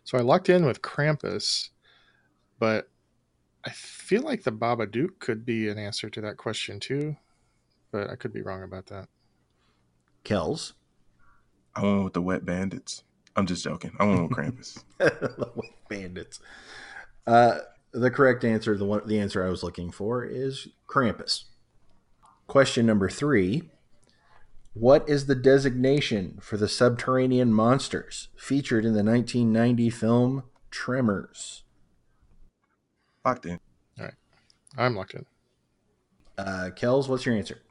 So 0.04 0.18
I 0.18 0.22
locked 0.22 0.50
in 0.50 0.66
with 0.66 0.82
Krampus, 0.82 1.70
but 2.58 2.90
I 3.64 3.70
feel 3.70 4.24
like 4.24 4.44
the 4.44 4.52
Baba 4.52 4.88
Babadook 4.88 5.20
could 5.20 5.46
be 5.46 5.70
an 5.70 5.78
answer 5.78 6.10
to 6.10 6.22
that 6.22 6.38
question 6.38 6.80
too, 6.80 7.16
but 7.92 8.10
I 8.10 8.16
could 8.16 8.34
be 8.34 8.42
wrong 8.42 8.64
about 8.64 8.88
that. 8.88 9.08
Kells. 10.24 10.74
I 11.76 11.84
went 11.84 12.04
with 12.04 12.14
the 12.14 12.22
wet 12.22 12.46
bandits. 12.46 13.04
I'm 13.36 13.46
just 13.46 13.64
joking. 13.64 13.92
I 14.00 14.06
went 14.06 14.24
with 14.24 14.32
Krampus. 14.32 14.84
the 14.98 15.52
White 15.54 15.76
Bandits. 15.88 16.40
Uh, 17.26 17.60
the 17.92 18.12
correct 18.12 18.44
answer, 18.44 18.78
the 18.78 18.86
one, 18.86 19.02
the 19.06 19.20
answer 19.20 19.46
I 19.46 19.50
was 19.50 19.64
looking 19.64 19.92
for, 19.92 20.24
is 20.24 20.68
Krampus. 20.88 21.46
Question 22.48 22.86
number 22.86 23.10
three: 23.10 23.70
What 24.74 25.08
is 25.08 25.26
the 25.26 25.36
designation 25.36 26.40
for 26.42 26.58
the 26.58 26.68
subterranean 26.68 27.54
monsters 27.54 28.30
featured 28.36 28.86
in 28.86 28.94
the 28.94 29.04
1990 29.04 29.90
film 29.90 30.44
Tremors? 30.72 31.64
Locked 33.26 33.46
in. 33.46 33.60
All 34.00 34.06
right. 34.06 34.14
I'm 34.78 34.96
locked 34.96 35.14
in. 35.14 35.26
Uh, 36.38 36.70
Kells, 36.76 37.10
what's 37.10 37.26
your 37.26 37.36
answer? 37.36 37.62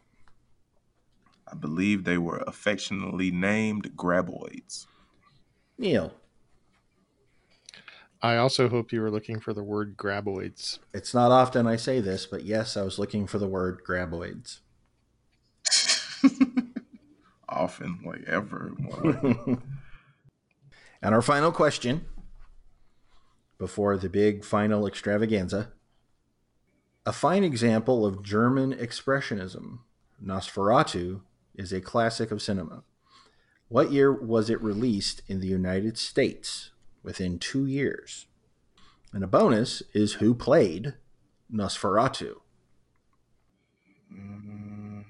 I 1.50 1.54
believe 1.54 2.04
they 2.04 2.18
were 2.18 2.44
affectionately 2.46 3.30
named 3.30 3.96
graboids. 3.96 4.86
Neil. 5.78 6.12
I 8.20 8.36
also 8.36 8.68
hope 8.68 8.92
you 8.92 9.00
were 9.00 9.10
looking 9.10 9.38
for 9.38 9.52
the 9.52 9.62
word 9.62 9.96
graboids. 9.96 10.80
It's 10.92 11.14
not 11.14 11.30
often 11.30 11.66
I 11.66 11.76
say 11.76 12.00
this, 12.00 12.26
but 12.26 12.44
yes, 12.44 12.76
I 12.76 12.82
was 12.82 12.98
looking 12.98 13.26
for 13.26 13.38
the 13.38 13.46
word 13.46 13.82
graboids. 13.86 14.58
Often, 17.48 18.00
like 18.04 18.24
ever. 18.24 18.72
and 21.02 21.14
our 21.14 21.22
final 21.22 21.52
question 21.52 22.06
before 23.56 23.96
the 23.96 24.08
big 24.08 24.44
final 24.44 24.86
extravaganza. 24.86 25.72
A 27.06 27.12
fine 27.12 27.42
example 27.42 28.04
of 28.04 28.22
German 28.22 28.74
expressionism, 28.74 29.78
Nosferatu 30.22 31.22
is 31.54 31.72
a 31.72 31.80
classic 31.80 32.30
of 32.30 32.42
cinema. 32.42 32.82
What 33.68 33.92
year 33.92 34.12
was 34.12 34.50
it 34.50 34.62
released 34.62 35.22
in 35.26 35.40
the 35.40 35.46
United 35.46 35.98
States? 35.98 36.70
Within 37.02 37.38
two 37.38 37.66
years. 37.66 38.26
And 39.12 39.24
a 39.24 39.26
bonus 39.26 39.82
is 39.94 40.14
who 40.14 40.34
played 40.34 40.94
Nosferatu. 41.52 42.36
Mm, 44.12 45.04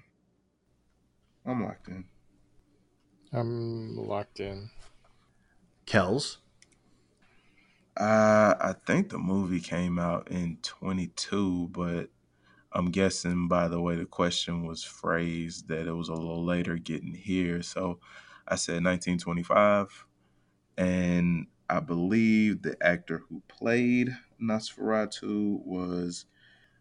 I'm 1.45 1.65
locked 1.65 1.89
in. 1.89 2.05
I'm 3.33 3.97
locked 3.97 4.41
in. 4.41 4.71
Kells. 5.87 6.39
Uh, 7.97 8.55
I 8.61 8.75
think 8.87 9.09
the 9.09 9.19
movie 9.19 9.61
came 9.61 9.99
out 9.99 10.31
in 10.31 10.59
22, 10.63 11.69
but 11.73 12.11
I'm 12.73 12.91
guessing 12.91 13.49
by 13.49 13.67
the 13.67 13.81
way 13.81 13.97
the 13.97 14.05
question 14.05 14.65
was 14.65 14.85
phrased 14.85 15.69
that 15.69 15.89
it 15.89 15.93
was 15.93 16.09
a 16.09 16.15
little 16.15 16.45
later 16.45 16.77
getting 16.77 17.15
here. 17.15 17.63
So 17.63 17.99
I 18.47 18.55
said 18.55 18.85
1925. 18.85 20.07
And 20.77 21.49
I 21.71 21.81
believe 21.81 22.63
the 22.63 22.77
actor 22.81 23.23
who 23.29 23.43
played 23.49 24.17
Nosferatu 24.41 25.65
was 25.65 26.27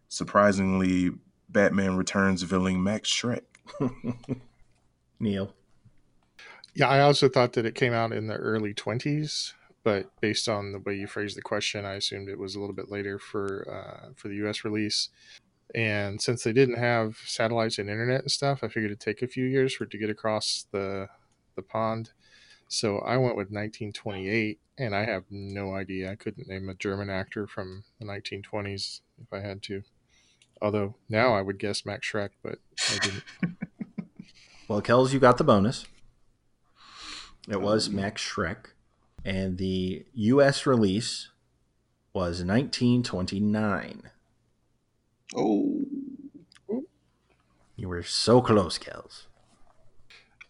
surprisingly 0.07 1.11
Batman 1.49 1.97
Returns 1.97 2.43
villain 2.43 2.81
Max 2.81 3.09
Shrek. 3.09 3.43
Neil. 5.19 5.53
Yeah, 6.73 6.89
I 6.89 7.01
also 7.01 7.27
thought 7.27 7.53
that 7.53 7.65
it 7.65 7.75
came 7.75 7.93
out 7.93 8.11
in 8.11 8.27
the 8.27 8.35
early 8.35 8.73
20s, 8.73 9.53
but 9.83 10.11
based 10.21 10.47
on 10.47 10.71
the 10.71 10.79
way 10.79 10.93
you 10.93 11.07
phrased 11.07 11.35
the 11.35 11.41
question, 11.41 11.85
I 11.85 11.93
assumed 11.93 12.29
it 12.29 12.38
was 12.38 12.55
a 12.55 12.59
little 12.59 12.75
bit 12.75 12.91
later 12.91 13.17
for 13.17 13.67
uh, 13.69 14.09
for 14.15 14.27
the 14.27 14.35
U.S. 14.35 14.63
release. 14.63 15.09
And 15.75 16.21
since 16.21 16.43
they 16.43 16.53
didn't 16.53 16.77
have 16.77 17.17
satellites 17.25 17.77
and 17.77 17.89
internet 17.89 18.21
and 18.21 18.31
stuff, 18.31 18.63
I 18.63 18.67
figured 18.67 18.91
it'd 18.91 18.99
take 18.99 19.21
a 19.21 19.27
few 19.27 19.45
years 19.45 19.73
for 19.73 19.83
it 19.83 19.91
to 19.91 19.97
get 19.97 20.09
across 20.09 20.67
the 20.71 21.07
the 21.55 21.61
pond. 21.63 22.11
So 22.68 22.99
I 22.99 23.18
went 23.18 23.38
with 23.38 23.47
1928, 23.47 24.59
and 24.78 24.95
I 24.95 25.05
have 25.05 25.24
no 25.30 25.74
idea. 25.74 26.11
I 26.11 26.15
couldn't 26.15 26.47
name 26.47 26.70
a 26.70 26.74
German 26.74 27.09
actor 27.09 27.47
from 27.47 27.84
the 27.99 28.05
1920s 28.05 29.01
if 29.22 29.32
I 29.32 29.39
had 29.39 29.61
to. 29.63 29.84
Although 30.61 30.95
now 31.09 31.34
I 31.34 31.41
would 31.41 31.59
guess 31.59 31.86
Max 31.86 32.11
Schreck, 32.11 32.30
but 32.43 32.59
I 32.91 32.97
didn't. 32.99 33.24
Well, 34.68 34.82
Kells, 34.82 35.13
you 35.13 35.20
got 35.20 35.38
the 35.38 35.45
bonus. 35.45 35.86
It 37.47 37.55
oh, 37.55 37.59
was 37.59 37.89
Max 37.89 38.22
Schreck. 38.22 38.72
And 39.24 39.57
the 39.57 40.05
U.S. 40.13 40.65
release 40.65 41.30
was 42.13 42.43
1929. 42.43 44.03
Oh, 45.36 45.86
You 47.78 47.88
were 47.88 48.03
so 48.03 48.41
close, 48.41 48.78
Kells. 48.78 49.26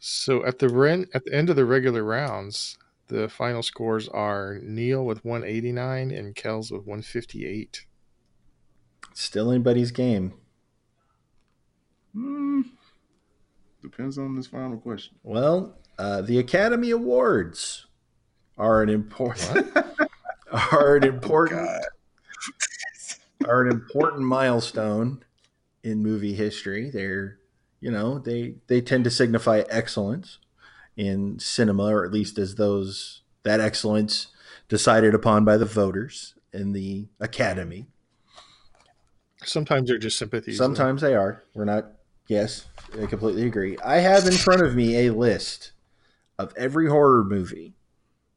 So 0.09 0.45
at 0.45 0.59
the 0.59 0.69
ren- 0.69 1.07
at 1.13 1.25
the 1.25 1.33
end 1.33 1.49
of 1.49 1.57
the 1.57 1.65
regular 1.65 2.01
rounds, 2.01 2.77
the 3.07 3.27
final 3.27 3.61
scores 3.61 4.07
are 4.07 4.57
Neil 4.63 5.05
with 5.05 5.25
189 5.25 6.11
and 6.11 6.33
Kells 6.33 6.71
with 6.71 6.85
158. 6.85 7.85
Still 9.13 9.51
anybody's 9.51 9.91
game. 9.91 10.33
mm, 12.15 12.63
depends 13.81 14.17
on 14.17 14.35
this 14.35 14.47
final 14.47 14.77
question. 14.77 15.17
Well, 15.23 15.77
uh, 15.99 16.21
the 16.21 16.39
Academy 16.39 16.91
Awards 16.91 17.87
are 18.57 18.81
an 18.81 18.87
important 18.87 19.75
are 20.71 20.95
an 20.95 21.03
important 21.03 21.59
God. 21.59 21.83
are 23.45 23.61
an 23.61 23.71
important 23.71 24.21
milestone 24.21 25.25
in 25.83 26.01
movie 26.01 26.33
history. 26.33 26.89
They're 26.89 27.39
you 27.79 27.91
know 27.91 28.19
they 28.19 28.55
they 28.67 28.81
tend 28.81 29.03
to 29.05 29.09
signify 29.11 29.63
excellence 29.69 30.39
in 30.95 31.37
cinema, 31.39 31.85
or 31.93 32.05
at 32.05 32.11
least 32.11 32.37
as 32.37 32.55
those 32.55 33.21
that 33.43 33.59
excellence 33.59 34.27
decided 34.67 35.13
upon 35.13 35.45
by 35.45 35.55
the 35.57 35.65
voters 35.65 36.33
in 36.51 36.73
the 36.73 37.07
Academy. 37.19 37.87
Sometimes 39.43 39.87
they're 39.89 39.97
just 39.97 40.17
sympathies. 40.17 40.57
though. 40.57 40.65
Sometimes 40.65 41.01
they 41.01 41.15
are. 41.15 41.43
We're 41.53 41.65
not. 41.65 41.91
Yes, 42.27 42.65
I 43.01 43.05
completely 43.05 43.45
agree. 43.45 43.77
I 43.85 43.97
have 43.99 44.25
in 44.25 44.33
front 44.33 44.61
of 44.61 44.75
me 44.75 45.05
a 45.07 45.13
list 45.13 45.71
of 46.37 46.51
every 46.57 46.89
horror 46.89 47.23
movie 47.23 47.73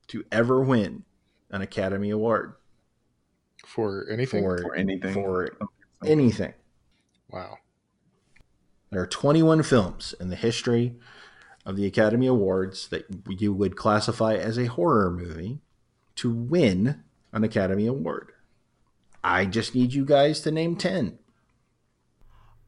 to 0.09 0.25
ever 0.31 0.61
win 0.61 1.05
an 1.51 1.61
Academy 1.63 2.11
Award 2.11 2.53
for 3.67 4.07
anything. 4.09 4.43
for 4.45 4.59
For 4.59 4.77
anything. 4.77 5.15
for 5.15 5.49
anything. 6.05 6.55
wow. 7.31 7.57
There 8.91 9.01
are 9.01 9.07
21 9.07 9.63
films 9.63 10.15
in 10.19 10.31
the 10.31 10.37
history 10.37 10.97
of 11.65 11.77
the 11.77 11.87
Academy 11.87 12.27
Awards 12.27 12.89
that 12.89 13.07
you 13.29 13.53
would 13.53 13.77
classify 13.77 14.35
as 14.35 14.59
a 14.59 14.67
horror 14.67 15.11
movie 15.11 15.61
to 16.17 16.33
win 16.33 17.03
an 17.33 17.45
Academy 17.45 17.87
Award. 17.87 18.33
I 19.23 19.45
just 19.45 19.75
need 19.75 19.93
you 19.93 20.05
guys 20.05 20.41
to 20.41 20.51
name 20.51 20.75
10. 20.75 21.19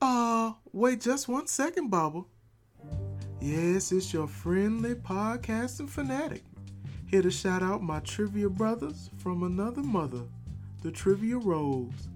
Uh, 0.00 0.52
wait 0.72 1.00
just 1.00 1.26
one 1.26 1.48
second, 1.48 1.90
Bubba. 1.90 2.24
Yes, 3.40 3.90
it's 3.90 4.12
your 4.12 4.28
friendly 4.28 4.94
podcasting 4.94 5.88
fanatic. 5.88 6.44
Here 7.06 7.22
to 7.22 7.30
shout 7.30 7.62
out 7.62 7.82
my 7.82 7.98
trivia 8.00 8.48
brothers 8.48 9.10
from 9.18 9.42
another 9.42 9.82
mother, 9.82 10.22
the 10.82 10.92
Trivia 10.92 11.38
Rogues. 11.38 12.08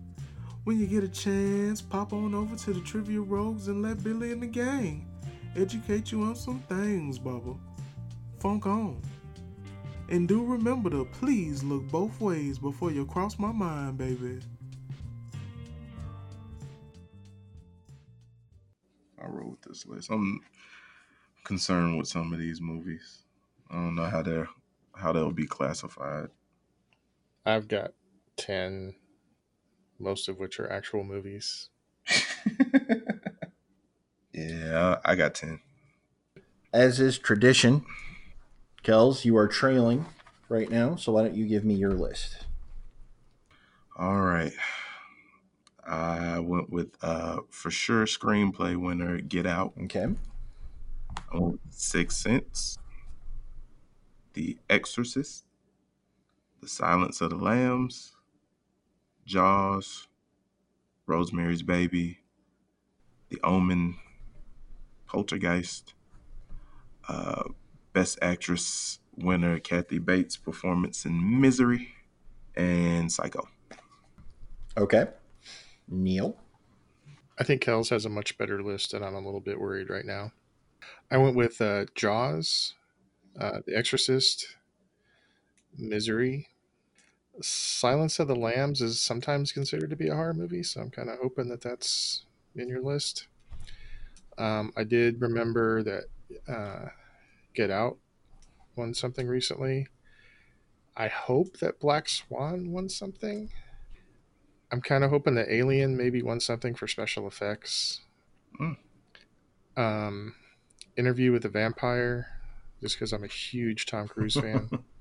When 0.66 0.80
you 0.80 0.88
get 0.88 1.04
a 1.04 1.08
chance, 1.08 1.80
pop 1.80 2.12
on 2.12 2.34
over 2.34 2.56
to 2.56 2.72
the 2.72 2.80
Trivia 2.80 3.20
Rogues 3.20 3.68
and 3.68 3.82
let 3.82 4.02
Billy 4.02 4.32
and 4.32 4.42
the 4.42 4.48
gang 4.48 5.06
educate 5.56 6.10
you 6.10 6.24
on 6.24 6.34
some 6.34 6.58
things, 6.68 7.20
Bubba. 7.20 7.56
Funk 8.40 8.66
on. 8.66 9.00
And 10.08 10.26
do 10.26 10.44
remember 10.44 10.90
to 10.90 11.04
please 11.04 11.62
look 11.62 11.86
both 11.86 12.20
ways 12.20 12.58
before 12.58 12.90
you 12.90 13.06
cross 13.06 13.38
my 13.38 13.52
mind, 13.52 13.96
baby. 13.96 14.40
I 19.22 19.26
wrote 19.28 19.62
this 19.62 19.86
list. 19.86 20.10
I'm 20.10 20.40
concerned 21.44 21.96
with 21.96 22.08
some 22.08 22.32
of 22.32 22.40
these 22.40 22.60
movies. 22.60 23.22
I 23.70 23.74
don't 23.74 23.94
know 23.94 24.06
how 24.06 24.22
they're 24.22 24.48
how 24.96 25.12
they'll 25.12 25.30
be 25.30 25.46
classified. 25.46 26.30
I've 27.44 27.68
got 27.68 27.92
10, 28.36 28.96
most 29.98 30.28
of 30.28 30.38
which 30.38 30.58
are 30.60 30.70
actual 30.70 31.04
movies. 31.04 31.70
yeah, 34.32 34.98
I 35.04 35.14
got 35.14 35.34
ten. 35.34 35.60
As 36.72 37.00
is 37.00 37.18
tradition, 37.18 37.84
Kells, 38.82 39.24
you 39.24 39.36
are 39.36 39.48
trailing 39.48 40.06
right 40.48 40.70
now, 40.70 40.96
so 40.96 41.12
why 41.12 41.22
don't 41.22 41.34
you 41.34 41.46
give 41.46 41.64
me 41.64 41.74
your 41.74 41.92
list? 41.92 42.44
All 43.98 44.20
right. 44.20 44.52
I 45.86 46.40
went 46.40 46.70
with 46.70 46.96
uh 47.02 47.40
for 47.48 47.70
sure 47.70 48.04
screenplay 48.06 48.76
winner 48.76 49.20
Get 49.20 49.46
Out. 49.46 49.72
Okay. 49.84 50.06
I 51.32 51.38
went 51.38 51.60
with 51.64 52.12
Sense, 52.12 52.78
The 54.34 54.58
Exorcist, 54.68 55.44
The 56.60 56.68
Silence 56.68 57.20
of 57.20 57.30
the 57.30 57.36
Lambs, 57.36 58.15
Jaws, 59.26 60.08
Rosemary's 61.06 61.62
Baby, 61.62 62.18
The 63.28 63.40
Omen, 63.42 63.96
Poltergeist, 65.06 65.94
uh, 67.08 67.44
Best 67.92 68.18
Actress 68.22 69.00
winner 69.16 69.58
Kathy 69.58 69.98
Bates' 69.98 70.36
performance 70.36 71.04
in 71.04 71.40
Misery, 71.40 71.88
and 72.56 73.10
Psycho. 73.10 73.48
Okay. 74.76 75.06
Neil. 75.88 76.36
I 77.38 77.44
think 77.44 77.60
Kells 77.60 77.90
has 77.90 78.04
a 78.04 78.10
much 78.10 78.38
better 78.38 78.62
list, 78.62 78.94
and 78.94 79.04
I'm 79.04 79.14
a 79.14 79.20
little 79.20 79.40
bit 79.40 79.60
worried 79.60 79.90
right 79.90 80.04
now. 80.04 80.32
I 81.10 81.18
went 81.18 81.36
with 81.36 81.60
uh, 81.60 81.86
Jaws, 81.94 82.74
uh, 83.38 83.60
The 83.66 83.76
Exorcist, 83.76 84.56
Misery. 85.76 86.48
Silence 87.40 88.18
of 88.18 88.28
the 88.28 88.34
Lambs 88.34 88.80
is 88.80 89.00
sometimes 89.00 89.52
considered 89.52 89.90
to 89.90 89.96
be 89.96 90.08
a 90.08 90.14
horror 90.14 90.34
movie, 90.34 90.62
so 90.62 90.80
I'm 90.80 90.90
kind 90.90 91.10
of 91.10 91.18
hoping 91.18 91.48
that 91.48 91.60
that's 91.60 92.24
in 92.54 92.68
your 92.68 92.82
list. 92.82 93.28
Um, 94.38 94.72
I 94.76 94.84
did 94.84 95.20
remember 95.20 95.82
that 95.82 96.04
uh, 96.48 96.88
Get 97.54 97.70
Out 97.70 97.98
won 98.74 98.94
something 98.94 99.26
recently. 99.26 99.86
I 100.96 101.08
hope 101.08 101.58
that 101.58 101.80
Black 101.80 102.08
Swan 102.08 102.70
won 102.70 102.88
something. 102.88 103.50
I'm 104.72 104.80
kind 104.80 105.04
of 105.04 105.10
hoping 105.10 105.34
that 105.34 105.50
Alien 105.50 105.96
maybe 105.96 106.22
won 106.22 106.40
something 106.40 106.74
for 106.74 106.86
special 106.86 107.26
effects. 107.26 108.00
Mm. 108.60 108.76
Um, 109.76 110.34
Interview 110.96 111.32
with 111.32 111.42
the 111.42 111.50
Vampire, 111.50 112.28
just 112.80 112.96
because 112.96 113.12
I'm 113.12 113.24
a 113.24 113.28
huge 113.28 113.86
Tom 113.86 114.08
Cruise 114.08 114.34
fan. 114.34 114.70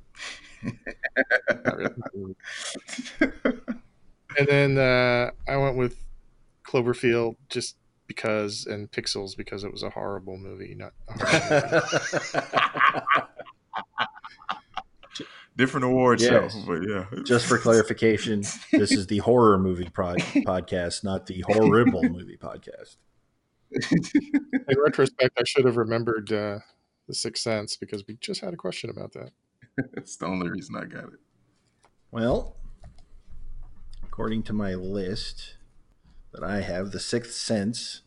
Not 0.64 1.78
really. 1.78 2.36
and 4.38 4.48
then 4.48 4.78
uh, 4.78 5.32
I 5.48 5.58
went 5.58 5.78
with 5.78 5.98
Cloverfield 6.68 7.36
just 7.50 7.78
because, 8.08 8.66
and 8.66 8.92
Pixels 8.92 9.36
because 9.38 9.64
it 9.64 9.72
was 9.72 9.84
a 9.84 9.90
horrible 9.90 10.38
movie. 10.38 10.76
Not 10.76 10.94
a 11.08 11.82
movie. 12.34 12.46
Different 15.58 15.86
awards, 15.86 16.22
Yes. 16.22 16.54
show, 16.54 16.64
but 16.68 16.82
yeah. 16.88 17.06
Just 17.24 17.46
for 17.46 17.58
clarification, 17.58 18.44
this 18.74 18.92
is 18.92 19.08
the 19.08 19.20
horror 19.20 19.58
movie 19.58 19.88
prod- 19.90 20.18
podcast, 20.20 21.04
not 21.06 21.28
the 21.28 21.46
horrible 21.48 22.04
movie 22.04 22.38
podcast. 22.38 22.98
in 23.72 24.78
retrospect, 24.84 25.30
I 25.40 25.44
should 25.46 25.64
have 25.64 25.78
remembered 25.78 26.32
uh, 26.34 26.60
the 27.08 27.14
Sixth 27.16 27.42
Sense 27.44 27.78
because 27.78 28.04
we 28.06 28.18
just 28.20 28.42
had 28.42 28.54
a 28.54 28.58
question 28.58 28.90
about 28.90 29.14
that. 29.14 29.30
That's 29.94 30.16
the 30.16 30.26
only 30.26 30.50
reason 30.50 30.76
I 30.76 30.86
got 30.86 31.06
it. 31.06 31.20
Well, 32.12 32.56
according 34.04 34.44
to 34.44 34.54
my 34.54 34.74
list 34.74 35.56
that 36.32 36.44
I 36.44 36.62
have, 36.62 36.92
The 36.92 37.00
Sixth 37.00 37.34
Sense 37.34 38.02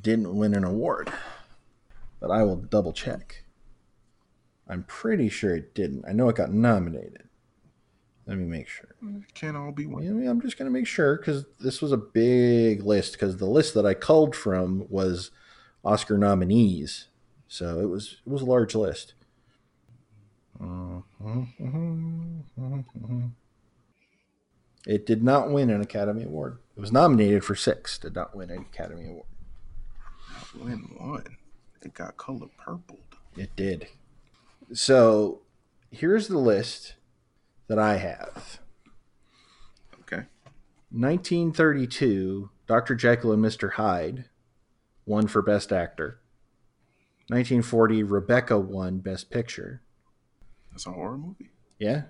didn't 0.00 0.36
win 0.36 0.54
an 0.54 0.64
award, 0.64 1.12
but 2.20 2.30
I 2.30 2.44
will 2.44 2.56
double 2.56 2.92
check. 2.92 3.44
I'm 4.68 4.84
pretty 4.84 5.28
sure 5.28 5.56
it 5.56 5.74
didn't. 5.74 6.04
I 6.08 6.12
know 6.12 6.28
it 6.28 6.36
got 6.36 6.52
nominated. 6.52 7.24
Let 8.26 8.38
me 8.38 8.44
make 8.44 8.68
sure. 8.68 8.94
It 9.02 9.34
can't 9.34 9.56
all 9.56 9.72
be 9.72 9.84
I 9.84 9.88
one. 9.88 10.20
mean, 10.20 10.28
I'm 10.28 10.40
just 10.40 10.56
going 10.56 10.70
to 10.70 10.78
make 10.78 10.86
sure 10.86 11.16
because 11.16 11.44
this 11.58 11.82
was 11.82 11.90
a 11.90 11.96
big 11.96 12.84
list. 12.84 13.14
Because 13.14 13.38
the 13.38 13.46
list 13.46 13.74
that 13.74 13.84
I 13.84 13.94
culled 13.94 14.36
from 14.36 14.86
was 14.88 15.32
Oscar 15.84 16.16
nominees, 16.16 17.08
so 17.48 17.80
it 17.80 17.86
was 17.88 18.18
it 18.24 18.30
was 18.30 18.42
a 18.42 18.46
large 18.46 18.76
list. 18.76 19.14
Mm-hmm. 20.60 22.32
It 24.86 25.06
did 25.06 25.22
not 25.22 25.50
win 25.50 25.70
an 25.70 25.80
Academy 25.80 26.24
Award. 26.24 26.58
It 26.76 26.80
was 26.80 26.92
nominated 26.92 27.44
for 27.44 27.54
six, 27.54 27.98
did 27.98 28.14
not 28.14 28.34
win 28.34 28.50
an 28.50 28.66
Academy 28.72 29.06
Award. 29.08 29.26
Win 30.58 30.78
one. 30.98 31.36
It 31.82 31.94
got 31.94 32.16
color 32.16 32.48
purpled. 32.58 32.98
It 33.36 33.54
did. 33.56 33.88
So 34.72 35.42
here's 35.90 36.28
the 36.28 36.38
list 36.38 36.94
that 37.68 37.78
I 37.78 37.96
have. 37.96 38.60
Okay. 40.02 40.24
1932, 40.90 42.50
Dr. 42.66 42.94
Jekyll 42.94 43.32
and 43.32 43.44
Mr. 43.44 43.72
Hyde 43.72 44.24
won 45.06 45.26
for 45.26 45.42
Best 45.42 45.72
Actor. 45.72 46.20
1940, 47.28 48.02
Rebecca 48.02 48.58
won 48.58 48.98
Best 48.98 49.30
Picture. 49.30 49.82
That's 50.70 50.86
a 50.86 50.92
horror 50.92 51.18
movie. 51.18 51.50
Yeah. 51.78 52.02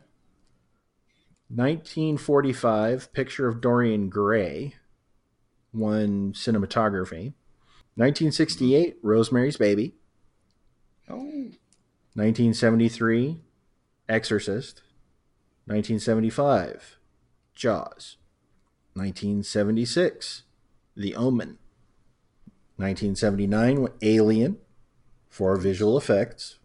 1945, 1.48 3.12
Picture 3.12 3.48
of 3.48 3.60
Dorian 3.60 4.08
Gray 4.08 4.74
won 5.72 6.32
cinematography. 6.32 7.34
1968, 7.96 8.98
Rosemary's 9.02 9.56
Baby. 9.56 9.94
Oh. 11.08 11.16
1973, 12.14 13.40
Exorcist. 14.08 14.82
1975, 15.66 16.98
Jaws. 17.54 18.16
1976, 18.94 20.44
The 20.96 21.16
Omen. 21.16 21.58
1979, 22.76 23.88
Alien 24.02 24.56
for 25.28 25.56
visual 25.56 25.98
effects. 25.98 26.59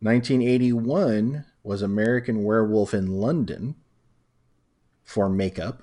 1981 0.00 1.44
was 1.62 1.82
American 1.82 2.44
Werewolf 2.44 2.94
in 2.94 3.12
London 3.12 3.74
for 5.04 5.28
makeup. 5.28 5.82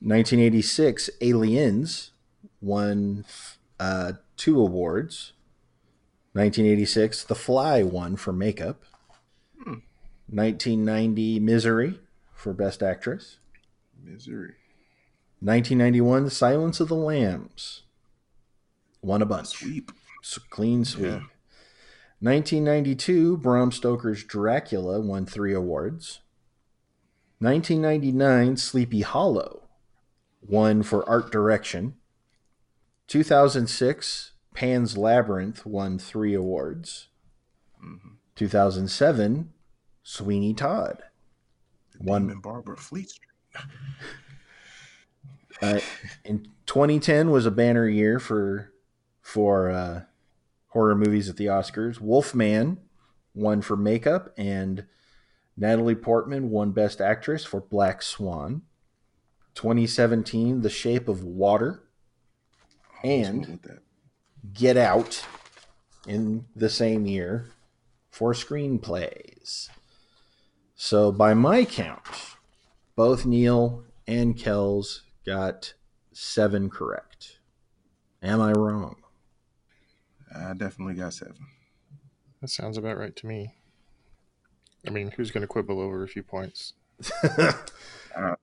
1986, 0.00 1.10
Aliens 1.20 2.10
won 2.60 3.24
uh, 3.78 4.12
two 4.36 4.60
awards. 4.60 5.32
1986, 6.32 7.24
The 7.24 7.34
Fly 7.34 7.82
won 7.82 8.16
for 8.16 8.32
makeup. 8.32 8.82
1990, 10.28 11.38
Misery 11.40 12.00
for 12.34 12.52
Best 12.52 12.82
Actress. 12.82 13.38
Misery. 14.02 14.54
1991, 15.40 16.30
Silence 16.30 16.80
of 16.80 16.88
the 16.88 16.96
Lambs 16.96 17.82
won 19.02 19.22
a 19.22 19.26
bunch. 19.26 19.48
Sweep. 19.48 19.92
Clean 20.50 20.84
sweep. 20.84 21.06
Yeah. 21.06 21.20
1992, 22.20 23.36
Bram 23.36 23.70
Stoker's 23.70 24.24
Dracula 24.24 25.00
won 25.00 25.26
three 25.26 25.52
awards. 25.52 26.20
1999, 27.38 28.56
Sleepy 28.56 29.02
Hollow 29.02 29.64
won 30.40 30.82
for 30.82 31.06
art 31.08 31.30
direction. 31.30 31.94
2006, 33.08 34.32
Pan's 34.54 34.96
Labyrinth 34.96 35.66
won 35.66 35.98
three 35.98 36.32
awards. 36.32 37.08
Mm-hmm. 37.84 38.14
2007, 38.34 39.52
Sweeney 40.02 40.54
Todd 40.54 41.02
won. 42.00 42.40
Barber 42.40 42.74
of 42.74 42.80
Fleet 42.80 43.10
Street. 43.10 43.30
Uh, 45.62 45.80
in 46.22 46.46
2010 46.66 47.30
was 47.30 47.46
a 47.46 47.50
banner 47.50 47.88
year 47.88 48.18
for 48.18 48.74
for 49.22 49.70
uh, 49.70 50.02
horror 50.76 50.94
movies 50.94 51.30
at 51.30 51.38
the 51.38 51.46
Oscars. 51.46 52.02
Wolfman 52.02 52.76
won 53.34 53.62
for 53.62 53.78
makeup, 53.78 54.30
and 54.36 54.84
Natalie 55.56 55.94
Portman 55.94 56.50
won 56.50 56.72
Best 56.72 57.00
Actress 57.00 57.46
for 57.46 57.62
Black 57.62 58.02
Swan. 58.02 58.60
2017, 59.54 60.60
The 60.60 60.68
Shape 60.68 61.08
of 61.08 61.24
Water, 61.24 61.82
and 63.02 63.46
wrong 63.46 63.52
with 63.52 63.62
that? 63.62 63.82
Get 64.52 64.76
Out 64.76 65.24
in 66.06 66.44
the 66.54 66.68
same 66.68 67.06
year 67.06 67.46
for 68.10 68.34
screenplays. 68.34 69.70
So, 70.74 71.10
by 71.10 71.32
my 71.32 71.64
count, 71.64 72.36
both 72.96 73.24
Neil 73.24 73.82
and 74.06 74.36
Kells 74.36 75.04
got 75.24 75.72
seven 76.12 76.68
correct. 76.68 77.38
Am 78.22 78.42
I 78.42 78.52
wrong? 78.52 78.96
I 80.34 80.54
definitely 80.54 80.94
got 80.94 81.14
seven. 81.14 81.46
That 82.40 82.48
sounds 82.48 82.76
about 82.76 82.98
right 82.98 83.14
to 83.16 83.26
me. 83.26 83.54
I 84.86 84.90
mean, 84.90 85.12
who's 85.16 85.30
going 85.30 85.42
to 85.42 85.46
quibble 85.48 85.80
over 85.80 86.02
a 86.02 86.08
few 86.08 86.22
points? 86.22 86.74
I 87.22 88.34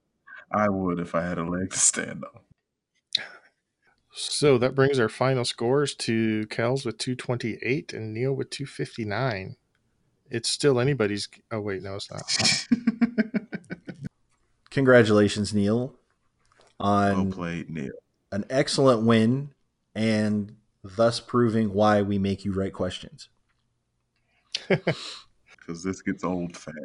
I 0.51 0.69
would 0.69 0.99
if 0.99 1.15
I 1.15 1.23
had 1.23 1.37
a 1.37 1.43
leg 1.43 1.71
to 1.71 1.79
stand 1.79 2.23
on. 2.23 2.41
So 4.11 4.59
that 4.59 4.75
brings 4.75 4.99
our 4.99 5.09
final 5.09 5.43
scores 5.43 5.95
to 5.95 6.45
Kells 6.47 6.85
with 6.85 6.99
228 6.99 7.93
and 7.93 8.13
Neil 8.13 8.33
with 8.33 8.51
259. 8.51 9.55
It's 10.29 10.49
still 10.49 10.79
anybody's. 10.79 11.27
Oh, 11.51 11.59
wait, 11.59 11.81
no, 11.81 11.95
it's 11.95 12.11
not. 12.11 12.67
Congratulations, 14.69 15.53
Neil, 15.53 15.95
well 16.79 16.89
on 17.15 17.31
played, 17.31 17.69
Neil. 17.69 17.91
an 18.31 18.45
excellent 18.49 19.03
win 19.05 19.51
and 19.95 20.55
thus 20.83 21.19
proving 21.19 21.73
why 21.73 22.01
we 22.01 22.17
make 22.17 22.43
you 22.45 22.51
write 22.53 22.73
questions. 22.73 23.29
Because 25.65 25.81
this 25.81 26.01
gets 26.01 26.25
old 26.25 26.57
fast. 26.57 26.75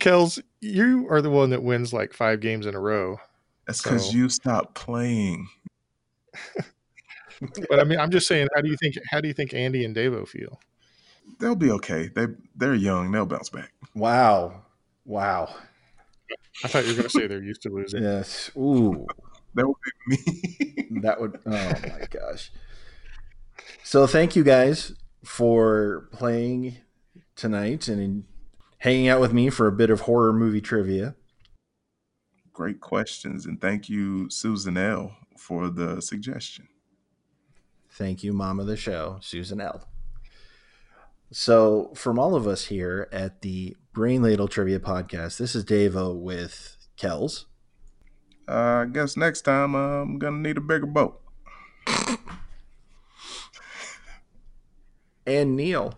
Kells, 0.00 0.40
you 0.60 1.06
are 1.08 1.22
the 1.22 1.30
one 1.30 1.50
that 1.50 1.62
wins 1.62 1.92
like 1.92 2.12
five 2.12 2.40
games 2.40 2.66
in 2.66 2.74
a 2.74 2.80
row. 2.80 3.18
That's 3.64 3.80
because 3.80 4.06
So- 4.10 4.16
you 4.16 4.28
stopped 4.28 4.74
playing. 4.74 5.46
But 7.68 7.80
I 7.80 7.84
mean, 7.84 8.00
I'm 8.00 8.10
just 8.10 8.26
saying, 8.26 8.48
how 8.54 8.62
do 8.62 8.68
you 8.70 8.76
think? 8.80 8.94
How 9.10 9.20
do 9.20 9.28
you 9.28 9.34
think 9.34 9.52
Andy 9.52 9.84
and 9.84 9.94
Davo 9.94 10.26
feel? 10.26 10.58
They'll 11.38 11.54
be 11.54 11.70
okay. 11.72 12.08
They 12.14 12.28
they're 12.56 12.74
young. 12.74 13.12
They'll 13.12 13.26
bounce 13.26 13.50
back. 13.50 13.72
Wow. 13.94 14.62
Wow. 15.04 15.54
I 16.64 16.68
thought 16.68 16.84
you 16.84 16.92
were 16.92 16.96
going 16.96 17.08
to 17.08 17.10
say 17.10 17.26
they're 17.26 17.42
used 17.42 17.60
to 17.62 17.68
losing. 17.68 18.02
Yes. 18.02 18.50
Ooh. 18.56 19.06
That 19.54 19.66
would 19.66 19.76
be 20.08 20.16
me. 20.16 21.00
That 21.02 21.20
would 21.20 21.38
oh 21.46 21.50
my 21.50 22.06
gosh. 22.10 22.50
So 23.82 24.06
thank 24.06 24.36
you 24.36 24.44
guys 24.44 24.92
for 25.24 26.08
playing 26.12 26.78
tonight 27.34 27.88
and 27.88 28.24
hanging 28.78 29.08
out 29.08 29.20
with 29.20 29.32
me 29.32 29.50
for 29.50 29.66
a 29.66 29.72
bit 29.72 29.90
of 29.90 30.02
horror 30.02 30.32
movie 30.32 30.60
trivia. 30.60 31.14
Great 32.52 32.80
questions, 32.80 33.46
and 33.46 33.60
thank 33.60 33.88
you, 33.88 34.30
Susan 34.30 34.76
L, 34.76 35.16
for 35.36 35.68
the 35.68 36.00
suggestion. 36.00 36.68
Thank 37.90 38.22
you, 38.24 38.32
mom 38.32 38.60
of 38.60 38.66
the 38.66 38.76
show, 38.76 39.18
Susan 39.20 39.60
L. 39.60 39.86
So, 41.32 41.92
from 41.94 42.18
all 42.18 42.34
of 42.34 42.46
us 42.46 42.66
here 42.66 43.08
at 43.10 43.42
the 43.42 43.76
Brain 43.92 44.22
Ladle 44.22 44.48
Trivia 44.48 44.78
Podcast, 44.78 45.38
this 45.38 45.54
is 45.54 45.64
Davo 45.64 46.14
with 46.14 46.76
Kells. 46.96 47.46
Uh, 48.48 48.84
I 48.84 48.86
guess 48.86 49.16
next 49.16 49.42
time 49.42 49.74
I'm 49.74 50.18
gonna 50.18 50.38
need 50.38 50.56
a 50.56 50.60
bigger 50.60 50.86
boat. 50.86 51.20
and 55.26 55.56
Neil. 55.56 55.94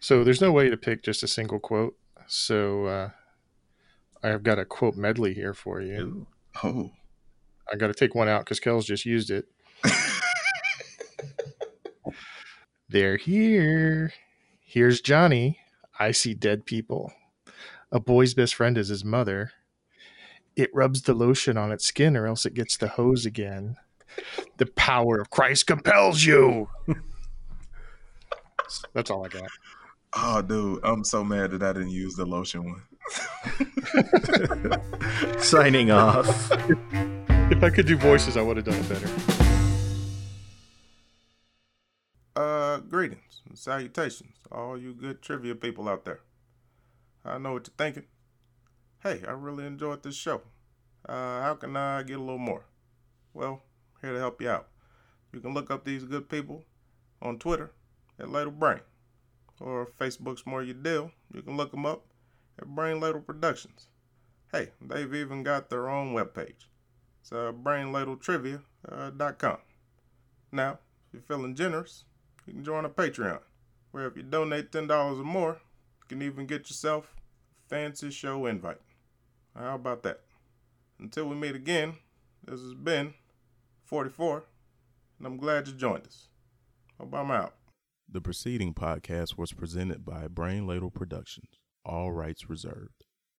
So 0.00 0.24
there's 0.24 0.40
no 0.40 0.52
way 0.52 0.68
to 0.68 0.76
pick 0.76 1.02
just 1.02 1.22
a 1.22 1.28
single 1.28 1.60
quote. 1.60 1.96
So 2.26 2.86
uh, 2.86 3.10
I've 4.22 4.42
got 4.42 4.58
a 4.58 4.64
quote 4.64 4.96
medley 4.96 5.34
here 5.34 5.54
for 5.54 5.80
you. 5.80 5.94
Ooh. 6.00 6.26
Oh. 6.64 6.90
I 7.72 7.76
got 7.76 7.86
to 7.86 7.94
take 7.94 8.14
one 8.14 8.28
out 8.28 8.40
because 8.40 8.60
Kel's 8.60 8.84
just 8.84 9.06
used 9.06 9.30
it. 9.30 9.46
They're 12.88 13.16
here. 13.16 14.12
Here's 14.64 15.00
Johnny. 15.00 15.58
I 15.98 16.10
see 16.10 16.34
dead 16.34 16.66
people. 16.66 17.12
A 17.90 18.00
boy's 18.00 18.34
best 18.34 18.54
friend 18.54 18.76
is 18.76 18.88
his 18.88 19.04
mother. 19.04 19.52
It 20.56 20.70
rubs 20.74 21.02
the 21.02 21.14
lotion 21.14 21.56
on 21.56 21.72
its 21.72 21.86
skin 21.86 22.16
or 22.16 22.26
else 22.26 22.44
it 22.44 22.54
gets 22.54 22.76
the 22.76 22.88
hose 22.88 23.24
again. 23.24 23.76
The 24.58 24.66
power 24.66 25.18
of 25.18 25.30
Christ 25.30 25.66
compels 25.66 26.24
you. 26.24 26.68
That's 28.92 29.10
all 29.10 29.24
I 29.24 29.28
got. 29.28 29.48
Oh, 30.14 30.42
dude, 30.42 30.80
I'm 30.84 31.04
so 31.04 31.24
mad 31.24 31.52
that 31.52 31.62
I 31.62 31.72
didn't 31.72 31.90
use 31.90 32.14
the 32.14 32.26
lotion 32.26 32.64
one. 32.64 32.82
Signing 35.38 35.90
off. 35.90 36.50
If 37.50 37.62
I 37.62 37.70
could 37.70 37.86
do 37.86 37.96
voices, 37.96 38.36
I 38.36 38.42
would 38.42 38.58
have 38.58 38.66
done 38.66 38.74
it 38.74 38.88
better. 38.88 39.08
Uh, 42.36 42.78
greetings 42.78 43.42
and 43.48 43.58
salutations, 43.58 44.34
all 44.50 44.76
you 44.76 44.92
good 44.94 45.22
trivia 45.22 45.54
people 45.54 45.88
out 45.88 46.04
there. 46.04 46.20
I 47.24 47.38
know 47.38 47.54
what 47.54 47.66
you're 47.66 47.74
thinking. 47.76 48.04
Hey, 49.02 49.22
I 49.26 49.32
really 49.32 49.66
enjoyed 49.66 50.02
this 50.02 50.14
show. 50.14 50.42
Uh, 51.08 51.40
how 51.42 51.54
can 51.54 51.76
I 51.76 52.02
get 52.02 52.18
a 52.18 52.20
little 52.20 52.38
more? 52.38 52.64
Well, 53.34 53.62
here 54.00 54.12
to 54.12 54.18
help 54.18 54.42
you 54.42 54.50
out. 54.50 54.68
You 55.32 55.40
can 55.40 55.54
look 55.54 55.70
up 55.70 55.84
these 55.84 56.04
good 56.04 56.28
people 56.28 56.64
on 57.20 57.38
Twitter 57.38 57.72
at 58.22 58.30
Ladle 58.30 58.52
Brain, 58.52 58.80
or 59.60 59.88
Facebook's 60.00 60.46
more 60.46 60.62
your 60.62 60.74
deal. 60.74 61.10
You 61.34 61.42
can 61.42 61.56
look 61.56 61.72
them 61.72 61.84
up 61.84 62.04
at 62.58 62.68
Brain 62.68 63.00
Ladle 63.00 63.20
Productions. 63.20 63.88
Hey, 64.52 64.70
they've 64.80 65.14
even 65.14 65.42
got 65.42 65.68
their 65.68 65.88
own 65.88 66.14
webpage. 66.14 66.66
It's 67.20 67.32
uh, 67.32 67.52
brainladletrivia.com. 67.52 69.58
Now, 70.52 70.72
if 70.72 70.78
you're 71.12 71.22
feeling 71.22 71.54
generous, 71.54 72.04
you 72.46 72.54
can 72.54 72.64
join 72.64 72.84
a 72.84 72.90
Patreon, 72.90 73.40
where 73.90 74.06
if 74.06 74.16
you 74.16 74.22
donate 74.22 74.70
$10 74.70 74.90
or 74.90 75.24
more, 75.24 75.60
you 76.00 76.06
can 76.08 76.22
even 76.22 76.46
get 76.46 76.68
yourself 76.68 77.14
a 77.16 77.68
fancy 77.68 78.10
show 78.10 78.46
invite. 78.46 78.80
How 79.56 79.74
about 79.74 80.02
that? 80.04 80.20
Until 80.98 81.28
we 81.28 81.34
meet 81.34 81.56
again, 81.56 81.96
this 82.44 82.60
has 82.60 82.74
been 82.74 83.14
44, 83.84 84.44
and 85.18 85.26
I'm 85.26 85.36
glad 85.36 85.66
you 85.66 85.74
joined 85.74 86.06
us. 86.06 86.28
Hope 86.98 87.14
I'm 87.14 87.30
out. 87.30 87.54
The 88.12 88.20
preceding 88.20 88.74
podcast 88.74 89.38
was 89.38 89.54
presented 89.54 90.04
by 90.04 90.28
Brain 90.28 90.66
Ladle 90.66 90.90
Productions, 90.90 91.58
all 91.82 92.12
rights 92.12 92.50
reserved. 92.50 93.01